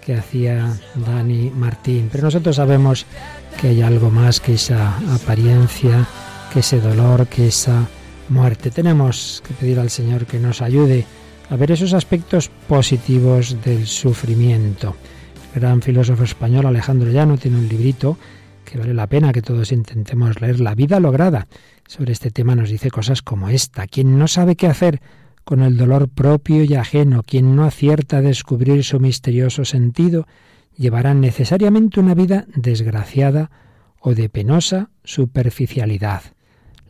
que 0.00 0.14
hacía 0.14 0.74
Dani 0.94 1.50
Martín. 1.50 2.08
Pero 2.10 2.24
nosotros 2.24 2.56
sabemos 2.56 3.04
que 3.60 3.68
hay 3.68 3.82
algo 3.82 4.10
más 4.10 4.40
que 4.40 4.54
esa 4.54 4.96
apariencia, 5.14 6.06
que 6.50 6.60
ese 6.60 6.80
dolor, 6.80 7.26
que 7.26 7.48
esa 7.48 7.86
muerte. 8.30 8.70
Tenemos 8.70 9.42
que 9.46 9.52
pedir 9.52 9.78
al 9.78 9.90
Señor 9.90 10.24
que 10.24 10.38
nos 10.38 10.62
ayude 10.62 11.04
a 11.50 11.56
ver 11.56 11.72
esos 11.72 11.92
aspectos 11.92 12.50
positivos 12.68 13.62
del 13.62 13.86
sufrimiento. 13.86 14.96
El 15.54 15.60
gran 15.60 15.82
filósofo 15.82 16.24
español 16.24 16.64
Alejandro 16.64 17.10
Llano 17.10 17.36
tiene 17.36 17.58
un 17.58 17.68
librito 17.68 18.16
que 18.64 18.78
vale 18.78 18.94
la 18.94 19.08
pena 19.08 19.32
que 19.32 19.42
todos 19.42 19.72
intentemos 19.72 20.40
leer, 20.40 20.60
La 20.60 20.74
vida 20.74 20.98
lograda. 20.98 21.46
Sobre 21.86 22.12
este 22.12 22.30
tema 22.30 22.54
nos 22.54 22.70
dice 22.70 22.90
cosas 22.90 23.20
como 23.20 23.50
esta. 23.50 23.86
Quien 23.86 24.18
no 24.18 24.26
sabe 24.26 24.56
qué 24.56 24.68
hacer 24.68 25.02
con 25.44 25.60
el 25.60 25.76
dolor 25.76 26.08
propio 26.08 26.64
y 26.64 26.76
ajeno, 26.76 27.24
quien 27.24 27.56
no 27.56 27.64
acierta 27.64 28.18
a 28.18 28.22
descubrir 28.22 28.84
su 28.84 29.00
misterioso 29.00 29.66
sentido, 29.66 30.26
llevarán 30.80 31.20
necesariamente 31.20 32.00
una 32.00 32.14
vida 32.14 32.46
desgraciada 32.56 33.50
o 34.00 34.14
de 34.14 34.30
penosa 34.30 34.88
superficialidad. 35.04 36.22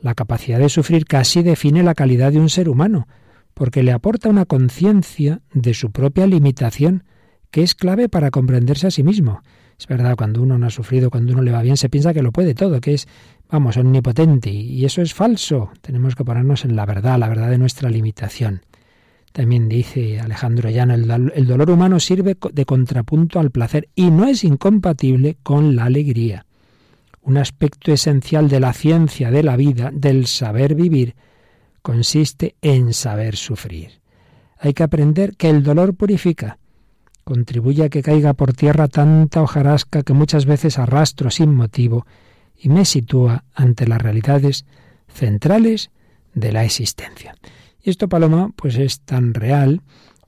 La 0.01 0.15
capacidad 0.15 0.61
de 0.61 0.69
sufrir 0.69 1.07
casi 1.07 1.43
define 1.43 1.83
la 1.83 1.97
calidad 1.97 2.31
de 2.31 2.39
un 2.39 2.49
ser 2.49 2.69
humano, 2.69 3.09
porque 3.53 3.83
le 3.83 3.91
aporta 3.91 4.29
una 4.29 4.45
conciencia 4.45 5.41
de 5.53 5.75
su 5.75 5.91
propia 5.91 6.29
limitación, 6.29 7.03
que 7.51 7.65
es 7.65 7.75
clave 7.75 8.09
para 8.09 8.31
comprenderse 8.31 8.87
a 8.87 8.93
sí 8.93 9.03
mismo. 9.03 9.43
Es 9.77 9.89
verdad, 9.89 10.15
cuando 10.17 10.41
uno 10.41 10.57
no 10.57 10.67
ha 10.67 10.71
sufrido, 10.71 11.11
cuando 11.11 11.33
uno 11.33 11.43
le 11.43 11.51
va 11.51 11.63
bien, 11.63 11.77
se 11.77 11.89
piensa 11.89 12.15
que 12.15 12.23
lo 12.23 12.31
puede 12.31 12.55
todo, 12.55 12.81
que 12.81 12.95
es, 12.95 13.09
vamos, 13.51 13.77
omnipotente, 13.77 14.51
y 14.51 14.85
eso 14.85 15.03
es 15.03 15.15
falso. 15.15 15.73
Tenemos 15.81 16.15
que 16.15 16.25
ponernos 16.25 16.65
en 16.65 16.77
la 16.77 16.87
verdad, 16.87 17.19
la 17.19 17.29
verdad 17.29 17.51
de 17.51 17.59
nuestra 17.59 17.91
limitación. 17.91 18.63
También 19.33 19.69
dice 19.69 20.19
Alejandro 20.21 20.71
Llano, 20.71 20.95
el, 20.95 21.47
dolor 21.47 21.71
humano 21.71 22.01
sirve 22.01 22.37
de 22.53 22.65
contrapunto 22.65 23.39
al 23.39 23.51
placer 23.51 23.89
y 23.95 24.11
no 24.11 24.27
es 24.27 24.43
incompatible 24.43 25.37
con 25.43 25.77
la 25.77 25.85
alegría. 25.85 26.47
Un 27.23 27.37
aspecto 27.37 27.93
esencial 27.93 28.49
de 28.49 28.61
la 28.61 28.73
ciencia 28.73 29.31
de 29.31 29.43
la 29.43 29.57
vida, 29.57 29.91
del 29.93 30.27
saber 30.27 30.75
vivir, 30.75 31.15
consiste 31.83 32.57
en 32.61 32.93
saber 32.93 33.37
sufrir. 33.37 34.01
Hay 34.59 34.75
que 34.75 34.83
aprender 34.83 35.37
que 35.37 35.49
el 35.49 35.63
dolor 35.63 35.95
purifica, 35.95 36.59
contribuye 37.23 37.85
a 37.85 37.89
que 37.89 38.03
caiga 38.03 38.35
por 38.35 38.53
tierra 38.53 38.89
tanta 38.89 39.43
hojarasca 39.43 40.03
que 40.03 40.13
muchas 40.13 40.45
veces 40.45 40.79
arrastro 40.79 41.31
sin 41.31 41.55
motivo 41.55 42.05
y 42.57 42.69
me 42.69 42.85
sitúa 42.85 43.45
ante 43.55 43.87
las 43.87 44.03
realidades 44.03 44.65
centrales 45.09 45.91
de 46.35 46.53
la 46.53 46.65
existencia. 46.65 47.37
Y 47.83 47.91
esto, 47.91 48.09
Paloma, 48.09 48.51
pues 48.57 48.77
es 48.77 49.01
tan 49.01 49.35
real 49.35 49.81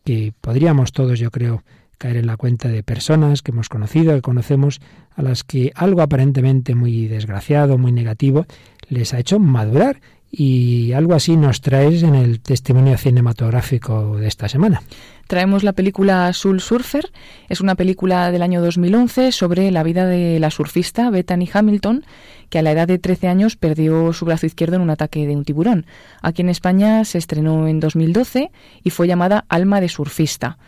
que 0.05 0.33
podríamos 0.41 0.93
todos, 0.93 1.19
yo 1.19 1.31
creo, 1.31 1.63
caer 1.99 2.17
en 2.17 2.27
la 2.27 2.37
cuenta 2.37 2.69
de 2.69 2.83
personas 2.83 3.43
que 3.43 3.53
hemos 3.53 3.69
conocido, 3.69 4.15
que 4.15 4.23
conocemos, 4.23 4.81
a 5.15 5.23
las 5.23 5.45
que 5.45 5.71
algo 5.75 6.03
aparentemente 6.03 6.75
muy 6.75 7.07
desgraciado, 7.07 7.79
muy 7.79 7.93
negativo, 7.93 8.47
les 8.89 9.15
ha 9.15 9.21
hecho 9.21 9.39
madurar. 9.39 10.01
Y 10.35 10.93
algo 10.95 11.13
así 11.13 11.37
nos 11.37 11.61
traes 11.61 12.03
en 12.03 12.15
el 12.15 12.41
testimonio 12.41 12.97
cinematográfico 12.97 14.17
de 14.17 14.29
esta 14.29 14.49
semana. 14.49 14.83
Traemos 15.27 15.63
la 15.63 15.75
película 15.75 16.33
Soul 16.33 16.63
Surfer. 16.63 17.13
Es 17.51 17.61
una 17.61 17.75
película 17.75 18.33
del 18.33 18.41
año 18.41 18.63
2011 18.63 19.31
sobre 19.31 19.71
la 19.71 19.83
vida 19.83 20.07
de 20.07 20.41
la 20.41 20.51
surfista 20.51 21.11
Bethany 21.11 21.51
Hamilton, 21.53 22.07
que 22.53 22.59
a 22.59 22.63
la 22.63 22.73
edad 22.73 22.87
de 22.87 22.99
13 22.99 23.29
años 23.29 23.57
perdió 23.57 24.13
su 24.13 24.27
brazo 24.27 24.45
izquierdo 24.45 24.77
en 24.77 24.83
un 24.83 24.91
ataque 24.91 25.27
de 25.27 25.35
un 25.35 25.43
tiburón. 25.43 25.87
Aquí 26.21 26.43
en 26.43 26.51
España 26.51 27.03
se 27.07 27.17
estrenó 27.17 27.67
en 27.67 27.81
2012 27.81 28.51
y 28.85 28.91
fue 28.91 29.09
llamada 29.09 29.47
Alma 29.49 29.81
de 29.81 29.89
surfista. 29.89 30.59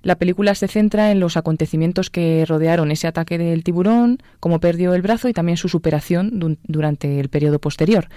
La 0.00 0.16
película 0.16 0.54
se 0.54 0.66
centra 0.66 1.10
en 1.10 1.20
los 1.20 1.36
acontecimientos 1.36 2.08
que 2.08 2.46
rodearon 2.48 2.90
ese 2.90 3.06
ataque 3.06 3.36
del 3.36 3.64
tiburón, 3.64 4.18
cómo 4.40 4.60
perdió 4.60 4.94
el 4.94 5.02
brazo 5.02 5.28
y 5.28 5.34
también 5.34 5.58
su 5.58 5.68
superación 5.68 6.58
durante 6.62 7.20
el 7.20 7.28
periodo 7.28 7.58
posterior. 7.58 8.08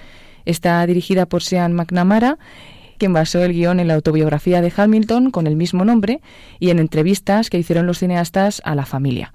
Está 0.46 0.86
dirigida 0.86 1.26
por 1.26 1.44
Sean 1.44 1.74
McNamara 1.74 2.38
quien 2.98 3.12
basó 3.12 3.44
el 3.44 3.52
guion 3.52 3.82
en 3.82 3.88
la 3.90 3.96
autobiografía 3.96 4.62
de 4.62 4.72
Hamilton 4.76 5.32
con 5.32 5.46
el 5.46 5.58
mismo 5.58 5.84
nombre 5.84 6.22
y 6.60 6.70
en 6.70 6.80
entrevistas 6.80 7.50
que 7.50 7.58
hicieron 7.58 7.86
los 7.86 8.00
cineastas 8.00 8.62
a 8.64 8.76
la 8.76 8.86
familia. 8.86 9.34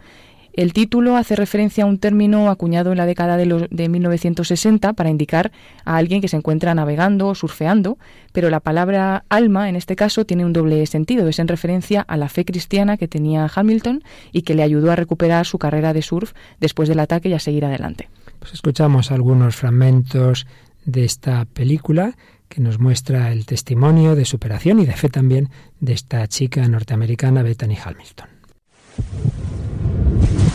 El 0.57 0.73
título 0.73 1.17
hace 1.17 1.35
referencia 1.35 1.83
a 1.83 1.87
un 1.89 1.99
término 1.99 2.49
acuñado 2.49 2.93
en 2.93 2.99
la 2.99 3.07
década 3.07 3.37
de, 3.37 3.67
de 3.69 3.89
1960 3.89 4.93
para 4.93 5.11
indicar 5.11 5.51
a 5.85 5.97
alguien 5.97 6.21
que 6.21 6.29
se 6.29 6.37
encuentra 6.37 6.73
navegando 6.77 7.27
o 7.27 7.35
surfeando, 7.35 7.99
pero 8.33 8.51
la 8.51 8.61
palabra 8.61 9.25
alma 9.29 9.69
en 9.69 9.75
este 9.75 9.97
caso 9.97 10.25
tiene 10.25 10.45
un 10.45 10.53
doble 10.53 10.87
sentido. 10.87 11.27
Es 11.27 11.41
en 11.41 11.49
referencia 11.49 12.03
a 12.03 12.17
la 12.17 12.29
fe 12.29 12.45
cristiana 12.45 12.97
que 12.97 13.09
tenía 13.09 13.51
Hamilton 13.53 14.05
y 14.31 14.43
que 14.43 14.55
le 14.55 14.63
ayudó 14.63 14.93
a 14.93 14.97
recuperar 14.97 15.45
su 15.45 15.59
carrera 15.59 15.93
de 15.93 16.03
surf 16.03 16.35
después 16.61 16.89
del 16.89 17.01
ataque 17.01 17.31
y 17.31 17.33
a 17.33 17.41
seguir 17.41 17.65
adelante. 17.65 18.09
Pues 18.39 18.55
escuchamos 18.55 19.11
algunos 19.11 19.57
fragmentos 19.57 20.47
de 20.85 21.05
esta 21.05 21.47
película 21.47 22.17
que 22.49 22.61
nos 22.61 22.79
muestra 22.79 23.33
el 23.33 23.45
testimonio 23.45 24.15
de 24.15 24.25
superación 24.25 24.79
y 24.79 24.87
de 24.87 24.93
fe 24.93 25.09
también 25.09 25.49
de 25.81 25.95
esta 25.95 26.25
chica 26.29 26.69
norteamericana 26.69 27.43
Bethany 27.43 27.77
Hamilton. 27.85 28.29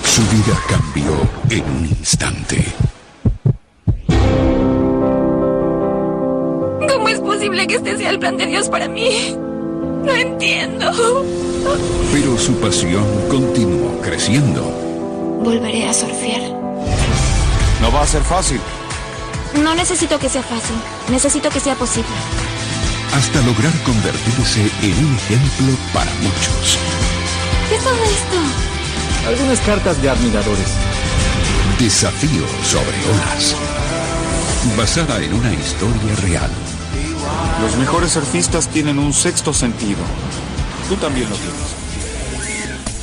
Su 0.04 0.22
vida 0.24 0.60
cambió 0.68 1.12
en 1.50 1.64
un 1.64 1.86
instante. 1.86 2.66
¿Cómo 6.88 7.10
es 7.10 7.20
posible 7.20 7.68
que 7.68 7.76
este 7.76 7.98
sea 7.98 8.10
el 8.10 8.20
plan 8.20 8.38
de 8.38 8.48
Dios 8.48 8.70
para 8.70 8.88
mí? 8.88 9.36
No 10.04 10.12
entiendo. 10.14 11.26
Pero 12.12 12.38
su 12.38 12.54
pasión 12.60 13.06
continuó 13.30 14.00
creciendo. 14.02 14.64
Volveré 15.44 15.88
a 15.88 15.94
surfear. 15.94 16.42
No 17.82 17.92
va 17.94 18.02
a 18.04 18.08
ser 18.08 18.24
fácil. 18.24 18.60
No 19.56 19.74
necesito 19.76 20.20
que 20.20 20.30
sea 20.30 20.44
fácil, 20.44 20.76
necesito 21.10 21.50
que 21.50 21.60
sea 21.60 21.76
posible. 21.76 22.10
Hasta 23.14 23.42
lograr 23.42 23.74
convertirse 23.84 24.62
en 24.82 25.06
un 25.06 25.16
ejemplo 25.16 25.76
para 25.94 26.12
muchos. 26.22 26.78
¿Qué 27.68 27.76
es 27.76 27.84
todo 27.84 28.04
esto? 28.04 28.79
Algunas 29.30 29.62
cartas 29.62 30.02
de 30.02 30.10
admiradores. 30.10 30.74
Desafío 31.78 32.48
sobre 32.64 32.98
olas. 33.14 33.56
Basada 34.76 35.24
en 35.24 35.32
una 35.36 35.54
historia 35.54 36.16
real. 36.24 36.50
Los 37.62 37.78
mejores 37.78 38.10
surfistas 38.14 38.68
tienen 38.70 38.98
un 38.98 39.14
sexto 39.14 39.54
sentido. 39.54 40.00
Tú 40.88 40.96
también 40.96 41.30
lo 41.30 41.36
tienes. 41.36 41.76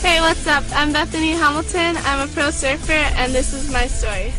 Hey, 0.02 0.18
what's 0.20 0.44
up? 0.48 0.64
I'm 0.76 0.92
Bethany 0.92 1.32
Hamilton. 1.32 1.96
I'm 2.04 2.20
a 2.20 2.26
pro 2.34 2.50
surfer 2.50 3.04
and 3.18 3.32
this 3.32 3.52
is 3.52 3.70
my 3.70 3.84
story. 3.86 4.32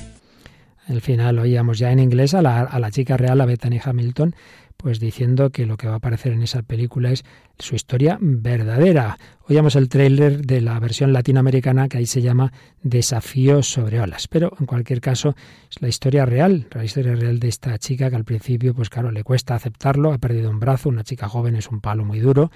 Al 0.90 1.00
final 1.00 1.40
oíamos 1.40 1.80
ya 1.80 1.94
en 1.94 2.00
inglés 2.00 2.34
a 2.34 2.42
la, 2.42 2.64
a 2.64 2.80
la 2.80 2.92
chica 2.92 3.16
real, 3.16 3.40
a 3.40 3.46
Bethany 3.46 3.80
Hamilton, 3.82 4.36
pues 4.78 5.00
diciendo 5.00 5.50
que 5.50 5.66
lo 5.66 5.76
que 5.76 5.88
va 5.88 5.94
a 5.94 5.98
aparecer 5.98 6.32
en 6.32 6.44
esa 6.44 6.62
película 6.62 7.12
es 7.12 7.26
su 7.58 7.76
historia 7.76 8.18
verdadera. 8.22 9.18
Oíamos 9.50 9.76
el 9.76 9.90
tráiler 9.90 10.46
de 10.46 10.62
la 10.62 10.80
versión 10.80 11.14
latinoamericana 11.14 11.90
que 11.90 11.98
ahí 11.98 12.06
se 12.06 12.22
llama 12.22 12.54
Desafío 12.84 13.64
sobre 13.64 14.00
olas, 14.00 14.28
pero 14.28 14.54
en 14.60 14.68
cualquier 14.68 15.02
caso 15.02 15.36
es 15.72 15.82
la 15.82 15.88
historia 15.88 16.26
real, 16.26 16.68
la 16.72 16.84
historia 16.84 17.16
real 17.16 17.40
de 17.40 17.48
esta 17.48 17.78
chica 17.80 18.10
que 18.10 18.16
al 18.16 18.26
principio 18.26 18.76
pues 18.76 18.90
claro 18.90 19.12
le 19.12 19.24
cuesta 19.24 19.56
aceptarlo, 19.56 20.14
ha 20.14 20.20
perdido 20.20 20.52
un 20.52 20.60
brazo, 20.60 20.90
una 20.90 21.04
chica 21.04 21.28
joven 21.28 21.56
es 21.56 21.70
un 21.70 21.82
palo 21.82 22.06
muy 22.06 22.20
duro 22.20 22.52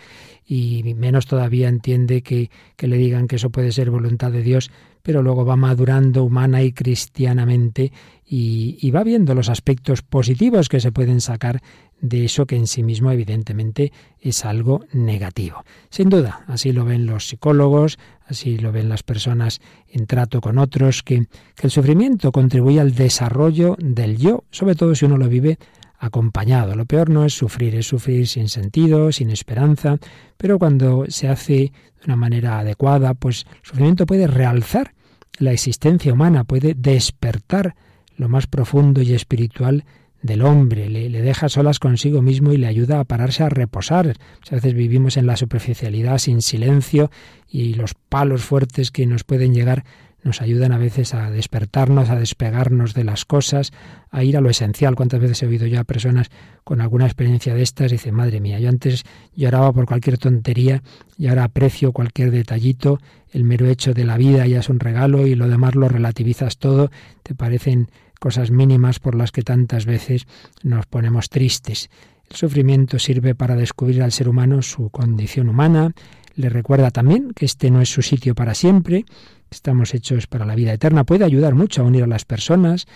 y 0.46 0.94
menos 0.96 1.26
todavía 1.26 1.70
entiende 1.70 2.22
que, 2.22 2.52
que 2.76 2.88
le 2.88 2.98
digan 2.98 3.28
que 3.28 3.38
eso 3.38 3.50
puede 3.50 3.72
ser 3.72 3.90
voluntad 3.90 4.32
de 4.32 4.44
Dios, 4.44 4.70
pero 5.04 5.22
luego 5.22 5.46
va 5.46 5.56
madurando 5.56 6.24
humana 6.24 6.62
y 6.64 6.72
cristianamente 6.72 7.92
y, 8.26 8.78
y, 8.82 8.92
va 8.92 9.04
viendo 9.04 9.36
los 9.36 9.50
aspectos 9.50 10.02
positivos 10.02 10.70
que 10.70 10.80
se 10.80 10.92
pueden 10.92 11.20
sacar 11.20 11.62
de 12.00 12.26
eso 12.26 12.46
que 12.46 12.56
en 12.56 12.68
sí 12.68 12.82
mismo 12.82 13.12
evidentemente 13.12 13.92
es 14.20 14.46
algo 14.46 14.86
negativo. 14.94 15.64
Sin 15.90 16.10
duda, 16.10 16.46
así 16.48 16.72
lo 16.72 16.86
ven 16.86 17.06
los 17.06 17.28
psicólogos, 17.28 18.00
así 18.26 18.58
lo 18.58 18.72
ven 18.72 18.90
las 18.90 19.04
personas 19.04 19.62
en 19.90 20.08
trato 20.08 20.42
con 20.42 20.58
otros, 20.58 21.04
que, 21.04 21.28
que 21.56 21.68
el 21.68 21.72
sufrimiento 21.72 22.32
contribuye 22.32 22.80
al 22.80 22.96
desarrollo 22.96 23.76
del 23.80 24.18
yo, 24.18 24.46
sobre 24.50 24.76
todo 24.76 24.96
si 24.96 25.06
uno 25.06 25.18
lo 25.18 25.28
vive 25.28 25.60
acompañado. 26.02 26.76
Lo 26.76 26.86
peor 26.86 27.10
no 27.10 27.24
es 27.24 27.34
sufrir, 27.34 27.76
es 27.76 27.88
sufrir 27.88 28.28
sin 28.28 28.50
sentido, 28.50 29.12
sin 29.12 29.30
esperanza, 29.30 30.00
pero 30.36 30.58
cuando 30.58 31.06
se 31.08 31.28
hace 31.28 31.54
de 31.54 31.72
una 32.06 32.16
manera 32.16 32.60
adecuada, 32.60 33.14
pues 33.14 33.46
el 33.48 33.66
sufrimiento 33.66 34.08
puede 34.08 34.26
realzar 34.26 34.94
la 35.38 35.52
existencia 35.52 36.12
humana, 36.12 36.44
puede 36.44 36.74
despertar 36.74 37.76
lo 38.18 38.28
más 38.30 38.48
profundo 38.48 39.02
y 39.04 39.14
espiritual 39.14 39.86
del 40.24 40.42
hombre, 40.44 40.90
le, 40.90 41.10
le, 41.10 41.22
deja 41.22 41.50
solas 41.50 41.80
consigo 41.80 42.22
mismo 42.22 42.52
y 42.52 42.58
le 42.58 42.68
ayuda 42.68 43.00
a 43.00 43.06
pararse 43.06 43.44
a 43.44 43.50
reposar. 43.50 44.08
a 44.50 44.56
veces 44.56 44.74
vivimos 44.74 45.18
en 45.18 45.26
la 45.26 45.36
superficialidad 45.36 46.18
sin 46.18 46.42
silencio 46.42 47.10
y 47.48 47.74
los 47.76 47.94
palos 47.94 48.44
fuertes 48.44 48.92
que 48.92 49.06
nos 49.08 49.24
pueden 49.24 49.54
llegar 49.54 49.84
nos 50.24 50.42
ayudan 50.42 50.72
a 50.72 50.78
veces 50.78 51.14
a 51.14 51.30
despertarnos, 51.32 52.10
a 52.10 52.16
despegarnos 52.16 52.94
de 52.94 53.04
las 53.04 53.26
cosas, 53.26 53.72
a 54.10 54.24
ir 54.24 54.38
a 54.38 54.42
lo 54.42 54.50
esencial. 54.50 54.96
¿Cuántas 54.96 55.20
veces 55.20 55.44
he 55.44 55.48
oído 55.48 55.68
ya 55.68 55.82
a 55.82 55.84
personas 55.84 56.30
con 56.64 56.82
alguna 56.82 57.06
experiencia 57.06 57.54
de 57.54 57.64
estas? 57.64 57.92
Dicen, 57.92 58.14
madre 58.14 58.40
mía, 58.40 58.60
yo 58.60 58.70
antes 58.70 59.04
lloraba 59.36 59.74
por 59.74 59.86
cualquier 59.86 60.18
tontería 60.18 60.84
y 61.18 61.28
ahora 61.28 61.46
aprecio 61.46 61.92
cualquier 61.92 62.32
detallito, 62.32 63.00
el 63.32 63.44
mero 63.44 63.68
hecho 63.68 63.94
de 63.94 64.04
la 64.04 64.18
vida 64.18 64.46
ya 64.48 64.60
es 64.60 64.70
un 64.70 64.80
regalo 64.80 65.26
y 65.26 65.36
lo 65.36 65.48
demás 65.48 65.76
lo 65.76 65.88
relativizas 65.88 66.58
todo, 66.58 66.92
te 67.24 67.34
parecen 67.36 67.90
cosas 68.20 68.52
mínimas 68.52 69.00
por 69.00 69.16
las 69.16 69.32
que 69.32 69.42
tantas 69.42 69.86
veces 69.86 70.28
nos 70.62 70.86
ponemos 70.86 71.30
tristes. 71.30 71.90
El 72.30 72.36
sufrimiento 72.36 73.00
sirve 73.00 73.36
para 73.36 73.56
descubrir 73.56 74.04
al 74.04 74.12
ser 74.12 74.30
humano 74.30 74.62
su 74.62 74.90
condición 74.90 75.50
humana, 75.50 75.94
le 76.36 76.50
recuerda 76.50 76.92
también 76.92 77.32
que 77.36 77.46
este 77.46 77.72
no 77.72 77.82
es 77.82 77.90
su 77.90 78.02
sitio 78.02 78.36
para 78.36 78.54
siempre, 78.54 79.06
estamos 79.52 79.94
hechos 79.94 80.28
para 80.28 80.46
la 80.46 80.56
vida 80.56 80.72
eterna, 80.72 81.04
puede 81.04 81.26
ayudar 81.26 81.56
mucho 81.56 81.82
a 81.82 81.86
unir 81.86 82.04
a 82.04 82.08
las 82.08 82.24
personas, 82.24 82.88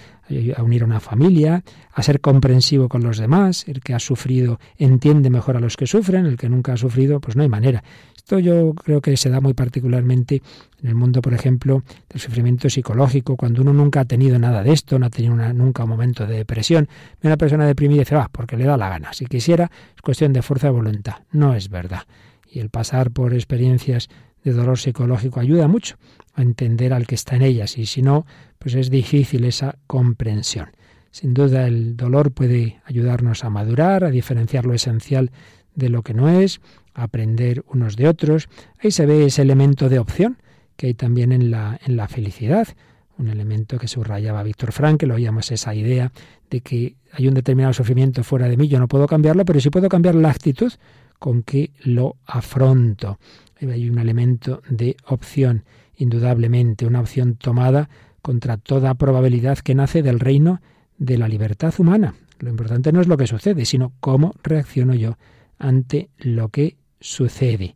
a 0.56 0.64
unir 0.64 0.84
a 0.84 0.86
una 0.86 1.02
familia, 1.02 1.64
a 1.92 2.02
ser 2.02 2.22
comprensivo 2.22 2.88
con 2.88 3.04
los 3.04 3.18
demás, 3.18 3.68
el 3.68 3.82
que 3.82 3.94
ha 3.94 4.00
sufrido 4.00 4.58
entiende 4.78 5.30
mejor 5.30 5.58
a 5.58 5.60
los 5.60 5.76
que 5.76 5.86
sufren, 5.86 6.26
el 6.26 6.38
que 6.38 6.48
nunca 6.48 6.74
ha 6.74 6.78
sufrido, 6.78 7.20
pues 7.20 7.36
no 7.36 7.44
hay 7.44 7.50
manera. 7.50 7.84
Esto 8.16 8.40
yo 8.40 8.74
creo 8.74 9.02
que 9.02 9.18
se 9.18 9.30
da 9.30 9.42
muy 9.42 9.54
particularmente 9.54 10.42
en 10.82 10.88
el 10.88 10.96
mundo, 10.96 11.22
por 11.22 11.34
ejemplo, 11.34 11.84
del 12.10 12.22
sufrimiento 12.22 12.70
psicológico, 12.70 13.36
cuando 13.36 13.62
uno 13.62 13.74
nunca 13.74 14.00
ha 14.00 14.06
tenido 14.06 14.40
nada 14.40 14.64
de 14.64 14.72
esto, 14.72 14.98
no 14.98 15.08
ha 15.08 15.10
tenido 15.10 15.36
nunca 15.54 15.84
un 15.84 15.90
momento 15.90 16.26
de 16.26 16.38
depresión. 16.38 16.88
Una 17.22 17.38
persona 17.38 17.68
deprimida 17.68 18.00
dice, 18.00 18.16
va, 18.16 18.30
porque 18.32 18.56
le 18.56 18.64
da 18.64 18.78
la 18.78 18.90
gana. 18.90 19.14
Si 19.14 19.26
quisiera, 19.26 19.70
es 19.94 20.02
cuestión 20.02 20.32
de 20.32 20.42
fuerza 20.42 20.68
de 20.68 20.74
voluntad. 20.74 21.16
No 21.32 21.54
es 21.54 21.70
verdad. 21.70 22.04
Y 22.50 22.60
el 22.60 22.70
pasar 22.70 23.12
por 23.12 23.34
experiencias 23.34 24.08
de 24.44 24.54
dolor 24.54 24.80
psicológico 24.80 25.40
ayuda 25.40 25.68
mucho 25.68 25.98
a 26.36 26.42
entender 26.42 26.94
al 26.94 27.08
que 27.08 27.16
está 27.16 27.36
en 27.36 27.42
ellas 27.42 27.78
y 27.78 27.86
si 27.86 28.02
no, 28.02 28.26
pues 28.60 28.76
es 28.76 28.90
difícil 28.90 29.46
esa 29.46 29.78
comprensión. 29.88 30.70
Sin 31.12 31.34
duda 31.34 31.66
el 31.66 31.96
dolor 31.96 32.32
puede 32.32 32.82
ayudarnos 32.86 33.44
a 33.44 33.50
madurar, 33.50 34.04
a 34.04 34.12
diferenciar 34.12 34.66
lo 34.66 34.74
esencial 34.74 35.32
de 35.74 35.90
lo 35.90 36.04
que 36.04 36.14
no 36.14 36.30
es, 36.30 36.60
a 36.94 37.04
aprender 37.04 37.64
unos 37.68 37.96
de 37.96 38.08
otros. 38.08 38.50
Ahí 38.80 38.92
se 38.92 39.06
ve 39.06 39.26
ese 39.26 39.42
elemento 39.42 39.90
de 39.90 40.00
opción 40.00 40.38
que 40.76 40.88
hay 40.88 40.94
también 40.94 41.32
en 41.32 41.52
la, 41.52 41.80
en 41.86 41.96
la 41.96 42.08
felicidad, 42.08 42.68
un 43.18 43.30
elemento 43.30 43.78
que 43.78 43.88
subrayaba 43.88 44.44
Víctor 44.44 44.74
Frank, 44.74 45.00
que 45.00 45.06
lo 45.06 45.16
oíamos 45.16 45.52
esa 45.52 45.74
idea 45.74 46.12
de 46.50 46.62
que 46.62 46.96
hay 47.14 47.28
un 47.28 47.34
determinado 47.34 47.74
sufrimiento 47.74 48.24
fuera 48.24 48.50
de 48.50 48.58
mí, 48.58 48.68
yo 48.68 48.80
no 48.80 48.88
puedo 48.88 49.08
cambiarlo, 49.08 49.46
pero 49.46 49.60
sí 49.60 49.70
puedo 49.70 49.88
cambiar 49.88 50.16
la 50.16 50.30
actitud 50.30 50.74
con 51.18 51.44
que 51.44 51.72
lo 51.84 52.18
afronto. 52.26 53.20
Hay 53.62 53.90
un 53.90 54.00
elemento 54.00 54.62
de 54.70 54.98
opción, 55.06 55.64
indudablemente, 55.98 56.86
una 56.86 57.00
opción 57.00 57.36
tomada 57.36 57.90
contra 58.22 58.58
toda 58.58 58.96
probabilidad 58.96 59.60
que 59.60 59.76
nace 59.76 60.02
del 60.02 60.20
reino 60.20 60.62
de 60.98 61.18
la 61.18 61.28
libertad 61.28 61.74
humana. 61.78 62.16
Lo 62.40 62.50
importante 62.50 62.92
no 62.92 63.02
es 63.02 63.08
lo 63.08 63.18
que 63.18 63.28
sucede, 63.28 63.66
sino 63.66 63.94
cómo 64.00 64.34
reacciono 64.44 64.94
yo 64.94 65.18
ante 65.58 66.10
lo 66.18 66.50
que 66.50 66.78
sucede. 67.00 67.76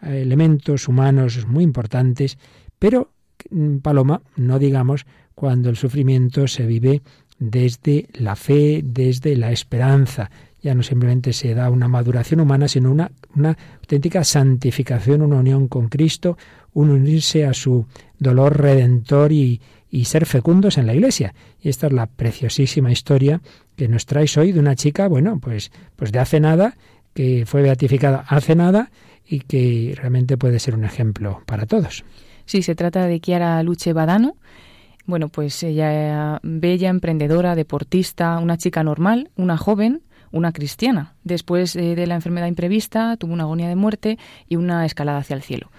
Elementos 0.00 0.88
humanos 0.88 1.46
muy 1.46 1.62
importantes, 1.62 2.38
pero, 2.78 3.12
mm, 3.50 3.78
Paloma, 3.78 4.22
no 4.36 4.58
digamos 4.58 5.06
cuando 5.34 5.70
el 5.70 5.76
sufrimiento 5.76 6.48
se 6.48 6.66
vive 6.66 7.02
desde 7.38 8.08
la 8.14 8.36
fe, 8.36 8.82
desde 8.84 9.36
la 9.36 9.52
esperanza, 9.52 10.30
ya 10.60 10.74
no 10.74 10.82
simplemente 10.82 11.32
se 11.32 11.54
da 11.54 11.70
una 11.70 11.88
maduración 11.88 12.40
humana, 12.40 12.68
sino 12.68 12.90
una, 12.92 13.10
una 13.34 13.56
auténtica 13.80 14.22
santificación, 14.22 15.22
una 15.22 15.36
unión 15.36 15.66
con 15.66 15.88
Cristo, 15.88 16.38
un 16.72 16.90
unirse 16.90 17.44
a 17.44 17.54
su 17.54 17.86
dolor 18.18 18.58
redentor 18.58 19.32
y, 19.32 19.60
y 19.90 20.06
ser 20.06 20.26
fecundos 20.26 20.78
en 20.78 20.86
la 20.86 20.94
Iglesia. 20.94 21.34
Y 21.60 21.68
esta 21.68 21.86
es 21.86 21.92
la 21.92 22.06
preciosísima 22.06 22.90
historia 22.90 23.40
que 23.76 23.88
nos 23.88 24.06
traes 24.06 24.36
hoy 24.36 24.52
de 24.52 24.60
una 24.60 24.74
chica, 24.74 25.06
bueno, 25.06 25.38
pues, 25.38 25.70
pues 25.96 26.12
de 26.12 26.18
hace 26.18 26.40
nada, 26.40 26.76
que 27.14 27.44
fue 27.46 27.62
beatificada 27.62 28.24
hace 28.26 28.54
nada 28.54 28.90
y 29.26 29.40
que 29.40 29.94
realmente 29.96 30.36
puede 30.36 30.58
ser 30.58 30.74
un 30.74 30.84
ejemplo 30.84 31.42
para 31.46 31.66
todos. 31.66 32.04
Sí, 32.46 32.62
se 32.62 32.74
trata 32.74 33.06
de 33.06 33.20
Chiara 33.20 33.62
Luche 33.62 33.92
Badano. 33.92 34.36
Bueno, 35.04 35.28
pues 35.28 35.62
ella 35.62 36.40
bella, 36.42 36.88
emprendedora, 36.88 37.54
deportista, 37.54 38.38
una 38.38 38.56
chica 38.56 38.82
normal, 38.82 39.30
una 39.36 39.56
joven, 39.56 40.02
una 40.30 40.52
cristiana. 40.52 41.14
Después 41.24 41.76
eh, 41.76 41.94
de 41.94 42.06
la 42.06 42.14
enfermedad 42.14 42.46
imprevista, 42.46 43.16
tuvo 43.16 43.32
una 43.32 43.44
agonía 43.44 43.68
de 43.68 43.76
muerte 43.76 44.18
y 44.48 44.56
una 44.56 44.86
escalada 44.86 45.18
hacia 45.18 45.36
el 45.36 45.42
cielo. 45.42 45.70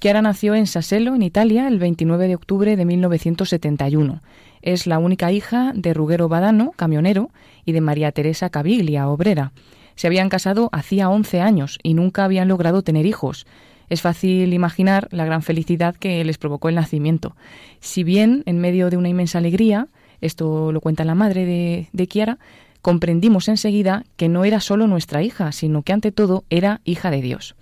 Chiara 0.00 0.22
nació 0.22 0.54
en 0.54 0.66
Sassello, 0.66 1.14
en 1.14 1.20
Italia, 1.20 1.68
el 1.68 1.78
29 1.78 2.26
de 2.26 2.34
octubre 2.34 2.74
de 2.74 2.86
1971. 2.86 4.22
Es 4.62 4.86
la 4.86 4.98
única 4.98 5.30
hija 5.30 5.72
de 5.74 5.92
Ruggero 5.92 6.26
Badano, 6.26 6.72
camionero, 6.74 7.28
y 7.66 7.72
de 7.72 7.82
María 7.82 8.10
Teresa 8.10 8.48
Caviglia, 8.48 9.08
obrera. 9.08 9.52
Se 9.96 10.06
habían 10.06 10.30
casado 10.30 10.70
hacía 10.72 11.10
11 11.10 11.42
años 11.42 11.78
y 11.82 11.92
nunca 11.92 12.24
habían 12.24 12.48
logrado 12.48 12.80
tener 12.80 13.04
hijos. 13.04 13.46
Es 13.90 14.00
fácil 14.00 14.54
imaginar 14.54 15.06
la 15.10 15.26
gran 15.26 15.42
felicidad 15.42 15.94
que 15.94 16.24
les 16.24 16.38
provocó 16.38 16.70
el 16.70 16.76
nacimiento. 16.76 17.36
Si 17.80 18.02
bien, 18.02 18.42
en 18.46 18.58
medio 18.58 18.88
de 18.88 18.96
una 18.96 19.10
inmensa 19.10 19.36
alegría, 19.36 19.88
esto 20.22 20.72
lo 20.72 20.80
cuenta 20.80 21.04
la 21.04 21.14
madre 21.14 21.44
de, 21.44 21.88
de 21.92 22.06
Chiara, 22.06 22.38
comprendimos 22.80 23.48
enseguida 23.48 24.04
que 24.16 24.30
no 24.30 24.46
era 24.46 24.60
solo 24.60 24.86
nuestra 24.86 25.22
hija, 25.22 25.52
sino 25.52 25.82
que 25.82 25.92
ante 25.92 26.10
todo 26.10 26.44
era 26.48 26.80
hija 26.86 27.10
de 27.10 27.20
Dios. 27.20 27.54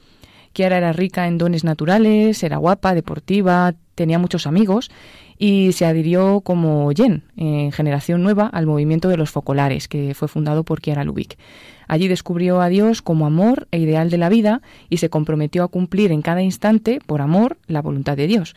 Chiara 0.59 0.79
era 0.79 0.93
rica 0.93 1.29
en 1.29 1.39
dones 1.39 1.63
naturales, 1.63 2.43
era 2.43 2.57
guapa, 2.57 2.93
deportiva, 2.93 3.77
tenía 3.95 4.19
muchos 4.19 4.45
amigos 4.45 4.91
y 5.39 5.71
se 5.71 5.87
adhirió 5.87 6.41
como 6.41 6.91
Jen, 6.91 7.23
en 7.37 7.71
generación 7.71 8.25
nueva, 8.25 8.49
al 8.49 8.67
movimiento 8.67 9.09
de 9.09 9.17
los 9.17 9.31
focolares, 9.31 9.87
que 9.87 10.15
fue 10.15 10.27
fundado 10.27 10.65
por 10.65 10.81
Chiara 10.81 11.05
Lubick. 11.05 11.39
Allí 11.87 12.09
descubrió 12.09 12.61
a 12.61 12.69
Dios 12.71 13.03
como 13.03 13.25
amor 13.25 13.69
e 13.71 13.79
ideal 13.79 14.11
de 14.11 14.19
la 14.19 14.29
vida 14.29 14.61
y 14.91 14.97
se 14.97 15.11
comprometió 15.11 15.63
a 15.63 15.69
cumplir 15.69 16.11
en 16.11 16.23
cada 16.23 16.43
instante, 16.43 16.99
por 17.07 17.21
amor, 17.21 17.59
la 17.69 17.81
voluntad 17.81 18.17
de 18.17 18.27
Dios. 18.27 18.57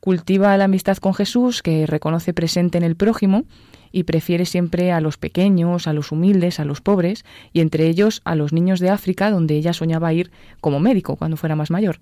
Cultiva 0.00 0.56
la 0.56 0.64
amistad 0.64 0.96
con 0.96 1.14
Jesús, 1.14 1.62
que 1.62 1.86
reconoce 1.86 2.34
presente 2.34 2.76
en 2.76 2.82
el 2.82 2.96
prójimo, 2.96 3.44
y 3.92 4.04
prefiere 4.04 4.44
siempre 4.44 4.92
a 4.92 5.00
los 5.00 5.16
pequeños, 5.16 5.86
a 5.86 5.92
los 5.92 6.12
humildes, 6.12 6.60
a 6.60 6.64
los 6.64 6.80
pobres, 6.80 7.24
y 7.52 7.60
entre 7.60 7.86
ellos 7.88 8.20
a 8.24 8.34
los 8.34 8.52
niños 8.52 8.80
de 8.80 8.90
África, 8.90 9.30
donde 9.30 9.56
ella 9.56 9.72
soñaba 9.72 10.12
ir 10.12 10.30
como 10.60 10.80
médico 10.80 11.16
cuando 11.16 11.36
fuera 11.36 11.56
más 11.56 11.70
mayor. 11.70 12.00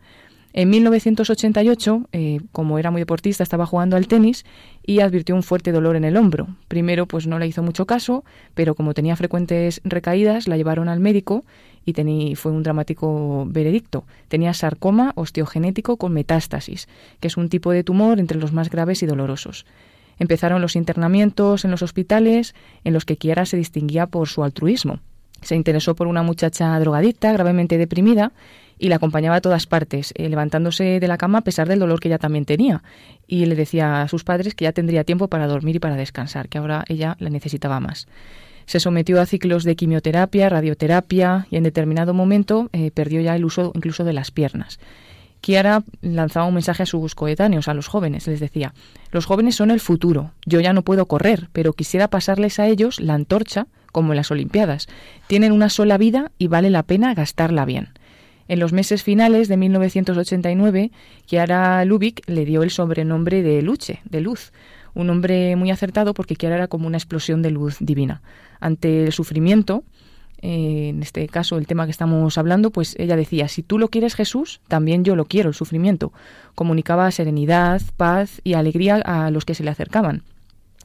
En 0.57 0.71
1988, 0.71 2.09
eh, 2.13 2.41
como 2.53 2.79
era 2.79 2.93
muy 2.93 3.01
deportista, 3.01 3.43
estaba 3.43 3.67
jugando 3.67 3.97
al 3.97 4.07
tenis 4.07 4.45
y 4.87 5.01
advirtió 5.01 5.35
un 5.35 5.43
fuerte 5.43 5.73
dolor 5.73 5.97
en 5.97 6.05
el 6.05 6.17
hombro. 6.17 6.47
Primero, 6.69 7.07
pues 7.07 7.27
no 7.27 7.41
le 7.41 7.49
hizo 7.49 7.65
mucho 7.65 7.87
caso, 7.87 8.25
pero 8.55 8.77
como 8.77 8.95
tenía 8.95 9.17
frecuentes 9.17 9.81
recaídas, 9.83 10.47
la 10.47 10.57
llevaron 10.57 10.89
al 10.89 11.01
médico 11.01 11.45
y 11.85 12.35
fue 12.37 12.53
un 12.53 12.63
dramático 12.63 13.47
veredicto. 13.49 14.05
Tenía 14.29 14.55
sarcoma 14.55 15.13
osteogenético 15.17 15.97
con 15.97 16.13
metástasis, 16.13 16.89
que 17.19 17.27
es 17.27 17.37
un 17.37 17.49
tipo 17.49 17.73
de 17.73 17.83
tumor 17.83 18.21
entre 18.21 18.39
los 18.39 18.53
más 18.53 18.71
graves 18.71 19.03
y 19.03 19.07
dolorosos. 19.07 19.67
Empezaron 20.19 20.63
los 20.63 20.77
internamientos 20.77 21.65
en 21.65 21.71
los 21.71 21.83
hospitales, 21.83 22.55
en 22.85 22.93
los 22.93 23.05
que 23.05 23.17
Kiara 23.17 23.47
se 23.47 23.57
distinguía 23.57 24.07
por 24.07 24.29
su 24.29 24.45
altruismo. 24.45 25.01
Se 25.43 25.57
interesó 25.57 25.95
por 25.95 26.07
una 26.07 26.23
muchacha 26.23 26.79
drogadicta, 26.79 27.33
gravemente 27.33 27.79
deprimida, 27.79 28.33
y 28.79 28.89
la 28.89 28.97
acompañaba 28.97 29.37
a 29.37 29.41
todas 29.41 29.67
partes, 29.67 30.13
eh, 30.17 30.29
levantándose 30.29 31.01
de 31.01 31.09
la 31.09 31.19
cama 31.19 31.39
a 31.39 31.43
pesar 31.43 31.69
del 31.69 31.79
dolor 31.79 32.01
que 32.01 32.09
ella 32.09 32.19
también 32.19 32.45
tenía. 32.45 32.83
Y 33.27 33.47
le 33.47 33.55
decía 33.55 34.03
a 34.03 34.09
sus 34.09 34.25
padres 34.25 34.55
que 34.55 34.65
ya 34.65 34.73
tendría 34.73 35.05
tiempo 35.05 35.29
para 35.29 35.47
dormir 35.47 35.77
y 35.77 35.79
para 35.79 35.97
descansar, 35.97 36.49
que 36.49 36.59
ahora 36.59 36.85
ella 36.89 37.17
la 37.21 37.31
necesitaba 37.31 37.81
más. 37.81 38.09
Se 38.67 38.81
sometió 38.81 39.21
a 39.21 39.27
ciclos 39.27 39.65
de 39.65 39.77
quimioterapia, 39.77 40.49
radioterapia 40.49 41.47
y 41.51 41.57
en 41.57 41.65
determinado 41.65 42.15
momento 42.15 42.71
eh, 42.73 42.91
perdió 42.91 43.21
ya 43.21 43.37
el 43.37 43.45
uso 43.45 43.73
incluso 43.75 44.05
de 44.05 44.15
las 44.15 44.31
piernas. 44.31 44.79
Kiara 45.45 45.85
lanzaba 46.01 46.47
un 46.47 46.55
mensaje 46.55 46.85
a 46.85 46.87
sus 46.87 47.15
coetáneos, 47.15 47.69
a 47.69 47.75
los 47.75 47.87
jóvenes. 47.87 48.27
Les 48.27 48.41
decía, 48.41 48.73
los 49.11 49.27
jóvenes 49.27 49.55
son 49.55 49.71
el 49.71 49.79
futuro. 49.79 50.31
Yo 50.47 50.59
ya 50.61 50.73
no 50.73 50.81
puedo 50.81 51.05
correr, 51.05 51.51
pero 51.53 51.75
quisiera 51.75 52.09
pasarles 52.09 52.59
a 52.59 52.67
ellos 52.67 52.99
la 52.99 53.13
antorcha 53.13 53.67
como 53.93 54.13
en 54.13 54.17
las 54.17 54.31
Olimpiadas. 54.31 54.89
Tienen 55.27 55.53
una 55.53 55.69
sola 55.69 55.99
vida 55.99 56.33
y 56.39 56.47
vale 56.47 56.71
la 56.71 56.83
pena 56.83 57.13
gastarla 57.13 57.67
bien. 57.67 57.91
En 58.49 58.59
los 58.59 58.73
meses 58.73 59.03
finales 59.03 59.49
de 59.49 59.59
1989, 59.59 60.91
Kiara 61.27 61.85
Lubick 61.85 62.23
le 62.27 62.47
dio 62.47 62.63
el 62.63 62.71
sobrenombre 62.71 63.43
de 63.43 63.61
Luche, 63.61 64.01
de 64.07 64.23
luz, 64.23 64.51
un 64.95 65.09
nombre 65.09 65.57
muy 65.57 65.71
acertado 65.71 66.15
porque 66.15 66.37
Kiara 66.37 66.55
era 66.55 66.69
como 66.69 66.87
una 66.87 66.97
explosión 66.97 67.43
de 67.43 67.51
luz 67.51 67.77
divina. 67.81 68.23
Ante 68.61 69.05
el 69.05 69.13
sufrimiento, 69.13 69.85
en 70.39 71.03
este 71.03 71.27
caso 71.29 71.57
el 71.57 71.67
tema 71.67 71.85
que 71.87 71.91
estamos 71.91 72.37
hablando, 72.39 72.71
pues 72.71 72.95
ella 72.99 73.17
decía, 73.17 73.49
si 73.49 73.63
tú 73.63 73.79
lo 73.79 73.89
quieres 73.89 74.15
Jesús, 74.15 74.61
también 74.69 75.05
yo 75.05 75.17
lo 75.17 75.25
quiero, 75.25 75.49
el 75.49 75.55
sufrimiento. 75.55 76.13
Comunicaba 76.55 77.11
serenidad, 77.11 77.81
paz 77.97 78.41
y 78.45 78.55
alegría 78.55 78.97
a 78.97 79.31
los 79.31 79.45
que 79.45 79.55
se 79.55 79.65
le 79.65 79.71
acercaban. 79.71 80.23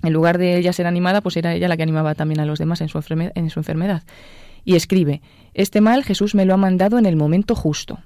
En 0.01 0.13
lugar 0.13 0.37
de 0.37 0.57
ella 0.57 0.73
ser 0.73 0.87
animada, 0.87 1.21
pues 1.21 1.35
era 1.37 1.53
ella 1.53 1.67
la 1.67 1.75
que 1.75 1.83
animaba 1.83 2.15
también 2.15 2.39
a 2.39 2.45
los 2.45 2.59
demás 2.59 2.81
en 2.81 2.89
su, 2.89 2.99
en 3.09 3.49
su 3.49 3.59
enfermedad. 3.59 4.03
Y 4.63 4.75
escribe, 4.75 5.21
este 5.53 5.81
mal 5.81 6.03
Jesús 6.03 6.35
me 6.35 6.45
lo 6.45 6.53
ha 6.53 6.57
mandado 6.57 6.97
en 6.97 7.05
el 7.05 7.15
momento 7.15 7.55
justo. 7.55 7.99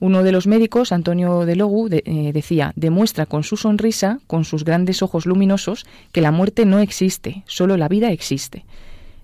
Uno 0.00 0.22
de 0.22 0.30
los 0.30 0.46
médicos, 0.46 0.92
Antonio 0.92 1.44
de 1.44 1.56
Logu, 1.56 1.88
eh, 1.90 2.30
decía, 2.32 2.72
demuestra 2.76 3.26
con 3.26 3.42
su 3.42 3.56
sonrisa, 3.56 4.20
con 4.28 4.44
sus 4.44 4.64
grandes 4.64 5.02
ojos 5.02 5.26
luminosos, 5.26 5.86
que 6.12 6.20
la 6.20 6.30
muerte 6.30 6.64
no 6.66 6.78
existe, 6.78 7.42
solo 7.46 7.76
la 7.76 7.88
vida 7.88 8.12
existe. 8.12 8.64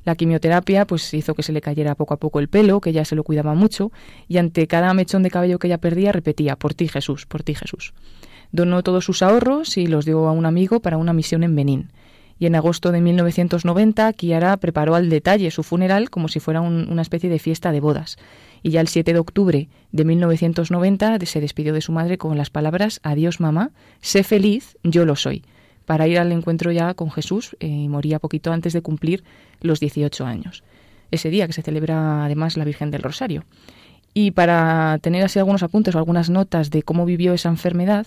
La 0.05 0.17
quimioterapia 0.17 0.87
pues 0.87 1.13
hizo 1.15 1.35
que 1.35 1.43
se 1.43 1.53
le 1.53 1.61
cayera 1.61 1.95
poco 1.95 2.15
a 2.15 2.19
poco 2.19 2.41
el 2.41 2.49
pelo, 2.49 2.81
que 2.81 2.93
ya 2.93 3.05
se 3.05 3.17
lo 3.17 3.25
cuidaba 3.25 3.55
mucho, 3.55 3.91
y 4.29 4.39
ante 4.39 4.67
cada 4.67 4.93
mechón 4.95 5.23
de 5.23 5.31
cabello 5.31 5.59
que 5.59 5.67
ella 5.67 5.79
perdía 5.79 6.13
repetía, 6.13 6.57
por 6.57 6.75
ti 6.75 6.89
Jesús, 6.89 7.27
por 7.27 7.43
ti 7.43 7.55
Jesús. 7.55 7.95
Donó 8.53 8.83
todos 8.83 9.05
sus 9.05 9.23
ahorros 9.23 9.77
y 9.79 9.87
los 9.87 10.05
dio 10.05 10.29
a 10.29 10.33
un 10.33 10.47
amigo 10.47 10.81
para 10.81 10.99
una 10.99 11.13
misión 11.13 11.43
en 11.43 11.57
Benín. 11.57 11.91
Y 12.39 12.47
en 12.47 12.57
agosto 12.57 12.93
de 12.93 13.01
1990, 13.01 14.13
Kiara 14.13 14.57
preparó 14.57 14.97
al 14.97 15.09
detalle 15.09 15.51
su 15.51 15.63
funeral 15.63 16.11
como 16.11 16.29
si 16.29 16.41
fuera 16.41 16.61
una 16.61 17.03
especie 17.03 17.31
de 17.31 17.39
fiesta 17.39 17.73
de 17.73 17.81
bodas. 17.81 18.17
Y 18.63 18.71
ya 18.71 18.81
el 18.81 18.89
7 18.89 19.13
de 19.13 19.19
octubre 19.19 19.69
de 19.93 20.05
1990 20.05 21.19
se 21.27 21.41
despidió 21.41 21.73
de 21.73 21.81
su 21.81 21.93
madre 21.93 22.19
con 22.19 22.37
las 22.37 22.51
palabras 22.51 23.01
Adiós 23.03 23.41
mamá, 23.41 23.71
sé 24.01 24.25
feliz, 24.25 24.77
yo 24.83 25.05
lo 25.05 25.17
soy 25.17 25.45
para 25.87 26.07
ir 26.09 26.19
al 26.19 26.33
encuentro 26.33 26.73
ya 26.73 26.95
con 26.95 27.11
Jesús 27.11 27.57
eh, 27.61 27.67
y 27.67 27.89
moría 27.89 28.19
poquito 28.19 28.53
antes 28.53 28.73
de 28.73 28.83
cumplir 28.83 29.25
los 29.61 29.81
18 29.81 30.25
años. 30.25 30.63
Ese 31.11 31.31
día 31.31 31.47
que 31.47 31.53
se 31.53 31.63
celebra 31.63 32.25
además 32.25 32.57
la 32.57 32.65
Virgen 32.65 32.91
del 32.91 33.03
Rosario. 33.03 33.45
Y 34.15 34.31
para 34.31 34.99
tener 35.01 35.25
así 35.25 35.39
algunos 35.39 35.63
apuntes 35.63 35.95
o 35.95 35.99
algunas 35.99 36.31
notas 36.31 36.71
de 36.71 36.83
cómo 36.83 37.05
vivió 37.05 37.35
esa 37.35 37.49
enfermedad, 37.49 38.07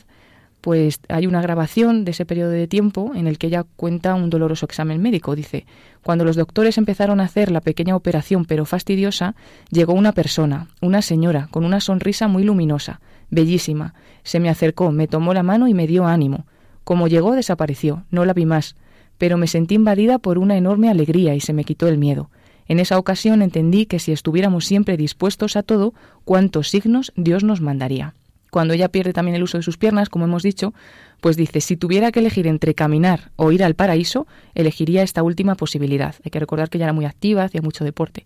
pues 0.62 1.00
hay 1.08 1.28
una 1.28 1.42
grabación 1.42 2.04
de 2.04 2.12
ese 2.12 2.26
periodo 2.26 2.52
de 2.52 2.68
tiempo 2.68 3.12
en 3.16 3.28
el 3.28 3.38
que 3.38 3.48
ella 3.48 3.66
cuenta 3.76 4.16
un 4.16 4.30
doloroso 4.30 4.66
examen 4.66 5.02
médico. 5.02 5.36
Dice, 5.36 5.66
cuando 6.04 6.26
los 6.26 6.36
doctores 6.36 6.78
empezaron 6.78 7.20
a 7.20 7.26
hacer 7.26 7.52
la 7.52 7.62
pequeña 7.62 7.96
operación 7.96 8.46
pero 8.46 8.66
fastidiosa, 8.66 9.36
llegó 9.70 9.94
una 9.94 10.14
persona, 10.14 10.68
una 10.82 11.02
señora, 11.02 11.48
con 11.52 11.64
una 11.64 11.80
sonrisa 11.80 12.28
muy 12.28 12.44
luminosa, 12.44 13.02
bellísima. 13.30 13.94
Se 14.24 14.40
me 14.40 14.50
acercó, 14.50 14.92
me 14.92 15.08
tomó 15.08 15.34
la 15.34 15.44
mano 15.44 15.68
y 15.68 15.74
me 15.74 15.88
dio 15.88 16.06
ánimo. 16.06 16.46
Como 16.88 17.10
llegó, 17.10 17.36
desapareció, 17.36 18.06
no 18.12 18.24
la 18.24 18.32
vi 18.32 18.46
más, 18.46 18.78
pero 19.18 19.38
me 19.38 19.48
sentí 19.48 19.76
invadida 19.76 20.20
por 20.20 20.38
una 20.38 20.56
enorme 20.56 20.90
alegría 20.90 21.36
y 21.36 21.42
se 21.42 21.52
me 21.52 21.66
quitó 21.66 21.90
el 21.90 21.98
miedo. 21.98 22.30
En 22.66 22.80
esa 22.80 22.98
ocasión 22.98 23.42
entendí 23.42 23.88
que 23.88 24.00
si 24.00 24.14
estuviéramos 24.14 24.64
siempre 24.64 24.96
dispuestos 24.96 25.58
a 25.58 25.64
todo, 25.64 25.94
cuántos 26.24 26.70
signos 26.70 27.12
Dios 27.18 27.44
nos 27.44 27.60
mandaría. 27.60 28.14
Cuando 28.52 28.74
ella 28.74 28.88
pierde 28.88 29.12
también 29.12 29.36
el 29.36 29.44
uso 29.44 29.58
de 29.58 29.64
sus 29.64 29.78
piernas, 29.78 30.08
como 30.08 30.24
hemos 30.24 30.44
dicho, 30.44 30.74
pues 31.20 31.36
dice, 31.36 31.60
si 31.60 31.76
tuviera 31.76 32.14
que 32.14 32.22
elegir 32.22 32.48
entre 32.48 32.74
caminar 32.74 33.32
o 33.36 33.52
ir 33.52 33.66
al 33.66 33.76
paraíso, 33.76 34.26
elegiría 34.56 35.04
esta 35.04 35.24
última 35.24 35.56
posibilidad. 35.56 36.16
Hay 36.24 36.32
que 36.32 36.40
recordar 36.40 36.70
que 36.70 36.78
ella 36.78 36.86
era 36.86 36.94
muy 36.94 37.04
activa, 37.04 37.44
hacía 37.44 37.62
mucho 37.62 37.84
deporte. 37.84 38.26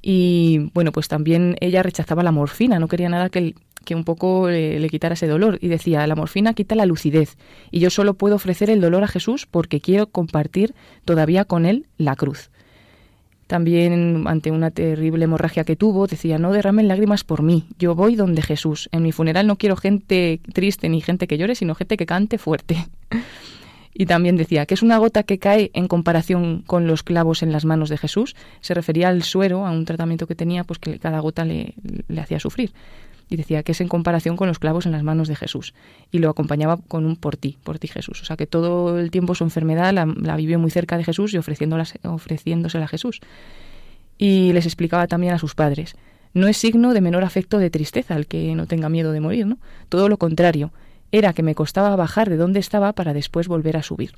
Y 0.00 0.70
bueno, 0.72 0.92
pues 0.92 1.08
también 1.08 1.56
ella 1.60 1.82
rechazaba 1.82 2.22
la 2.22 2.30
morfina, 2.30 2.78
no 2.78 2.86
quería 2.86 3.08
nada 3.08 3.28
que, 3.28 3.56
que 3.86 3.94
un 3.94 4.04
poco 4.04 4.50
le, 4.50 4.88
quitara 4.90 5.14
ese 5.14 5.26
dolor. 5.26 5.58
Y 5.62 5.68
decía, 5.68 6.06
la 6.06 6.14
morfina 6.14 6.52
quita 6.52 6.74
la 6.74 6.84
lucidez 6.84 7.38
y 7.70 7.80
yo 7.80 7.88
solo 7.88 8.12
puedo 8.12 8.34
ofrecer 8.34 8.68
el 8.68 8.82
dolor 8.82 9.02
a 9.04 9.08
Jesús 9.08 9.46
porque 9.50 9.80
quiero 9.80 10.08
compartir 10.08 10.74
todavía 11.06 11.46
con 11.46 11.64
él 11.64 11.86
la 11.96 12.16
cruz. 12.16 12.50
También 13.46 14.24
ante 14.26 14.50
una 14.50 14.72
terrible 14.72 15.24
hemorragia 15.24 15.62
que 15.62 15.76
tuvo, 15.76 16.08
decía, 16.08 16.36
no 16.36 16.52
derramen 16.52 16.88
lágrimas 16.88 17.22
por 17.22 17.42
mí, 17.42 17.64
yo 17.78 17.94
voy 17.94 18.16
donde 18.16 18.42
Jesús. 18.42 18.88
En 18.90 19.04
mi 19.04 19.12
funeral 19.12 19.46
no 19.46 19.56
quiero 19.56 19.76
gente 19.76 20.40
triste 20.52 20.88
ni 20.88 21.00
gente 21.00 21.28
que 21.28 21.38
llore, 21.38 21.54
sino 21.54 21.76
gente 21.76 21.96
que 21.96 22.06
cante 22.06 22.38
fuerte. 22.38 22.88
y 23.94 24.06
también 24.06 24.36
decía 24.36 24.66
que 24.66 24.74
es 24.74 24.82
una 24.82 24.98
gota 24.98 25.22
que 25.22 25.38
cae 25.38 25.70
en 25.74 25.86
comparación 25.86 26.64
con 26.66 26.88
los 26.88 27.04
clavos 27.04 27.44
en 27.44 27.52
las 27.52 27.64
manos 27.64 27.88
de 27.88 27.98
Jesús. 27.98 28.34
Se 28.60 28.74
refería 28.74 29.10
al 29.10 29.22
suero, 29.22 29.64
a 29.64 29.70
un 29.70 29.84
tratamiento 29.84 30.26
que 30.26 30.34
tenía, 30.34 30.64
pues 30.64 30.80
que 30.80 30.98
cada 30.98 31.20
gota 31.20 31.44
le, 31.44 31.74
le 32.08 32.20
hacía 32.20 32.40
sufrir 32.40 32.72
y 33.28 33.36
decía 33.36 33.62
que 33.62 33.72
es 33.72 33.80
en 33.80 33.88
comparación 33.88 34.36
con 34.36 34.48
los 34.48 34.58
clavos 34.58 34.86
en 34.86 34.92
las 34.92 35.02
manos 35.02 35.28
de 35.28 35.36
Jesús. 35.36 35.74
Y 36.12 36.18
lo 36.18 36.30
acompañaba 36.30 36.76
con 36.76 37.04
un 37.04 37.16
por 37.16 37.36
ti, 37.36 37.58
por 37.64 37.78
ti 37.78 37.88
Jesús. 37.88 38.22
O 38.22 38.24
sea 38.24 38.36
que 38.36 38.46
todo 38.46 38.98
el 38.98 39.10
tiempo 39.10 39.34
su 39.34 39.44
enfermedad 39.44 39.92
la, 39.92 40.36
vivió 40.36 40.58
muy 40.58 40.70
cerca 40.70 40.96
de 40.96 41.04
Jesús 41.04 41.34
y 41.34 41.38
ofreciéndosela 41.38 42.84
a 42.84 42.88
Jesús. 42.88 43.20
Y 44.18 44.52
les 44.52 44.66
explicaba 44.66 45.06
también 45.06 45.34
a 45.34 45.38
sus 45.38 45.54
padres, 45.54 45.96
no 46.36 46.48
es 46.48 46.58
signo 46.58 46.92
de 46.92 47.00
menor 47.00 47.24
afecto 47.24 47.58
de 47.58 47.70
tristeza 47.70 48.14
el 48.14 48.26
que 48.26 48.54
no 48.54 48.66
tenga 48.66 48.90
miedo 48.90 49.10
de 49.12 49.20
morir, 49.20 49.46
¿no? 49.46 49.58
Todo 49.88 50.08
lo 50.10 50.18
contrario, 50.18 50.70
era 51.10 51.32
que 51.32 51.42
me 51.42 51.54
costaba 51.54 51.96
bajar 51.96 52.28
de 52.28 52.36
donde 52.36 52.60
estaba 52.60 52.92
para 52.92 53.14
después 53.14 53.48
volver 53.48 53.76
a 53.76 53.82
subir. 53.82 54.12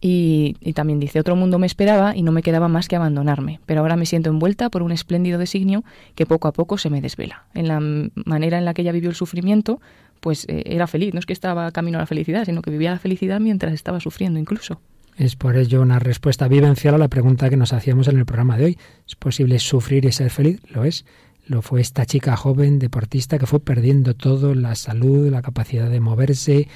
Y, 0.00 0.54
también 0.74 1.00
dice, 1.00 1.20
otro 1.20 1.36
mundo 1.36 1.58
me 1.58 1.66
esperaba 1.66 2.14
y 2.14 2.22
no 2.22 2.32
me 2.32 2.42
quedaba 2.42 2.68
más 2.68 2.88
que 2.88 2.96
abandonarme, 2.96 3.60
pero 3.66 3.80
ahora 3.80 3.96
me 3.96 4.06
siento 4.06 4.30
envuelta 4.30 4.68
por 4.68 4.82
un 4.82 4.92
espléndido 4.92 5.38
designio 5.38 5.84
que 6.14 6.26
poco 6.26 6.48
a 6.48 6.52
poco 6.52 6.78
se 6.78 6.90
me 6.90 7.00
desvela. 7.00 7.44
En 7.54 7.68
la 7.68 7.80
manera 8.24 8.58
en 8.58 8.64
la 8.64 8.74
que 8.74 8.82
ella 8.82 8.92
vivió 8.92 9.08
el 9.08 9.16
sufrimiento, 9.16 9.80
pues 10.20 10.44
eh, 10.48 10.62
era 10.66 10.86
feliz. 10.86 11.14
No 11.14 11.20
es 11.20 11.26
que 11.26 11.32
estaba 11.32 11.70
camino 11.72 11.98
a 11.98 12.02
la 12.02 12.06
felicidad, 12.06 12.44
sino 12.44 12.62
que 12.62 12.70
vivía 12.70 12.90
la 12.90 12.98
felicidad 12.98 13.40
mientras 13.40 13.72
estaba 13.72 14.00
sufriendo 14.00 14.38
incluso. 14.38 14.80
Es 15.16 15.34
por 15.34 15.56
ello 15.56 15.80
una 15.80 15.98
respuesta 15.98 16.46
vivencial 16.46 16.94
a 16.94 16.98
la 16.98 17.08
pregunta 17.08 17.48
que 17.48 17.56
nos 17.56 17.72
hacíamos 17.72 18.06
en 18.08 18.18
el 18.18 18.26
programa 18.26 18.58
de 18.58 18.66
hoy. 18.66 18.78
¿Es 19.08 19.16
posible 19.16 19.58
sufrir 19.58 20.04
y 20.04 20.12
ser 20.12 20.30
feliz? 20.30 20.60
Lo 20.68 20.84
es. 20.84 21.06
Lo 21.46 21.62
fue 21.62 21.80
esta 21.80 22.04
chica 22.04 22.36
joven 22.36 22.78
deportista 22.78 23.38
que 23.38 23.46
fue 23.46 23.60
perdiendo 23.60 24.14
todo, 24.14 24.54
la 24.54 24.74
salud, 24.74 25.30
la 25.30 25.42
capacidad 25.42 25.88
de 25.88 26.00
moverse, 26.00 26.68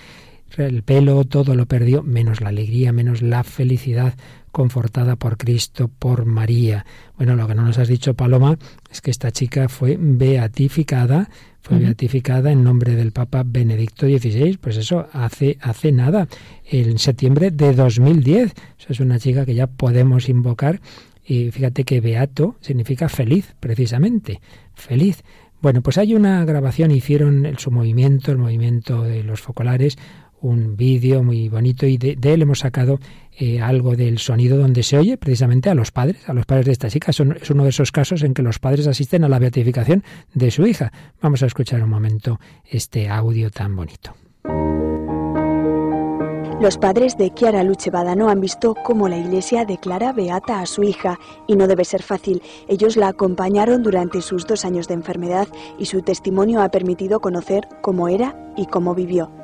el 0.57 0.83
pelo, 0.83 1.25
todo 1.25 1.55
lo 1.55 1.67
perdió, 1.67 2.03
menos 2.03 2.41
la 2.41 2.49
alegría, 2.49 2.93
menos 2.93 3.23
la 3.23 3.45
felicidad 3.45 4.15
confortada 4.53 5.17
por 5.17 5.37
Cristo, 5.37 5.89
por 5.89 6.25
María. 6.25 6.85
Bueno, 7.17 7.37
lo 7.37 7.47
que 7.47 7.55
no 7.55 7.63
nos 7.63 7.79
has 7.79 7.89
dicho, 7.89 8.15
Paloma, 8.15 8.59
es 8.91 9.01
que 9.01 9.11
esta 9.11 9.31
chica 9.31 9.69
fue 9.69 9.97
beatificada, 9.99 11.31
fue 11.61 11.79
beatificada 11.79 12.51
en 12.51 12.65
nombre 12.65 12.97
del 12.97 13.13
Papa 13.13 13.43
Benedicto 13.47 14.07
XVI, 14.07 14.59
pues 14.59 14.77
eso 14.77 15.07
hace, 15.13 15.59
hace 15.61 15.93
nada, 15.93 16.27
en 16.65 16.99
septiembre 16.99 17.51
de 17.51 17.75
2010. 17.75 18.55
Eso 18.79 18.87
es 18.89 19.01
una 19.01 19.19
chica 19.19 19.45
que 19.45 19.55
ya 19.55 19.67
podemos 19.67 20.29
invocar 20.29 20.81
y 21.25 21.51
fíjate 21.51 21.85
que 21.85 22.01
beato 22.01 22.57
significa 22.61 23.09
feliz, 23.09 23.55
precisamente, 23.61 24.41
feliz. 24.75 25.23
Bueno, 25.63 25.83
pues 25.83 25.99
hay 25.99 26.15
una 26.15 26.45
grabación, 26.45 26.91
hicieron 26.91 27.45
el, 27.45 27.59
su 27.59 27.71
movimiento, 27.71 28.33
el 28.33 28.39
movimiento 28.39 29.03
de 29.03 29.23
los 29.23 29.41
focolares, 29.41 29.99
un 30.41 30.77
vídeo 30.77 31.23
muy 31.23 31.49
bonito 31.49 31.87
y 31.87 31.99
de, 31.99 32.17
él 32.23 32.43
hemos 32.43 32.61
sacado 32.61 32.99
eh, 33.39 33.61
algo 33.61 33.97
del 33.97 34.19
sonido 34.19 34.57
donde 34.57 34.83
se 34.83 34.99
oye 34.99 35.17
precisamente 35.17 35.71
a 35.71 35.75
los 35.75 35.91
padres, 35.91 36.29
a 36.29 36.33
los 36.33 36.47
padres 36.47 36.67
de 36.67 36.73
esta 36.73 36.89
chica. 36.89 37.13
Son, 37.13 37.37
es 37.41 37.51
uno 37.51 37.65
de 37.65 37.71
esos 37.71 37.93
casos 37.93 38.23
en 38.23 38.35
que 38.35 38.43
los 38.43 38.59
padres 38.59 38.87
asisten 38.87 39.25
a 39.25 39.29
la 39.29 39.39
beatificación 39.39 40.05
de 40.35 40.51
su 40.51 40.67
hija. 40.67 40.93
Vamos 41.21 41.43
a 41.43 41.47
escuchar 41.47 41.83
un 41.83 41.91
momento 41.91 42.41
este 42.69 43.09
audio 43.09 43.51
tan 43.51 43.77
bonito. 43.77 44.15
Los 46.61 46.77
padres 46.77 47.17
de 47.17 47.33
Chiara 47.33 47.63
Luce 47.63 47.91
Badano 47.91 48.29
han 48.29 48.43
visto 48.43 48.75
cómo 48.85 49.09
la 49.09 49.17
iglesia 49.17 49.65
declara 49.65 50.13
beata 50.13 50.61
a 50.61 50.67
su 50.67 50.83
hija 50.83 51.19
y 51.47 51.57
no 51.57 51.67
debe 51.67 51.87
ser 51.87 52.03
fácil. 52.03 52.43
Ellos 52.69 52.99
la 52.99 53.09
acompañaron 53.09 53.83
durante 53.83 54.21
sus 54.21 54.47
dos 54.47 54.67
años 54.67 54.87
de 54.87 54.93
enfermedad 54.93 55.49
y 55.79 55.87
su 55.87 56.03
testimonio 56.03 56.61
ha 56.61 56.69
permitido 56.69 57.21
conocer 57.21 57.67
cómo 57.81 58.09
era 58.09 58.53
y 58.59 58.67
cómo 58.67 58.95
vivió. 58.95 59.40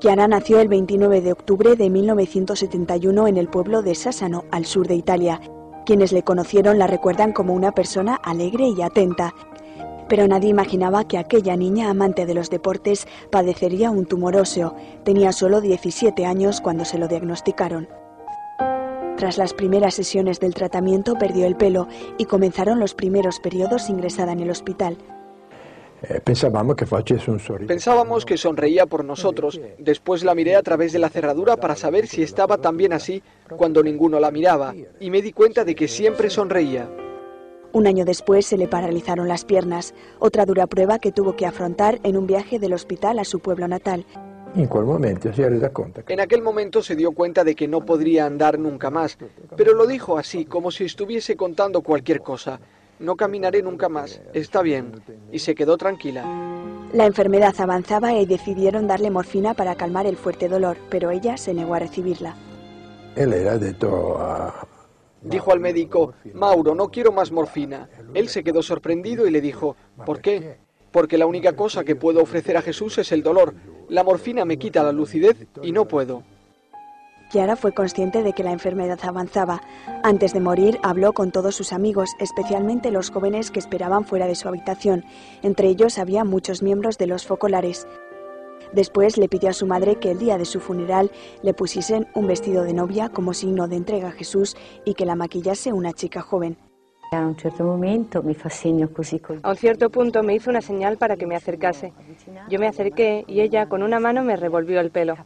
Chiara 0.00 0.26
nació 0.26 0.60
el 0.60 0.68
29 0.68 1.20
de 1.20 1.32
octubre 1.32 1.76
de 1.76 1.90
1971 1.90 3.28
en 3.28 3.36
el 3.36 3.48
pueblo 3.48 3.82
de 3.82 3.94
Sassano, 3.94 4.44
al 4.50 4.64
sur 4.64 4.88
de 4.88 4.94
Italia. 4.94 5.42
Quienes 5.84 6.10
le 6.12 6.22
conocieron 6.22 6.78
la 6.78 6.86
recuerdan 6.86 7.34
como 7.34 7.52
una 7.52 7.72
persona 7.72 8.14
alegre 8.14 8.68
y 8.68 8.80
atenta. 8.80 9.34
Pero 10.08 10.26
nadie 10.26 10.48
imaginaba 10.48 11.04
que 11.04 11.18
aquella 11.18 11.54
niña 11.54 11.90
amante 11.90 12.24
de 12.24 12.32
los 12.32 12.48
deportes 12.48 13.06
padecería 13.30 13.90
un 13.90 14.06
tumor 14.06 14.36
óseo. 14.36 14.74
Tenía 15.04 15.32
solo 15.32 15.60
17 15.60 16.24
años 16.24 16.62
cuando 16.62 16.86
se 16.86 16.96
lo 16.96 17.06
diagnosticaron. 17.06 17.86
Tras 19.18 19.36
las 19.36 19.52
primeras 19.52 19.92
sesiones 19.92 20.40
del 20.40 20.54
tratamiento 20.54 21.16
perdió 21.16 21.46
el 21.46 21.56
pelo 21.56 21.88
y 22.16 22.24
comenzaron 22.24 22.80
los 22.80 22.94
primeros 22.94 23.38
periodos 23.38 23.90
ingresada 23.90 24.32
en 24.32 24.40
el 24.40 24.48
hospital. 24.48 24.96
Eh, 26.02 26.20
pensábamos 27.66 28.24
que 28.24 28.36
sonreía 28.36 28.86
por 28.86 29.04
nosotros. 29.04 29.60
Después 29.78 30.24
la 30.24 30.34
miré 30.34 30.56
a 30.56 30.62
través 30.62 30.92
de 30.92 30.98
la 30.98 31.10
cerradura 31.10 31.56
para 31.56 31.76
saber 31.76 32.06
si 32.06 32.22
estaba 32.22 32.58
también 32.58 32.92
así 32.92 33.22
cuando 33.56 33.82
ninguno 33.82 34.18
la 34.18 34.30
miraba 34.30 34.74
y 34.98 35.10
me 35.10 35.20
di 35.20 35.32
cuenta 35.32 35.64
de 35.64 35.74
que 35.74 35.88
siempre 35.88 36.30
sonreía. 36.30 36.88
Un 37.72 37.86
año 37.86 38.04
después 38.04 38.46
se 38.46 38.56
le 38.56 38.66
paralizaron 38.66 39.28
las 39.28 39.44
piernas, 39.44 39.94
otra 40.18 40.44
dura 40.44 40.66
prueba 40.66 40.98
que 40.98 41.12
tuvo 41.12 41.36
que 41.36 41.46
afrontar 41.46 42.00
en 42.02 42.16
un 42.16 42.26
viaje 42.26 42.58
del 42.58 42.72
hospital 42.72 43.18
a 43.18 43.24
su 43.24 43.38
pueblo 43.38 43.68
natal. 43.68 44.06
En 44.56 46.20
aquel 46.20 46.42
momento 46.42 46.82
se 46.82 46.96
dio 46.96 47.12
cuenta 47.12 47.44
de 47.44 47.54
que 47.54 47.68
no 47.68 47.84
podría 47.84 48.26
andar 48.26 48.58
nunca 48.58 48.90
más, 48.90 49.16
pero 49.56 49.74
lo 49.74 49.86
dijo 49.86 50.18
así, 50.18 50.44
como 50.46 50.72
si 50.72 50.84
estuviese 50.84 51.36
contando 51.36 51.82
cualquier 51.82 52.20
cosa 52.20 52.60
no 53.00 53.16
caminaré 53.16 53.62
nunca 53.62 53.88
más, 53.88 54.20
está 54.32 54.62
bien, 54.62 54.92
y 55.32 55.40
se 55.40 55.54
quedó 55.54 55.76
tranquila. 55.76 56.24
La 56.92 57.06
enfermedad 57.06 57.54
avanzaba 57.58 58.12
y 58.12 58.26
decidieron 58.26 58.86
darle 58.86 59.10
morfina 59.10 59.54
para 59.54 59.74
calmar 59.74 60.06
el 60.06 60.16
fuerte 60.16 60.48
dolor, 60.48 60.76
pero 60.90 61.10
ella 61.10 61.36
se 61.36 61.54
negó 61.54 61.74
a 61.74 61.78
recibirla. 61.78 62.36
Él 63.16 63.32
era 63.32 63.58
de 63.58 63.74
Dijo 65.22 65.52
al 65.52 65.60
médico, 65.60 66.14
Mauro, 66.34 66.74
no 66.74 66.88
quiero 66.88 67.12
más 67.12 67.30
morfina. 67.30 67.88
Él 68.14 68.28
se 68.28 68.42
quedó 68.42 68.62
sorprendido 68.62 69.26
y 69.26 69.30
le 69.30 69.40
dijo, 69.40 69.76
¿por 70.06 70.20
qué? 70.20 70.58
Porque 70.90 71.18
la 71.18 71.26
única 71.26 71.54
cosa 71.54 71.84
que 71.84 71.96
puedo 71.96 72.22
ofrecer 72.22 72.56
a 72.56 72.62
Jesús 72.62 72.98
es 72.98 73.12
el 73.12 73.22
dolor. 73.22 73.54
La 73.88 74.02
morfina 74.02 74.44
me 74.44 74.58
quita 74.58 74.82
la 74.82 74.92
lucidez 74.92 75.36
y 75.62 75.72
no 75.72 75.86
puedo. 75.86 76.22
Kiara 77.30 77.54
fue 77.54 77.72
consciente 77.72 78.24
de 78.24 78.32
que 78.32 78.42
la 78.42 78.50
enfermedad 78.50 78.98
avanzaba. 79.04 79.62
Antes 80.02 80.32
de 80.32 80.40
morir 80.40 80.80
habló 80.82 81.12
con 81.12 81.30
todos 81.30 81.54
sus 81.54 81.72
amigos, 81.72 82.10
especialmente 82.18 82.90
los 82.90 83.10
jóvenes 83.10 83.52
que 83.52 83.60
esperaban 83.60 84.04
fuera 84.04 84.26
de 84.26 84.34
su 84.34 84.48
habitación. 84.48 85.04
Entre 85.42 85.68
ellos 85.68 85.98
había 85.98 86.24
muchos 86.24 86.60
miembros 86.60 86.98
de 86.98 87.06
los 87.06 87.26
focolares. 87.26 87.86
Después 88.72 89.16
le 89.16 89.28
pidió 89.28 89.50
a 89.50 89.52
su 89.52 89.66
madre 89.66 89.96
que 89.96 90.10
el 90.10 90.18
día 90.18 90.38
de 90.38 90.44
su 90.44 90.58
funeral 90.58 91.12
le 91.42 91.54
pusiesen 91.54 92.08
un 92.14 92.26
vestido 92.26 92.64
de 92.64 92.74
novia 92.74 93.08
como 93.08 93.32
signo 93.32 93.68
de 93.68 93.76
entrega 93.76 94.08
a 94.08 94.12
Jesús 94.12 94.56
y 94.84 94.94
que 94.94 95.06
la 95.06 95.14
maquillase 95.14 95.72
una 95.72 95.92
chica 95.92 96.22
joven. 96.22 96.56
A 97.12 97.26
un 97.26 97.36
cierto 97.36 97.64
momento 97.64 98.22
me 98.22 98.36
A 99.42 99.50
un 99.50 99.56
cierto 99.56 99.90
punto 99.90 100.22
me 100.22 100.34
hizo 100.34 100.50
una 100.50 100.60
señal 100.60 100.96
para 100.96 101.16
que 101.16 101.26
me 101.26 101.36
acercase. 101.36 101.92
Yo 102.48 102.58
me 102.58 102.68
acerqué 102.68 103.24
y 103.26 103.40
ella 103.40 103.66
con 103.66 103.82
una 103.82 103.98
mano 104.00 104.22
me 104.22 104.36
revolvió 104.36 104.80
el 104.80 104.90
pelo. 104.90 105.16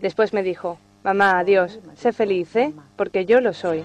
Después 0.00 0.32
me 0.32 0.44
dijo, 0.44 0.78
Mamá, 1.04 1.40
adiós. 1.40 1.80
Sé 1.94 2.12
feliz, 2.12 2.54
¿eh? 2.54 2.72
Porque 2.96 3.24
yo 3.26 3.40
lo 3.40 3.52
soy. 3.52 3.82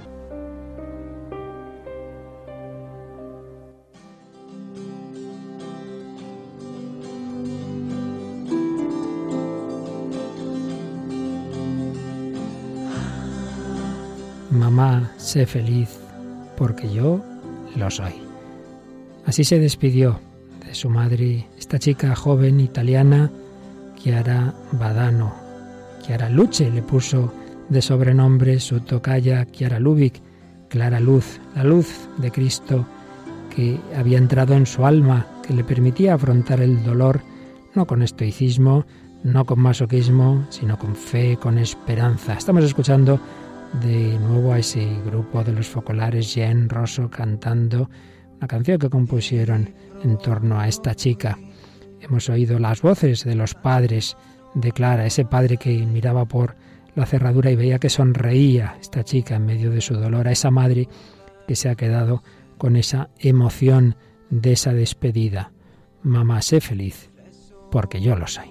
Mamá, 14.51 15.11
sé 15.18 15.45
feliz, 15.45 15.99
porque 16.55 16.91
yo 16.91 17.22
lo 17.76 17.89
soy. 17.89 18.13
Así 19.26 19.43
se 19.43 19.59
despidió 19.59 20.20
de 20.65 20.76
su 20.76 20.89
madre 20.89 21.47
esta 21.57 21.80
chica 21.80 22.15
joven 22.15 22.59
italiana, 22.59 23.32
Chiara 23.95 24.53
Badano, 24.72 25.47
Chiara 26.08 26.30
Luce 26.30 26.72
le 26.72 26.82
puso 26.82 27.34
de 27.68 27.82
sobrenombre 27.82 28.62
su 28.62 28.80
tocaya 28.80 29.45
Chiara 29.45 29.78
Lubick, 29.78 30.22
clara 30.70 31.01
luz, 31.01 31.38
la 31.53 31.66
luz 31.66 32.08
de 32.18 32.32
Cristo 32.32 32.86
que 33.53 33.78
había 33.93 34.18
entrado 34.18 34.53
en 34.53 34.66
su 34.66 34.86
alma, 34.86 35.28
que 35.45 35.53
le 35.53 35.66
permitía 35.66 36.14
afrontar 36.14 36.62
el 36.62 36.82
dolor 36.82 37.20
no 37.76 37.86
con 37.86 38.03
estoicismo, 38.03 38.86
no 39.26 39.43
con 39.43 39.60
masoquismo, 39.60 40.47
sino 40.49 40.80
con 40.80 40.95
fe, 40.95 41.36
con 41.36 41.58
esperanza. 41.58 42.36
Estamos 42.36 42.64
escuchando 42.64 43.20
de 43.82 44.18
nuevo 44.18 44.53
a 44.53 44.60
ese 44.60 44.88
grupo 45.05 45.43
de 45.43 45.51
los 45.51 45.68
focolares, 45.68 46.34
Jen 46.34 46.70
Rosso, 46.70 47.10
cantando 47.10 47.89
una 48.38 48.47
canción 48.47 48.80
que 48.80 48.89
compusieron 48.89 49.74
en 50.05 50.18
torno 50.20 50.58
a 50.58 50.70
esta 50.70 50.95
chica. 50.95 51.38
Hemos 51.99 52.30
oído 52.30 52.60
las 52.60 52.82
voces 52.82 53.26
de 53.26 53.36
los 53.36 53.55
padres 53.55 54.16
de 54.54 54.72
Clara, 54.72 55.06
ese 55.06 55.26
padre 55.26 55.58
que 55.58 55.86
miraba 55.86 56.26
por 56.26 56.56
la 56.95 57.06
cerradura 57.06 57.52
y 57.52 57.56
veía 57.56 57.80
que 57.80 57.89
sonreía 57.89 58.76
esta 58.82 59.04
chica 59.04 59.36
en 59.36 59.45
medio 59.45 59.70
de 59.70 59.82
su 59.82 59.93
dolor, 59.93 60.28
a 60.28 60.32
esa 60.32 60.50
madre 60.50 60.88
que 61.48 61.56
se 61.56 61.70
ha 61.70 61.76
quedado 61.76 62.24
con 62.58 62.76
esa 62.76 63.10
emoción 63.20 63.95
de 64.30 64.54
esa 64.54 64.74
despedida. 64.74 65.52
Mamá, 66.02 66.41
sé 66.41 66.60
feliz, 66.60 67.10
porque 67.72 68.02
yo 68.02 68.16
lo 68.16 68.28
soy. 68.28 68.48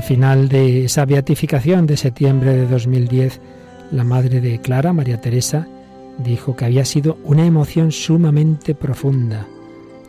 Al 0.00 0.06
final 0.06 0.48
de 0.48 0.86
esa 0.86 1.04
beatificación 1.04 1.86
de 1.86 1.98
septiembre 1.98 2.54
de 2.54 2.66
2010, 2.66 3.38
la 3.92 4.02
madre 4.02 4.40
de 4.40 4.58
Clara, 4.58 4.94
María 4.94 5.20
Teresa, 5.20 5.68
dijo 6.16 6.56
que 6.56 6.64
había 6.64 6.86
sido 6.86 7.18
una 7.22 7.44
emoción 7.44 7.92
sumamente 7.92 8.74
profunda. 8.74 9.46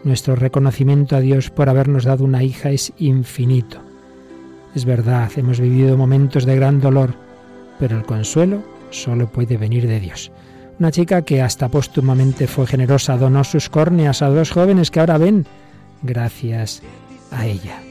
Nuestro 0.06 0.38
reconocimiento 0.38 1.18
a 1.18 1.20
Dios 1.20 1.50
por 1.50 1.68
habernos 1.68 2.06
dado 2.06 2.24
una 2.24 2.42
hija 2.42 2.70
es 2.70 2.94
infinito. 3.00 3.82
Es 4.74 4.86
verdad, 4.86 5.30
hemos 5.36 5.60
vivido 5.60 5.98
momentos 5.98 6.46
de 6.46 6.56
gran 6.56 6.80
dolor, 6.80 7.14
pero 7.78 7.98
el 7.98 8.06
consuelo 8.06 8.64
solo 8.92 9.28
puede 9.28 9.58
venir 9.58 9.90
de 9.90 10.00
Dios. 10.00 10.32
Una 10.80 10.92
chica 10.92 11.24
que 11.24 11.42
hasta 11.42 11.68
póstumamente 11.68 12.48
fue 12.48 12.66
generosa 12.66 13.18
donó 13.18 13.44
sus 13.44 13.68
córneas 13.68 14.22
a 14.22 14.30
dos 14.30 14.52
jóvenes 14.52 14.90
que 14.90 15.02
ahora 15.02 15.18
ven 15.18 15.46
gracias 16.02 16.82
a 17.30 17.46
ella. 17.46 17.82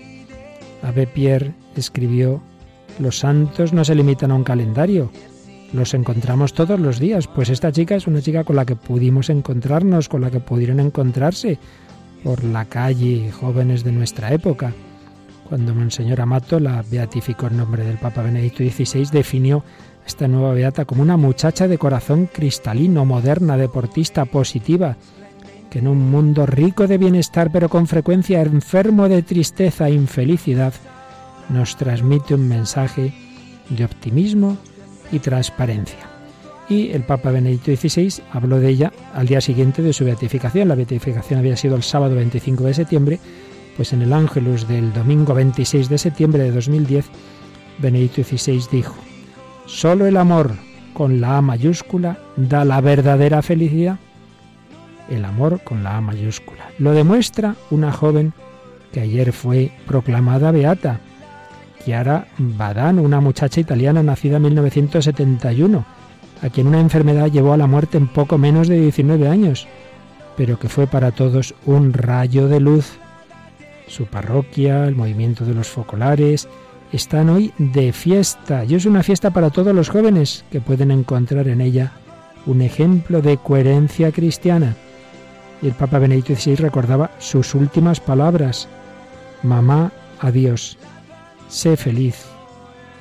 Abe 0.82 1.06
Pierre 1.06 1.52
escribió, 1.80 2.40
los 2.98 3.18
santos 3.18 3.72
no 3.72 3.84
se 3.84 3.94
limitan 3.94 4.30
a 4.30 4.34
un 4.34 4.44
calendario, 4.44 5.10
los 5.72 5.94
encontramos 5.94 6.52
todos 6.54 6.78
los 6.78 6.98
días. 6.98 7.26
Pues 7.26 7.48
esta 7.48 7.72
chica 7.72 7.94
es 7.94 8.06
una 8.06 8.20
chica 8.20 8.44
con 8.44 8.56
la 8.56 8.64
que 8.64 8.76
pudimos 8.76 9.30
encontrarnos, 9.30 10.08
con 10.08 10.20
la 10.20 10.30
que 10.30 10.40
pudieron 10.40 10.80
encontrarse 10.80 11.58
por 12.22 12.44
la 12.44 12.64
calle 12.64 13.30
jóvenes 13.32 13.84
de 13.84 13.92
nuestra 13.92 14.32
época. 14.32 14.72
Cuando 15.48 15.74
Monseñor 15.74 16.20
Amato 16.20 16.60
la 16.60 16.84
beatificó 16.88 17.48
en 17.48 17.56
nombre 17.56 17.84
del 17.84 17.98
Papa 17.98 18.22
Benedicto 18.22 18.62
XVI, 18.62 19.10
definió 19.10 19.64
esta 20.06 20.28
nueva 20.28 20.54
beata 20.54 20.84
como 20.84 21.02
una 21.02 21.16
muchacha 21.16 21.68
de 21.68 21.78
corazón 21.78 22.28
cristalino, 22.32 23.04
moderna, 23.04 23.56
deportista, 23.56 24.24
positiva, 24.24 24.96
que 25.70 25.78
en 25.78 25.88
un 25.88 26.10
mundo 26.10 26.46
rico 26.46 26.86
de 26.86 26.98
bienestar 26.98 27.50
pero 27.52 27.68
con 27.68 27.86
frecuencia 27.86 28.42
enfermo 28.42 29.08
de 29.08 29.22
tristeza 29.22 29.88
e 29.88 29.92
infelicidad, 29.92 30.72
nos 31.48 31.76
transmite 31.76 32.34
un 32.34 32.48
mensaje 32.48 33.12
de 33.68 33.84
optimismo 33.84 34.56
y 35.12 35.18
transparencia. 35.18 35.98
Y 36.68 36.90
el 36.92 37.02
Papa 37.02 37.32
Benedicto 37.32 37.74
XVI 37.74 38.22
habló 38.32 38.60
de 38.60 38.68
ella 38.68 38.92
al 39.14 39.26
día 39.26 39.40
siguiente 39.40 39.82
de 39.82 39.92
su 39.92 40.04
beatificación. 40.04 40.68
La 40.68 40.76
beatificación 40.76 41.40
había 41.40 41.56
sido 41.56 41.74
el 41.74 41.82
sábado 41.82 42.14
25 42.14 42.64
de 42.64 42.74
septiembre, 42.74 43.20
pues 43.76 43.92
en 43.92 44.02
el 44.02 44.12
Ángelus 44.12 44.68
del 44.68 44.92
domingo 44.92 45.34
26 45.34 45.88
de 45.88 45.98
septiembre 45.98 46.44
de 46.44 46.52
2010, 46.52 47.06
Benedicto 47.78 48.22
XVI 48.22 48.62
dijo, 48.70 48.94
Solo 49.66 50.06
el 50.06 50.16
amor 50.16 50.52
con 50.92 51.20
la 51.20 51.38
A 51.38 51.42
mayúscula 51.42 52.18
da 52.36 52.64
la 52.64 52.80
verdadera 52.80 53.42
felicidad. 53.42 53.98
El 55.08 55.24
amor 55.24 55.62
con 55.64 55.82
la 55.82 55.96
A 55.96 56.00
mayúscula. 56.00 56.70
Lo 56.78 56.92
demuestra 56.92 57.56
una 57.70 57.90
joven 57.90 58.32
que 58.92 59.00
ayer 59.00 59.32
fue 59.32 59.72
proclamada 59.86 60.50
beata, 60.50 61.00
Chiara 61.84 62.26
Badan, 62.38 62.98
una 62.98 63.20
muchacha 63.20 63.60
italiana 63.60 64.02
nacida 64.02 64.36
en 64.36 64.42
1971, 64.42 65.84
a 66.42 66.48
quien 66.48 66.66
una 66.66 66.80
enfermedad 66.80 67.30
llevó 67.30 67.52
a 67.52 67.56
la 67.56 67.66
muerte 67.66 67.98
en 67.98 68.08
poco 68.08 68.38
menos 68.38 68.68
de 68.68 68.80
19 68.80 69.28
años, 69.28 69.66
pero 70.36 70.58
que 70.58 70.68
fue 70.68 70.86
para 70.86 71.10
todos 71.10 71.54
un 71.66 71.92
rayo 71.92 72.48
de 72.48 72.60
luz. 72.60 72.92
Su 73.86 74.06
parroquia, 74.06 74.86
el 74.86 74.94
movimiento 74.94 75.44
de 75.44 75.54
los 75.54 75.68
focolares, 75.68 76.48
están 76.92 77.28
hoy 77.28 77.52
de 77.58 77.92
fiesta 77.92 78.64
y 78.64 78.74
es 78.74 78.84
una 78.84 79.02
fiesta 79.02 79.30
para 79.30 79.50
todos 79.50 79.74
los 79.74 79.88
jóvenes 79.88 80.44
que 80.50 80.60
pueden 80.60 80.90
encontrar 80.90 81.48
en 81.48 81.60
ella 81.60 81.92
un 82.46 82.62
ejemplo 82.62 83.22
de 83.22 83.36
coherencia 83.36 84.12
cristiana. 84.12 84.76
Y 85.62 85.66
el 85.66 85.74
Papa 85.74 85.98
Benedicto 85.98 86.34
XVI 86.34 86.56
recordaba 86.56 87.10
sus 87.18 87.54
últimas 87.54 88.00
palabras, 88.00 88.68
Mamá, 89.42 89.92
adiós, 90.20 90.78
sé 91.50 91.76
feliz, 91.76 92.24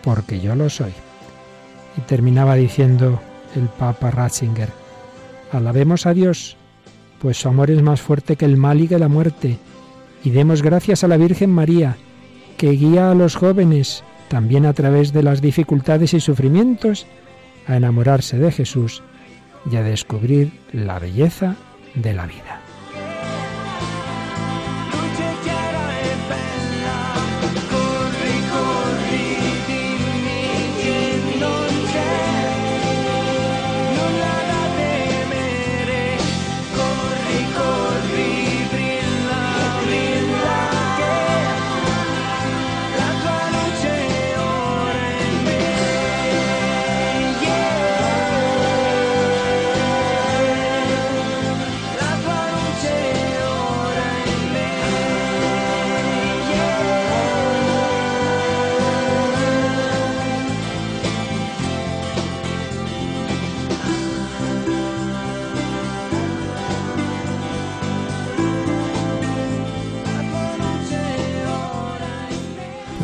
porque 0.04 0.39
yo 0.41 0.56
lo 0.56 0.70
soy. 0.70 0.91
Y 1.97 2.02
terminaba 2.02 2.56
diciendo 2.56 3.22
el 3.56 3.68
Papa 3.68 4.12
Ratzinger, 4.12 4.70
alabemos 5.52 6.06
a 6.06 6.14
Dios, 6.14 6.58
pues 7.22 7.38
su 7.38 7.47
amor 7.47 7.72
es 7.72 7.82
más 7.82 8.02
fuerte 8.02 8.36
que 8.36 8.45
el 8.45 8.58
mal 8.58 8.82
y 8.82 8.88
que 8.88 9.00
la 9.00 9.08
muerte, 9.08 9.58
y 10.24 10.32
demos 10.32 10.62
gracias 10.62 11.04
a 11.04 11.08
la 11.08 11.18
Virgen 11.18 11.52
María, 11.52 11.95
que 12.58 12.72
guía 12.72 13.12
a 13.12 13.16
los 13.16 13.36
jóvenes, 13.36 14.04
también 14.28 14.66
a 14.66 14.74
través 14.74 15.14
de 15.14 15.24
las 15.24 15.41
dificultades 15.41 16.14
y 16.14 16.20
sufrimientos, 16.20 17.08
a 17.68 17.78
enamorarse 17.78 18.38
de 18.38 18.52
Jesús 18.52 19.04
y 19.72 19.76
a 19.76 19.84
descubrir 19.84 20.52
la 20.74 21.00
belleza 21.00 21.56
de 21.95 22.14
la 22.14 22.26
vida. 22.26 22.59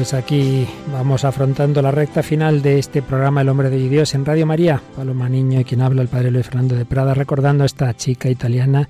Pues 0.05 0.13
aquí 0.13 0.67
vamos 0.91 1.25
afrontando 1.25 1.81
la 1.81 1.89
recta 1.89 2.21
final 2.21 2.61
de 2.61 2.77
este 2.77 3.01
programa 3.01 3.41
El 3.41 3.49
hombre 3.49 3.71
de 3.71 3.89
Dios 3.89 4.13
en 4.13 4.23
Radio 4.23 4.45
María. 4.45 4.79
Paloma 4.95 5.27
Niño 5.27 5.59
y 5.59 5.63
quien 5.63 5.81
habla 5.81 6.03
el 6.03 6.09
padre 6.09 6.29
Luis 6.29 6.45
Fernando 6.45 6.75
de 6.75 6.85
Prada, 6.85 7.15
recordando 7.15 7.63
a 7.63 7.65
esta 7.65 7.91
chica 7.95 8.29
italiana, 8.29 8.87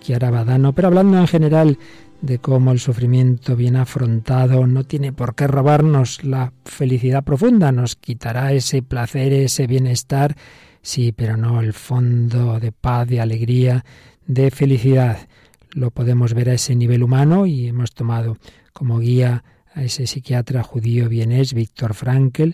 Chiara 0.00 0.30
Badano, 0.30 0.74
pero 0.74 0.88
hablando 0.88 1.16
en 1.16 1.28
general 1.28 1.78
de 2.20 2.40
cómo 2.40 2.72
el 2.72 2.78
sufrimiento 2.78 3.56
bien 3.56 3.74
afrontado 3.74 4.66
no 4.66 4.84
tiene 4.84 5.14
por 5.14 5.34
qué 5.34 5.46
robarnos 5.46 6.24
la 6.24 6.52
felicidad 6.66 7.24
profunda, 7.24 7.72
nos 7.72 7.96
quitará 7.96 8.52
ese 8.52 8.82
placer, 8.82 9.32
ese 9.32 9.66
bienestar, 9.66 10.36
sí, 10.82 11.12
pero 11.12 11.38
no 11.38 11.62
el 11.62 11.72
fondo 11.72 12.60
de 12.60 12.70
paz, 12.70 13.08
de 13.08 13.22
alegría, 13.22 13.82
de 14.26 14.50
felicidad. 14.50 15.26
Lo 15.70 15.90
podemos 15.90 16.34
ver 16.34 16.50
a 16.50 16.52
ese 16.52 16.76
nivel 16.76 17.02
humano 17.02 17.46
y 17.46 17.66
hemos 17.66 17.94
tomado 17.94 18.36
como 18.74 18.98
guía 18.98 19.42
a 19.74 19.82
ese 19.82 20.06
psiquiatra 20.06 20.62
judío 20.62 21.08
vienés, 21.08 21.54
Víctor 21.54 21.94
Frankl, 21.94 22.50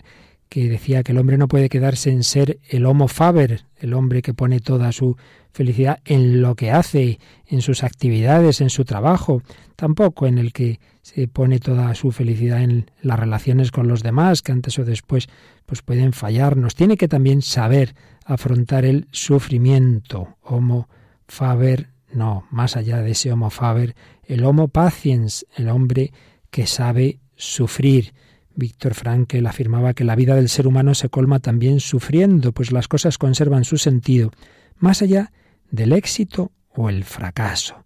que 0.49 0.69
decía 0.69 1.03
que 1.03 1.11
el 1.11 1.17
hombre 1.17 1.37
no 1.37 1.47
puede 1.47 1.69
quedarse 1.69 2.09
en 2.09 2.23
ser 2.23 2.59
el 2.69 2.85
homo 2.85 3.07
faber, 3.07 3.65
el 3.77 3.93
hombre 3.93 4.21
que 4.21 4.33
pone 4.33 4.59
toda 4.59 4.91
su 4.91 5.17
felicidad 5.51 5.99
en 6.05 6.41
lo 6.41 6.55
que 6.55 6.71
hace, 6.71 7.19
en 7.47 7.61
sus 7.61 7.83
actividades, 7.83 8.61
en 8.61 8.69
su 8.69 8.85
trabajo, 8.85 9.41
tampoco 9.75 10.27
en 10.27 10.37
el 10.37 10.53
que 10.53 10.79
se 11.01 11.27
pone 11.27 11.59
toda 11.59 11.93
su 11.95 12.11
felicidad 12.11 12.61
en 12.61 12.91
las 13.01 13.19
relaciones 13.19 13.71
con 13.71 13.87
los 13.87 14.03
demás, 14.03 14.41
que 14.41 14.51
antes 14.51 14.77
o 14.79 14.85
después 14.85 15.27
pues 15.65 15.81
pueden 15.81 16.13
fallarnos. 16.13 16.75
Tiene 16.75 16.97
que 16.97 17.07
también 17.07 17.41
saber 17.41 17.95
afrontar 18.25 18.85
el 18.85 19.07
sufrimiento. 19.11 20.35
Homo 20.43 20.87
faber, 21.27 21.89
no, 22.13 22.45
más 22.51 22.77
allá 22.77 23.01
de 23.01 23.11
ese 23.11 23.31
homo 23.31 23.49
faber, 23.49 23.95
el 24.23 24.43
homo 24.43 24.67
patiens, 24.67 25.45
el 25.55 25.69
hombre 25.69 26.11
que 26.49 26.67
sabe 26.67 27.19
sufrir. 27.35 28.13
Víctor 28.55 28.95
Frankl 28.95 29.45
afirmaba 29.45 29.93
que 29.93 30.03
la 30.03 30.15
vida 30.15 30.35
del 30.35 30.49
ser 30.49 30.67
humano 30.67 30.95
se 30.95 31.09
colma 31.09 31.39
también 31.39 31.79
sufriendo, 31.79 32.51
pues 32.51 32.71
las 32.71 32.87
cosas 32.87 33.17
conservan 33.17 33.65
su 33.65 33.77
sentido, 33.77 34.31
más 34.77 35.01
allá 35.01 35.31
del 35.69 35.93
éxito 35.93 36.51
o 36.69 36.89
el 36.89 37.03
fracaso. 37.03 37.85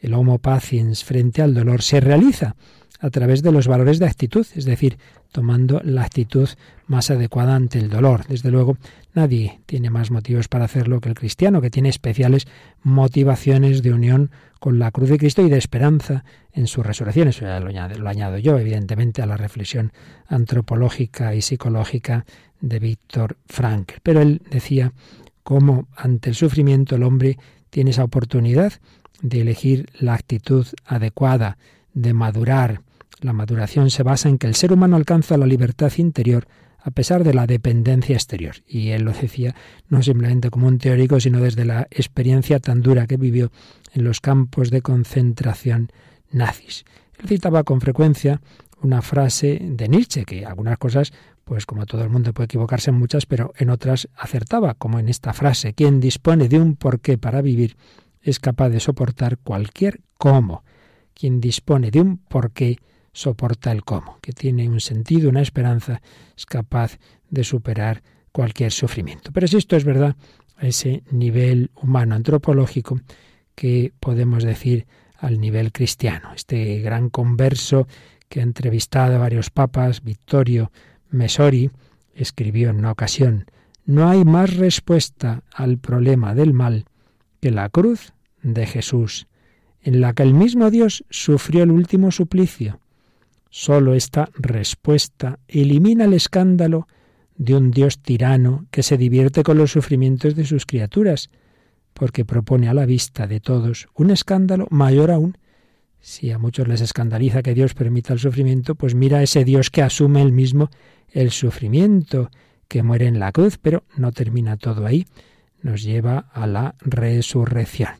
El 0.00 0.14
homo 0.14 0.38
patiens 0.38 1.04
frente 1.04 1.42
al 1.42 1.54
dolor 1.54 1.82
se 1.82 2.00
realiza 2.00 2.56
a 3.02 3.10
través 3.10 3.42
de 3.42 3.52
los 3.52 3.66
valores 3.66 3.98
de 3.98 4.06
actitud, 4.06 4.46
es 4.54 4.64
decir, 4.64 4.96
tomando 5.32 5.80
la 5.84 6.02
actitud 6.02 6.48
más 6.86 7.10
adecuada 7.10 7.56
ante 7.56 7.78
el 7.78 7.90
dolor. 7.90 8.24
Desde 8.28 8.50
luego, 8.50 8.76
nadie 9.12 9.60
tiene 9.66 9.90
más 9.90 10.10
motivos 10.10 10.46
para 10.46 10.66
hacerlo 10.66 11.00
que 11.00 11.08
el 11.08 11.16
cristiano, 11.16 11.60
que 11.60 11.70
tiene 11.70 11.88
especiales 11.88 12.46
motivaciones 12.82 13.82
de 13.82 13.92
unión 13.92 14.30
con 14.60 14.78
la 14.78 14.92
cruz 14.92 15.08
de 15.08 15.18
Cristo 15.18 15.42
y 15.42 15.50
de 15.50 15.58
esperanza 15.58 16.24
en 16.52 16.68
su 16.68 16.84
resurrección. 16.84 17.26
Eso 17.26 17.44
ya 17.44 17.58
lo 17.58 18.08
añado, 18.08 18.38
yo, 18.38 18.56
evidentemente, 18.56 19.20
a 19.20 19.26
la 19.26 19.36
reflexión 19.36 19.92
antropológica 20.28 21.34
y 21.34 21.42
psicológica 21.42 22.24
de 22.60 22.78
Víctor 22.78 23.36
Frankl. 23.46 23.96
Pero 24.04 24.20
él 24.20 24.40
decía 24.48 24.92
cómo 25.42 25.88
ante 25.96 26.30
el 26.30 26.36
sufrimiento 26.36 26.94
el 26.94 27.02
hombre 27.02 27.36
tiene 27.70 27.90
esa 27.90 28.04
oportunidad 28.04 28.74
de 29.22 29.40
elegir 29.40 29.88
la 29.98 30.14
actitud 30.14 30.66
adecuada, 30.84 31.58
de 31.94 32.12
madurar, 32.12 32.82
La 33.22 33.32
maduración 33.32 33.88
se 33.90 34.02
basa 34.02 34.28
en 34.28 34.36
que 34.36 34.48
el 34.48 34.56
ser 34.56 34.72
humano 34.72 34.96
alcanza 34.96 35.36
la 35.36 35.46
libertad 35.46 35.92
interior 35.96 36.48
a 36.80 36.90
pesar 36.90 37.22
de 37.22 37.32
la 37.32 37.46
dependencia 37.46 38.16
exterior. 38.16 38.56
Y 38.66 38.88
él 38.88 39.02
lo 39.02 39.12
decía 39.12 39.54
no 39.88 40.02
simplemente 40.02 40.50
como 40.50 40.66
un 40.66 40.78
teórico, 40.78 41.20
sino 41.20 41.40
desde 41.40 41.64
la 41.64 41.86
experiencia 41.92 42.58
tan 42.58 42.82
dura 42.82 43.06
que 43.06 43.16
vivió 43.16 43.52
en 43.94 44.02
los 44.02 44.20
campos 44.20 44.70
de 44.70 44.82
concentración 44.82 45.92
nazis. 46.32 46.84
Él 47.20 47.28
citaba 47.28 47.62
con 47.62 47.80
frecuencia 47.80 48.40
una 48.82 49.02
frase 49.02 49.60
de 49.62 49.88
Nietzsche, 49.88 50.24
que 50.24 50.44
algunas 50.44 50.76
cosas, 50.78 51.12
pues 51.44 51.64
como 51.64 51.86
todo 51.86 52.02
el 52.02 52.10
mundo 52.10 52.32
puede 52.32 52.46
equivocarse 52.46 52.90
en 52.90 52.96
muchas, 52.96 53.26
pero 53.26 53.52
en 53.56 53.70
otras 53.70 54.08
acertaba, 54.16 54.74
como 54.74 54.98
en 54.98 55.08
esta 55.08 55.32
frase, 55.32 55.74
quien 55.74 56.00
dispone 56.00 56.48
de 56.48 56.58
un 56.58 56.74
porqué 56.74 57.18
para 57.18 57.40
vivir 57.40 57.76
es 58.20 58.40
capaz 58.40 58.70
de 58.70 58.80
soportar 58.80 59.38
cualquier 59.38 60.00
cómo. 60.18 60.64
Quien 61.14 61.40
dispone 61.40 61.92
de 61.92 62.00
un 62.00 62.16
porqué 62.16 62.78
soporta 63.12 63.72
el 63.72 63.84
cómo, 63.84 64.18
que 64.20 64.32
tiene 64.32 64.68
un 64.68 64.80
sentido, 64.80 65.28
una 65.28 65.42
esperanza, 65.42 66.00
es 66.36 66.46
capaz 66.46 66.98
de 67.30 67.44
superar 67.44 68.02
cualquier 68.32 68.72
sufrimiento. 68.72 69.30
Pero 69.32 69.46
si 69.46 69.56
esto 69.56 69.76
es 69.76 69.84
verdad, 69.84 70.16
a 70.56 70.66
ese 70.66 71.02
nivel 71.10 71.70
humano 71.74 72.14
antropológico 72.14 73.00
que 73.54 73.92
podemos 74.00 74.44
decir 74.44 74.86
al 75.18 75.40
nivel 75.40 75.72
cristiano. 75.72 76.32
Este 76.34 76.80
gran 76.80 77.10
converso 77.10 77.86
que 78.28 78.40
ha 78.40 78.42
entrevistado 78.42 79.16
a 79.16 79.18
varios 79.18 79.50
papas, 79.50 80.02
Vittorio 80.02 80.72
Mesori, 81.10 81.70
escribió 82.14 82.70
en 82.70 82.76
una 82.76 82.92
ocasión, 82.92 83.46
no 83.84 84.08
hay 84.08 84.24
más 84.24 84.56
respuesta 84.56 85.42
al 85.52 85.78
problema 85.78 86.34
del 86.34 86.52
mal 86.52 86.86
que 87.40 87.50
la 87.50 87.68
cruz 87.68 88.12
de 88.42 88.66
Jesús, 88.66 89.26
en 89.82 90.00
la 90.00 90.12
que 90.12 90.22
el 90.22 90.34
mismo 90.34 90.70
Dios 90.70 91.04
sufrió 91.10 91.64
el 91.64 91.70
último 91.70 92.10
suplicio. 92.10 92.80
Solo 93.54 93.92
esta 93.92 94.30
respuesta 94.32 95.38
elimina 95.46 96.06
el 96.06 96.14
escándalo 96.14 96.88
de 97.36 97.54
un 97.54 97.70
Dios 97.70 98.00
tirano 98.00 98.64
que 98.70 98.82
se 98.82 98.96
divierte 98.96 99.42
con 99.42 99.58
los 99.58 99.72
sufrimientos 99.72 100.34
de 100.34 100.46
sus 100.46 100.64
criaturas, 100.64 101.28
porque 101.92 102.24
propone 102.24 102.70
a 102.70 102.74
la 102.74 102.86
vista 102.86 103.26
de 103.26 103.40
todos 103.40 103.88
un 103.94 104.10
escándalo 104.10 104.68
mayor 104.70 105.10
aún. 105.10 105.36
Si 106.00 106.30
a 106.30 106.38
muchos 106.38 106.66
les 106.66 106.80
escandaliza 106.80 107.42
que 107.42 107.52
Dios 107.52 107.74
permita 107.74 108.14
el 108.14 108.20
sufrimiento, 108.20 108.74
pues 108.74 108.94
mira 108.94 109.18
a 109.18 109.22
ese 109.22 109.44
Dios 109.44 109.68
que 109.68 109.82
asume 109.82 110.22
él 110.22 110.32
mismo 110.32 110.70
el 111.10 111.30
sufrimiento, 111.30 112.30
que 112.68 112.82
muere 112.82 113.06
en 113.06 113.18
la 113.18 113.32
cruz, 113.32 113.58
pero 113.60 113.84
no 113.98 114.12
termina 114.12 114.56
todo 114.56 114.86
ahí, 114.86 115.04
nos 115.60 115.82
lleva 115.82 116.30
a 116.32 116.46
la 116.46 116.74
resurrección. 116.80 117.90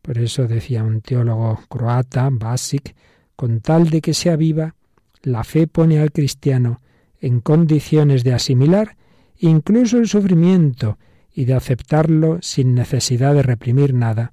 Por 0.00 0.18
eso 0.18 0.46
decía 0.46 0.84
un 0.84 1.00
teólogo 1.00 1.58
croata, 1.68 2.28
Basic, 2.30 2.94
con 3.36 3.60
tal 3.60 3.90
de 3.90 4.00
que 4.00 4.14
sea 4.14 4.36
viva, 4.36 4.74
la 5.22 5.44
fe 5.44 5.66
pone 5.66 5.98
al 5.98 6.12
cristiano 6.12 6.80
en 7.20 7.40
condiciones 7.40 8.24
de 8.24 8.34
asimilar 8.34 8.96
incluso 9.38 9.98
el 9.98 10.08
sufrimiento 10.08 10.98
y 11.34 11.44
de 11.44 11.54
aceptarlo 11.54 12.38
sin 12.40 12.74
necesidad 12.74 13.34
de 13.34 13.42
reprimir 13.42 13.92
nada 13.92 14.32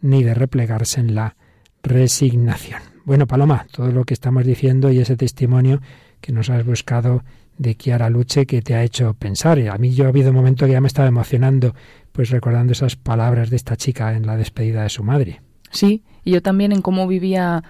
ni 0.00 0.22
de 0.22 0.34
replegarse 0.34 1.00
en 1.00 1.14
la 1.14 1.36
resignación. 1.82 2.82
Bueno, 3.04 3.26
Paloma, 3.26 3.66
todo 3.72 3.90
lo 3.90 4.04
que 4.04 4.14
estamos 4.14 4.44
diciendo 4.44 4.90
y 4.90 4.98
ese 4.98 5.16
testimonio 5.16 5.80
que 6.20 6.32
nos 6.32 6.50
has 6.50 6.64
buscado 6.64 7.24
de 7.58 7.74
Kiara 7.74 8.10
Luche 8.10 8.46
que 8.46 8.62
te 8.62 8.74
ha 8.74 8.82
hecho 8.82 9.14
pensar. 9.14 9.58
A 9.68 9.78
mí 9.78 9.92
yo 9.92 10.04
ha 10.04 10.08
habido 10.08 10.30
un 10.30 10.36
momento 10.36 10.66
que 10.66 10.72
ya 10.72 10.80
me 10.80 10.88
estaba 10.88 11.08
emocionando, 11.08 11.74
pues 12.12 12.30
recordando 12.30 12.72
esas 12.72 12.96
palabras 12.96 13.50
de 13.50 13.56
esta 13.56 13.76
chica 13.76 14.14
en 14.14 14.26
la 14.26 14.36
despedida 14.36 14.82
de 14.82 14.88
su 14.88 15.02
madre. 15.02 15.40
Sí, 15.70 16.02
y 16.24 16.32
yo 16.32 16.42
también 16.42 16.72
en 16.72 16.82
cómo 16.82 17.06
vivía 17.06 17.62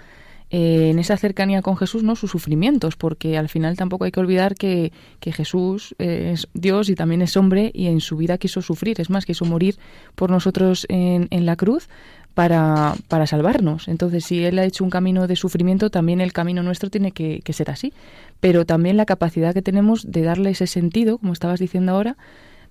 eh, 0.54 0.90
en 0.90 0.98
esa 0.98 1.16
cercanía 1.16 1.62
con 1.62 1.78
Jesús, 1.78 2.02
¿no? 2.02 2.14
Sus 2.14 2.30
sufrimientos, 2.30 2.96
porque 2.96 3.38
al 3.38 3.48
final 3.48 3.74
tampoco 3.74 4.04
hay 4.04 4.12
que 4.12 4.20
olvidar 4.20 4.54
que, 4.54 4.92
Jesús 5.22 5.94
es 5.98 6.46
Dios 6.52 6.90
y 6.90 6.94
también 6.94 7.22
es 7.22 7.38
hombre 7.38 7.70
y 7.72 7.86
en 7.86 8.02
su 8.02 8.18
vida 8.18 8.36
quiso 8.36 8.60
sufrir, 8.60 9.00
es 9.00 9.08
más, 9.08 9.24
quiso 9.24 9.46
morir 9.46 9.78
por 10.14 10.30
nosotros 10.30 10.84
en, 10.90 11.28
en 11.30 11.46
la 11.46 11.56
cruz 11.56 11.88
para, 12.34 12.94
para 13.08 13.26
salvarnos. 13.26 13.88
Entonces, 13.88 14.26
si 14.26 14.44
Él 14.44 14.58
ha 14.58 14.64
hecho 14.64 14.84
un 14.84 14.90
camino 14.90 15.26
de 15.26 15.36
sufrimiento, 15.36 15.88
también 15.88 16.20
el 16.20 16.34
camino 16.34 16.62
nuestro 16.62 16.90
tiene 16.90 17.12
que, 17.12 17.40
que 17.42 17.54
ser 17.54 17.70
así. 17.70 17.94
Pero 18.40 18.66
también 18.66 18.98
la 18.98 19.06
capacidad 19.06 19.54
que 19.54 19.62
tenemos 19.62 20.10
de 20.10 20.20
darle 20.20 20.50
ese 20.50 20.66
sentido, 20.66 21.16
como 21.16 21.32
estabas 21.32 21.60
diciendo 21.60 21.92
ahora, 21.92 22.18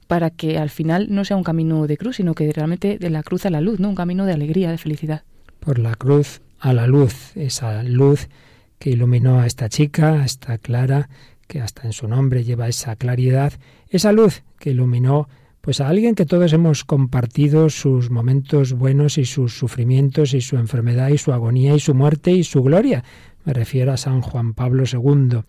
para 0.05 0.29
que 0.29 0.59
al 0.59 0.69
final 0.69 1.07
no 1.09 1.25
sea 1.25 1.35
un 1.35 1.43
camino 1.43 1.87
de 1.87 1.97
cruz, 1.97 2.17
sino 2.17 2.35
que 2.35 2.51
realmente 2.51 2.99
de 2.99 3.09
la 3.09 3.23
cruz 3.23 3.47
a 3.47 3.49
la 3.49 3.59
luz, 3.59 3.79
¿no? 3.79 3.89
Un 3.89 3.95
camino 3.95 4.27
de 4.27 4.33
alegría, 4.33 4.69
de 4.69 4.77
felicidad. 4.77 5.23
Por 5.59 5.79
la 5.79 5.95
cruz 5.95 6.41
a 6.61 6.73
la 6.73 6.85
luz, 6.87 7.35
esa 7.35 7.83
luz 7.83 8.29
que 8.77 8.91
iluminó 8.91 9.39
a 9.39 9.47
esta 9.47 9.67
chica, 9.67 10.21
a 10.21 10.25
esta 10.25 10.59
Clara, 10.59 11.09
que 11.47 11.59
hasta 11.59 11.87
en 11.87 11.91
su 11.91 12.07
nombre 12.07 12.43
lleva 12.43 12.69
esa 12.69 12.95
claridad, 12.95 13.53
esa 13.89 14.11
luz 14.11 14.43
que 14.59 14.69
iluminó 14.69 15.27
pues 15.59 15.81
a 15.81 15.89
alguien 15.89 16.15
que 16.15 16.25
todos 16.25 16.53
hemos 16.53 16.83
compartido 16.85 17.69
sus 17.69 18.09
momentos 18.09 18.73
buenos 18.73 19.17
y 19.17 19.25
sus 19.25 19.57
sufrimientos 19.57 20.33
y 20.33 20.41
su 20.41 20.57
enfermedad 20.57 21.09
y 21.09 21.17
su 21.17 21.33
agonía 21.33 21.75
y 21.75 21.79
su 21.79 21.93
muerte 21.93 22.31
y 22.31 22.43
su 22.43 22.63
gloria. 22.63 23.03
Me 23.43 23.53
refiero 23.53 23.91
a 23.91 23.97
San 23.97 24.21
Juan 24.21 24.53
Pablo 24.53 24.83
II, 24.91 25.39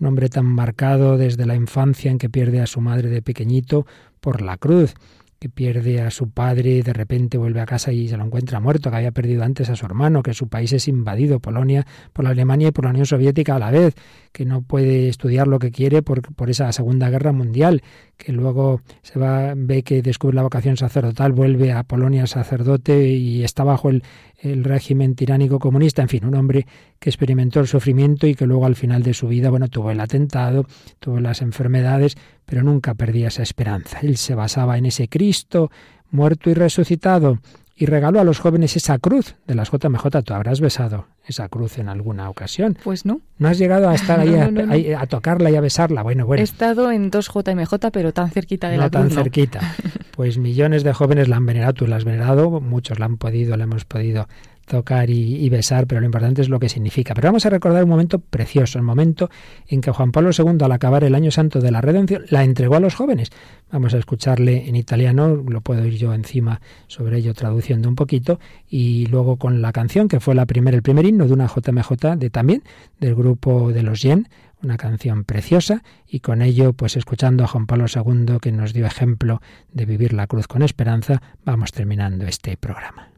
un 0.00 0.06
hombre 0.06 0.28
tan 0.28 0.46
marcado 0.46 1.18
desde 1.18 1.46
la 1.46 1.56
infancia 1.56 2.10
en 2.10 2.18
que 2.18 2.30
pierde 2.30 2.60
a 2.60 2.66
su 2.66 2.80
madre 2.80 3.10
de 3.10 3.22
pequeñito 3.22 3.86
por 4.20 4.40
la 4.40 4.56
cruz 4.56 4.94
que 5.40 5.48
pierde 5.48 6.02
a 6.02 6.10
su 6.10 6.28
padre 6.28 6.82
de 6.82 6.92
repente 6.92 7.38
vuelve 7.38 7.62
a 7.62 7.66
casa 7.66 7.92
y 7.92 8.08
se 8.08 8.18
lo 8.18 8.26
encuentra 8.26 8.60
muerto, 8.60 8.90
que 8.90 8.96
había 8.96 9.10
perdido 9.10 9.42
antes 9.42 9.70
a 9.70 9.74
su 9.74 9.86
hermano, 9.86 10.22
que 10.22 10.34
su 10.34 10.48
país 10.48 10.70
es 10.74 10.86
invadido, 10.86 11.40
Polonia, 11.40 11.86
por 12.12 12.26
la 12.26 12.32
Alemania 12.32 12.68
y 12.68 12.72
por 12.72 12.84
la 12.84 12.90
Unión 12.90 13.06
Soviética 13.06 13.56
a 13.56 13.58
la 13.58 13.70
vez, 13.70 13.94
que 14.32 14.44
no 14.44 14.60
puede 14.60 15.08
estudiar 15.08 15.48
lo 15.48 15.58
que 15.58 15.70
quiere 15.70 16.02
por, 16.02 16.20
por 16.34 16.50
esa 16.50 16.70
Segunda 16.72 17.08
Guerra 17.08 17.32
Mundial, 17.32 17.82
que 18.18 18.32
luego 18.32 18.82
se 19.00 19.18
va, 19.18 19.54
ve 19.56 19.82
que 19.82 20.02
descubre 20.02 20.36
la 20.36 20.42
vocación 20.42 20.76
sacerdotal, 20.76 21.32
vuelve 21.32 21.72
a 21.72 21.84
Polonia 21.84 22.26
sacerdote 22.26 23.08
y 23.08 23.42
está 23.42 23.64
bajo 23.64 23.88
el, 23.88 24.02
el 24.42 24.64
régimen 24.64 25.14
tiránico 25.14 25.58
comunista, 25.58 26.02
en 26.02 26.08
fin, 26.08 26.24
un 26.24 26.34
hombre 26.34 26.66
que 26.98 27.10
experimentó 27.10 27.60
el 27.60 27.66
sufrimiento 27.66 28.26
y 28.26 28.34
que 28.34 28.46
luego 28.46 28.66
al 28.66 28.76
final 28.76 29.02
de 29.02 29.14
su 29.14 29.28
vida, 29.28 29.50
bueno, 29.50 29.68
tuvo 29.68 29.90
el 29.90 30.00
atentado, 30.00 30.66
tuvo 30.98 31.20
las 31.20 31.42
enfermedades, 31.42 32.16
pero 32.46 32.62
nunca 32.62 32.94
perdía 32.94 33.28
esa 33.28 33.42
esperanza. 33.42 34.00
Él 34.00 34.16
se 34.16 34.34
basaba 34.34 34.78
en 34.78 34.86
ese 34.86 35.08
Cristo 35.08 35.70
muerto 36.10 36.50
y 36.50 36.54
resucitado 36.54 37.38
y 37.80 37.86
regaló 37.86 38.20
a 38.20 38.24
los 38.24 38.40
jóvenes 38.40 38.76
esa 38.76 38.98
cruz 38.98 39.36
de 39.46 39.54
las 39.54 39.70
JMJ. 39.70 40.06
Tú 40.22 40.34
habrás 40.34 40.60
besado 40.60 41.06
esa 41.24 41.48
cruz 41.48 41.78
en 41.78 41.88
alguna 41.88 42.28
ocasión. 42.28 42.76
Pues 42.84 43.06
no. 43.06 43.22
¿No 43.38 43.48
has 43.48 43.56
llegado 43.56 43.88
a 43.88 43.94
estar 43.94 44.20
ahí, 44.20 44.92
a, 44.98 45.06
tocarla 45.06 45.50
y 45.50 45.56
a 45.56 45.62
besarla? 45.62 46.02
Bueno, 46.02 46.26
bueno. 46.26 46.42
He 46.42 46.44
estado 46.44 46.92
en 46.92 47.10
dos 47.10 47.30
JMJ, 47.32 47.90
pero 47.90 48.12
tan 48.12 48.30
cerquita 48.30 48.68
de 48.68 48.76
la 48.76 48.90
cruz. 48.90 49.08
tan 49.08 49.10
cerquita. 49.10 49.60
Pues 50.20 50.36
millones 50.36 50.84
de 50.84 50.92
jóvenes 50.92 51.28
la 51.28 51.36
han 51.36 51.46
venerado, 51.46 51.72
tú 51.72 51.86
la 51.86 51.96
has 51.96 52.04
venerado, 52.04 52.60
muchos 52.60 52.98
la 52.98 53.06
han 53.06 53.16
podido, 53.16 53.56
la 53.56 53.64
hemos 53.64 53.86
podido 53.86 54.28
tocar 54.66 55.08
y, 55.08 55.48
besar, 55.48 55.86
pero 55.86 56.02
lo 56.02 56.04
importante 56.04 56.42
es 56.42 56.50
lo 56.50 56.60
que 56.60 56.68
significa. 56.68 57.14
Pero 57.14 57.28
vamos 57.28 57.46
a 57.46 57.48
recordar 57.48 57.84
un 57.84 57.88
momento 57.88 58.18
precioso, 58.18 58.76
el 58.76 58.84
momento 58.84 59.30
en 59.66 59.80
que 59.80 59.90
Juan 59.90 60.12
Pablo 60.12 60.28
II, 60.38 60.58
al 60.60 60.72
acabar 60.72 61.04
el 61.04 61.14
año 61.14 61.30
santo 61.30 61.62
de 61.62 61.70
la 61.70 61.80
redención, 61.80 62.26
la 62.28 62.44
entregó 62.44 62.74
a 62.74 62.80
los 62.80 62.94
jóvenes. 62.94 63.30
Vamos 63.72 63.94
a 63.94 63.98
escucharle 63.98 64.68
en 64.68 64.76
italiano, 64.76 65.36
lo 65.36 65.62
puedo 65.62 65.86
ir 65.86 65.96
yo 65.96 66.12
encima 66.12 66.60
sobre 66.86 67.16
ello 67.16 67.32
traduciendo 67.32 67.88
un 67.88 67.94
poquito, 67.94 68.40
y 68.68 69.06
luego 69.06 69.36
con 69.38 69.62
la 69.62 69.72
canción, 69.72 70.06
que 70.06 70.20
fue 70.20 70.34
la 70.34 70.44
primera, 70.44 70.76
el 70.76 70.82
primer 70.82 71.06
himno 71.06 71.28
de 71.28 71.32
una 71.32 71.46
JMJ 71.46 72.18
de 72.18 72.28
también, 72.28 72.62
del 73.00 73.14
grupo 73.14 73.72
de 73.72 73.82
los 73.82 74.02
Yen, 74.02 74.28
una 74.62 74.76
canción 74.76 75.24
preciosa 75.24 75.82
y 76.06 76.20
con 76.20 76.42
ello, 76.42 76.72
pues 76.72 76.96
escuchando 76.96 77.44
a 77.44 77.46
Juan 77.46 77.66
Pablo 77.66 77.86
II 77.92 78.38
que 78.40 78.52
nos 78.52 78.72
dio 78.72 78.86
ejemplo 78.86 79.40
de 79.72 79.86
vivir 79.86 80.12
la 80.12 80.26
cruz 80.26 80.46
con 80.46 80.62
esperanza, 80.62 81.22
vamos 81.44 81.72
terminando 81.72 82.26
este 82.26 82.56
programa. 82.56 83.08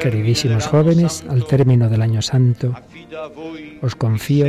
Queridísimos 0.00 0.66
jóvenes, 0.66 1.24
al 1.28 1.46
término 1.46 1.88
del 1.88 2.02
año 2.02 2.22
santo, 2.22 2.74
os 3.80 3.94
confío 3.94 4.46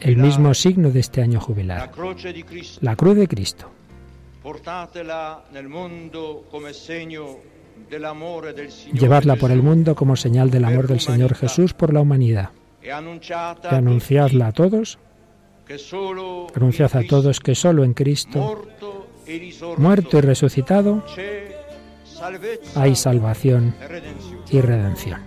el 0.00 0.16
mismo 0.16 0.54
signo 0.54 0.90
de 0.90 1.00
este 1.00 1.22
año 1.22 1.40
jubilar, 1.40 1.90
la 2.80 2.96
cruz 2.96 3.16
de 3.16 3.28
Cristo. 3.28 3.70
Llevadla 8.92 9.36
por 9.36 9.50
el 9.50 9.62
mundo 9.62 9.94
como 9.94 10.16
señal 10.16 10.50
del 10.50 10.64
amor 10.64 10.88
del 10.88 11.00
Señor 11.00 11.34
Jesús 11.34 11.74
por 11.74 11.92
la 11.92 12.00
humanidad. 12.00 12.50
Y 12.82 12.90
anunciadla 12.90 14.48
a 14.48 14.52
todos, 14.52 14.98
anunciad 16.54 16.96
a 16.96 17.02
todos 17.06 17.40
que 17.40 17.54
solo 17.54 17.84
en 17.84 17.94
Cristo 17.94 18.66
muerto 19.78 20.18
y 20.18 20.20
resucitado, 20.20 21.02
hay 22.74 22.94
salvación 22.94 23.74
y 24.50 24.60
redención. 24.60 25.20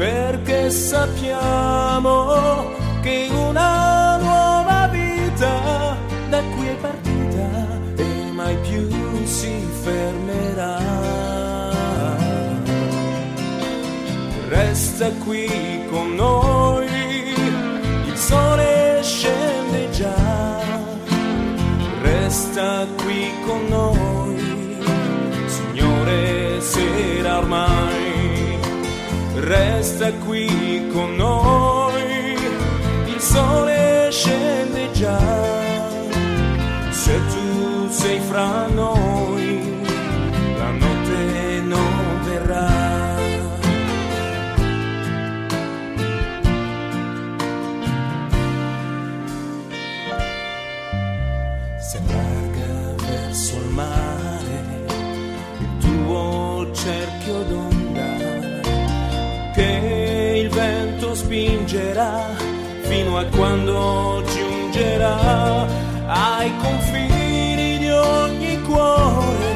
Perché 0.00 0.70
sappiamo 0.70 2.32
che 3.02 3.28
una 3.30 4.16
nuova 4.16 4.88
vita 4.90 5.89
resta 14.50 15.08
qui 15.24 15.48
con 15.88 16.14
noi, 16.16 16.88
il 18.06 18.16
sole 18.16 18.98
scende 19.00 19.88
già, 19.92 20.58
resta 22.02 22.84
qui 23.00 23.30
con 23.46 23.66
noi, 23.68 24.76
Signore 25.46 26.60
sera 26.60 27.38
ormai, 27.38 28.58
resta 29.34 30.12
qui 30.26 30.88
con 30.92 31.14
noi, 31.14 32.36
il 33.06 33.20
sole 33.20 34.08
scende 34.10 34.90
già, 34.92 35.20
se 36.90 37.20
tu 37.28 37.88
sei 37.88 38.18
fra 38.18 38.66
noi 38.66 39.39
spingerà 61.20 62.34
fino 62.88 63.18
a 63.18 63.24
quando 63.24 64.22
giungerà 64.32 65.66
ai 66.06 66.50
confini 66.62 67.78
di 67.78 67.90
ogni 67.90 68.60
cuore, 68.62 69.49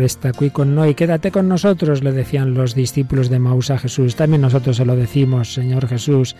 Resta 0.00 0.30
aquí 0.30 0.48
con 0.48 0.74
no 0.74 0.86
y 0.86 0.94
quédate 0.94 1.30
con 1.30 1.46
nosotros, 1.46 2.02
le 2.02 2.12
decían 2.12 2.54
los 2.54 2.74
discípulos 2.74 3.28
de 3.28 3.38
Maús 3.38 3.70
a 3.70 3.76
Jesús. 3.76 4.16
También 4.16 4.40
nosotros 4.40 4.78
se 4.78 4.86
lo 4.86 4.96
decimos, 4.96 5.52
Señor 5.52 5.86
Jesús. 5.88 6.36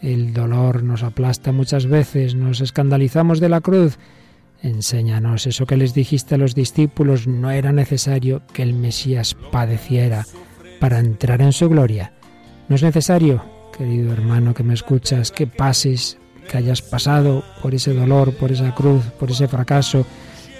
El 0.00 0.32
dolor 0.32 0.82
nos 0.82 1.02
aplasta 1.02 1.52
muchas 1.52 1.84
veces, 1.84 2.34
nos 2.34 2.62
escandalizamos 2.62 3.38
de 3.38 3.50
la 3.50 3.60
cruz. 3.60 3.98
Enséñanos 4.62 5.46
eso 5.46 5.66
que 5.66 5.76
les 5.76 5.92
dijiste 5.92 6.36
a 6.36 6.38
los 6.38 6.54
discípulos, 6.54 7.26
no 7.26 7.50
era 7.50 7.70
necesario 7.70 8.40
que 8.54 8.62
el 8.62 8.72
Mesías 8.72 9.36
padeciera 9.50 10.24
para 10.80 10.98
entrar 10.98 11.42
en 11.42 11.52
su 11.52 11.68
gloria. 11.68 12.14
No 12.70 12.76
es 12.76 12.82
necesario, 12.82 13.44
querido 13.76 14.14
hermano 14.14 14.54
que 14.54 14.62
me 14.62 14.72
escuchas, 14.72 15.30
que 15.30 15.46
pases, 15.46 16.16
que 16.50 16.56
hayas 16.56 16.80
pasado 16.80 17.44
por 17.60 17.74
ese 17.74 17.92
dolor, 17.92 18.32
por 18.36 18.50
esa 18.52 18.74
cruz, 18.74 19.04
por 19.20 19.30
ese 19.30 19.48
fracaso, 19.48 20.06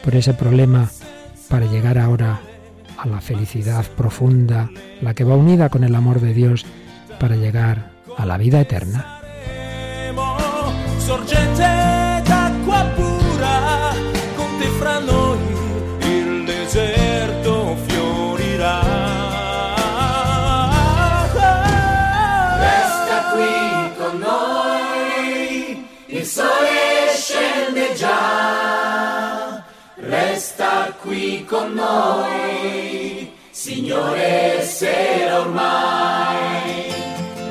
por 0.05 0.15
ese 0.15 0.35
problema 0.35 0.91
para 1.53 1.67
llegar 1.67 1.99
ahora 1.99 2.41
a 2.97 3.07
la 3.07 3.21
felicidad 3.21 3.85
profunda, 3.95 4.71
la 5.03 5.13
que 5.13 5.23
va 5.23 5.37
unida 5.37 5.69
con 5.69 5.85
el 5.85 5.95
amor 5.95 6.19
de 6.19 6.33
Dios, 6.33 6.65
para 7.21 7.37
llegar 7.37 7.91
a 8.17 8.25
la 8.25 8.39
vida 8.39 8.59
eterna. 8.63 9.21
Qui 31.01 31.45
con 31.45 31.73
noi, 31.75 33.33
Signore 33.51 34.63
sera 34.63 35.41
ormai, 35.41 36.93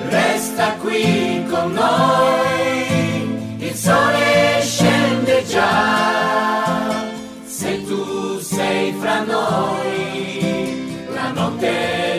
resta 0.10 0.74
qui 0.82 1.46
con 1.50 1.72
noi, 1.74 3.58
il 3.58 3.74
sole 3.74 4.60
scende 4.62 5.46
già, 5.46 7.06
se 7.46 7.84
tu 7.86 8.40
sei 8.40 8.94
fra 9.00 9.24
noi, 9.24 11.08
la 11.14 11.32
notte 11.32 12.11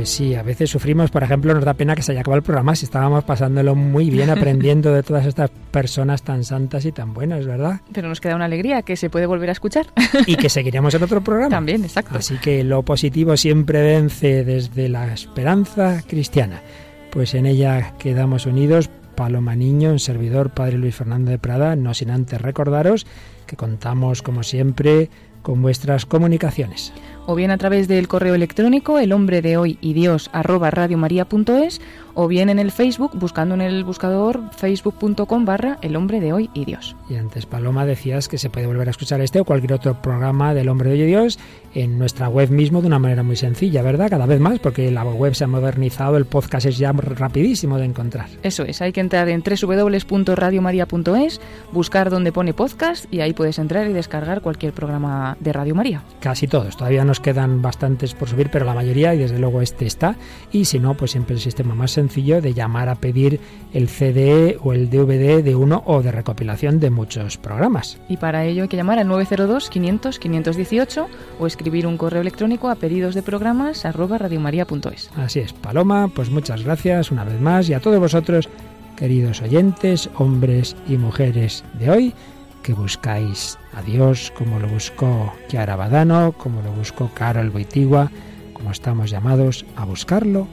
Pues 0.00 0.08
sí, 0.08 0.34
a 0.34 0.42
veces 0.42 0.70
sufrimos, 0.70 1.10
por 1.10 1.22
ejemplo, 1.22 1.52
nos 1.52 1.62
da 1.62 1.74
pena 1.74 1.94
que 1.94 2.00
se 2.00 2.12
haya 2.12 2.22
acabado 2.22 2.38
el 2.38 2.42
programa 2.42 2.74
si 2.74 2.86
estábamos 2.86 3.22
pasándolo 3.22 3.74
muy 3.74 4.08
bien 4.08 4.30
aprendiendo 4.30 4.94
de 4.94 5.02
todas 5.02 5.26
estas 5.26 5.50
personas 5.70 6.22
tan 6.22 6.42
santas 6.42 6.86
y 6.86 6.90
tan 6.90 7.12
buenas, 7.12 7.44
¿verdad? 7.44 7.82
Pero 7.92 8.08
nos 8.08 8.18
queda 8.18 8.34
una 8.34 8.46
alegría 8.46 8.80
que 8.80 8.96
se 8.96 9.10
puede 9.10 9.26
volver 9.26 9.50
a 9.50 9.52
escuchar. 9.52 9.88
Y 10.26 10.36
que 10.36 10.48
seguiremos 10.48 10.94
en 10.94 11.02
otro 11.02 11.20
programa. 11.20 11.50
También, 11.50 11.84
exacto. 11.84 12.16
Así 12.16 12.38
que 12.38 12.64
lo 12.64 12.82
positivo 12.82 13.36
siempre 13.36 13.82
vence 13.82 14.42
desde 14.42 14.88
la 14.88 15.12
esperanza 15.12 16.02
cristiana. 16.08 16.62
Pues 17.10 17.34
en 17.34 17.44
ella 17.44 17.92
quedamos 17.98 18.46
unidos. 18.46 18.88
Paloma 19.16 19.54
Niño, 19.54 19.90
un 19.90 19.98
servidor, 19.98 20.48
Padre 20.48 20.78
Luis 20.78 20.94
Fernando 20.94 21.30
de 21.30 21.38
Prada, 21.38 21.76
no 21.76 21.92
sin 21.92 22.10
antes 22.10 22.40
recordaros 22.40 23.06
que 23.46 23.56
contamos, 23.56 24.22
como 24.22 24.44
siempre, 24.44 25.10
con 25.42 25.60
vuestras 25.60 26.06
comunicaciones 26.06 26.94
o 27.30 27.36
bien 27.36 27.52
a 27.52 27.58
través 27.58 27.86
del 27.86 28.08
correo 28.08 28.34
electrónico 28.34 28.98
el 28.98 29.12
hombre 29.12 29.40
de 29.40 29.56
hoy 29.56 29.78
y 29.80 29.92
dios 29.92 30.30
arroba 30.32 30.72
radiomaria.es 30.72 31.80
o 32.20 32.28
bien 32.28 32.50
en 32.50 32.58
el 32.58 32.70
Facebook 32.70 33.12
buscando 33.14 33.54
en 33.54 33.62
el 33.62 33.82
buscador 33.82 34.42
facebook.com 34.54 35.46
barra 35.46 35.78
el 35.80 35.96
hombre 35.96 36.20
de 36.20 36.34
hoy 36.34 36.50
y 36.52 36.66
Dios. 36.66 36.94
Y 37.08 37.14
antes 37.16 37.46
Paloma 37.46 37.86
decías 37.86 38.28
que 38.28 38.36
se 38.36 38.50
puede 38.50 38.66
volver 38.66 38.88
a 38.88 38.90
escuchar 38.90 39.22
este 39.22 39.40
o 39.40 39.46
cualquier 39.46 39.72
otro 39.72 40.02
programa 40.02 40.52
del 40.52 40.68
hombre 40.68 40.90
de 40.90 40.96
hoy 40.96 41.02
y 41.02 41.06
Dios 41.06 41.38
en 41.74 41.98
nuestra 41.98 42.28
web 42.28 42.50
mismo 42.50 42.82
de 42.82 42.88
una 42.88 42.98
manera 42.98 43.22
muy 43.22 43.36
sencilla, 43.36 43.80
¿verdad? 43.80 44.10
Cada 44.10 44.26
vez 44.26 44.38
más 44.38 44.58
porque 44.58 44.90
la 44.90 45.02
web 45.02 45.34
se 45.34 45.44
ha 45.44 45.46
modernizado, 45.46 46.18
el 46.18 46.26
podcast 46.26 46.66
es 46.66 46.76
ya 46.76 46.92
rapidísimo 46.92 47.78
de 47.78 47.86
encontrar. 47.86 48.28
Eso 48.42 48.64
es, 48.64 48.82
hay 48.82 48.92
que 48.92 49.00
entrar 49.00 49.30
en 49.30 49.42
www.radiomaria.es, 49.42 51.40
buscar 51.72 52.10
donde 52.10 52.32
pone 52.32 52.52
podcast 52.52 53.10
y 53.10 53.20
ahí 53.20 53.32
puedes 53.32 53.58
entrar 53.58 53.88
y 53.88 53.94
descargar 53.94 54.42
cualquier 54.42 54.74
programa 54.74 55.38
de 55.40 55.54
Radio 55.54 55.74
María. 55.74 56.02
Casi 56.20 56.46
todos, 56.46 56.76
todavía 56.76 57.02
nos 57.06 57.18
quedan 57.18 57.62
bastantes 57.62 58.12
por 58.12 58.28
subir, 58.28 58.50
pero 58.52 58.66
la 58.66 58.74
mayoría 58.74 59.14
y 59.14 59.18
desde 59.18 59.38
luego 59.38 59.62
este 59.62 59.86
está 59.86 60.16
y 60.52 60.66
si 60.66 60.78
no, 60.78 60.98
pues 60.98 61.12
siempre 61.12 61.34
el 61.34 61.40
sistema 61.40 61.74
más 61.74 61.92
sencillo 61.92 62.09
de 62.10 62.54
llamar 62.54 62.88
a 62.88 62.96
pedir 62.96 63.40
el 63.72 63.88
CD 63.88 64.58
o 64.62 64.72
el 64.72 64.90
DVD 64.90 65.42
de 65.44 65.54
uno 65.54 65.82
o 65.86 66.02
de 66.02 66.10
recopilación 66.10 66.80
de 66.80 66.90
muchos 66.90 67.38
programas. 67.38 67.98
Y 68.08 68.16
para 68.16 68.44
ello 68.44 68.64
hay 68.64 68.68
que 68.68 68.76
llamar 68.76 68.98
al 68.98 69.06
902 69.06 69.70
500 69.70 70.18
518 70.18 71.08
o 71.38 71.46
escribir 71.46 71.86
un 71.86 71.96
correo 71.96 72.20
electrónico 72.20 72.68
a 72.68 72.74
pedidos 72.74 73.14
de 73.14 73.22
programas 73.22 73.84
radiomaria.es. 73.84 75.10
Así 75.16 75.40
es, 75.40 75.52
Paloma, 75.52 76.08
pues 76.08 76.30
muchas 76.30 76.64
gracias 76.64 77.10
una 77.10 77.24
vez 77.24 77.40
más 77.40 77.68
y 77.68 77.74
a 77.74 77.80
todos 77.80 78.00
vosotros, 78.00 78.48
queridos 78.96 79.40
oyentes, 79.40 80.10
hombres 80.16 80.76
y 80.88 80.96
mujeres 80.96 81.64
de 81.78 81.90
hoy, 81.90 82.14
que 82.62 82.74
buscáis 82.74 83.56
a 83.72 83.82
Dios 83.82 84.32
como 84.36 84.58
lo 84.58 84.68
buscó 84.68 85.32
Chiara 85.48 85.76
Badano, 85.76 86.32
como 86.32 86.60
lo 86.62 86.72
buscó 86.72 87.10
Carol 87.14 87.50
Boitigua, 87.50 88.10
como 88.52 88.72
estamos 88.72 89.10
llamados 89.10 89.64
a 89.76 89.84
buscarlo 89.84 90.48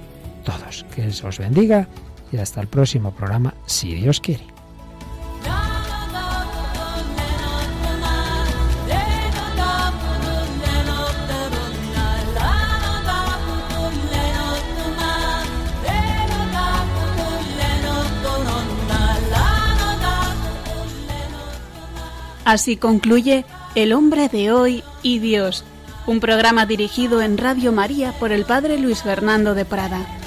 todos. 0.47 0.85
Que 0.95 1.07
os 1.07 1.37
bendiga 1.37 1.87
y 2.31 2.37
hasta 2.37 2.61
el 2.61 2.67
próximo 2.67 3.11
programa, 3.11 3.53
si 3.65 3.93
Dios 3.93 4.21
quiere. 4.21 4.43
Así 22.45 22.77
concluye 22.77 23.43
El 23.75 23.91
hombre 23.91 24.29
de 24.29 24.53
hoy 24.53 24.81
y 25.03 25.19
Dios, 25.19 25.65
un 26.05 26.21
programa 26.21 26.65
dirigido 26.65 27.21
en 27.21 27.37
Radio 27.37 27.73
María 27.73 28.13
por 28.13 28.31
el 28.31 28.45
Padre 28.45 28.79
Luis 28.79 29.03
Fernando 29.03 29.53
de 29.53 29.65
Prada. 29.65 30.26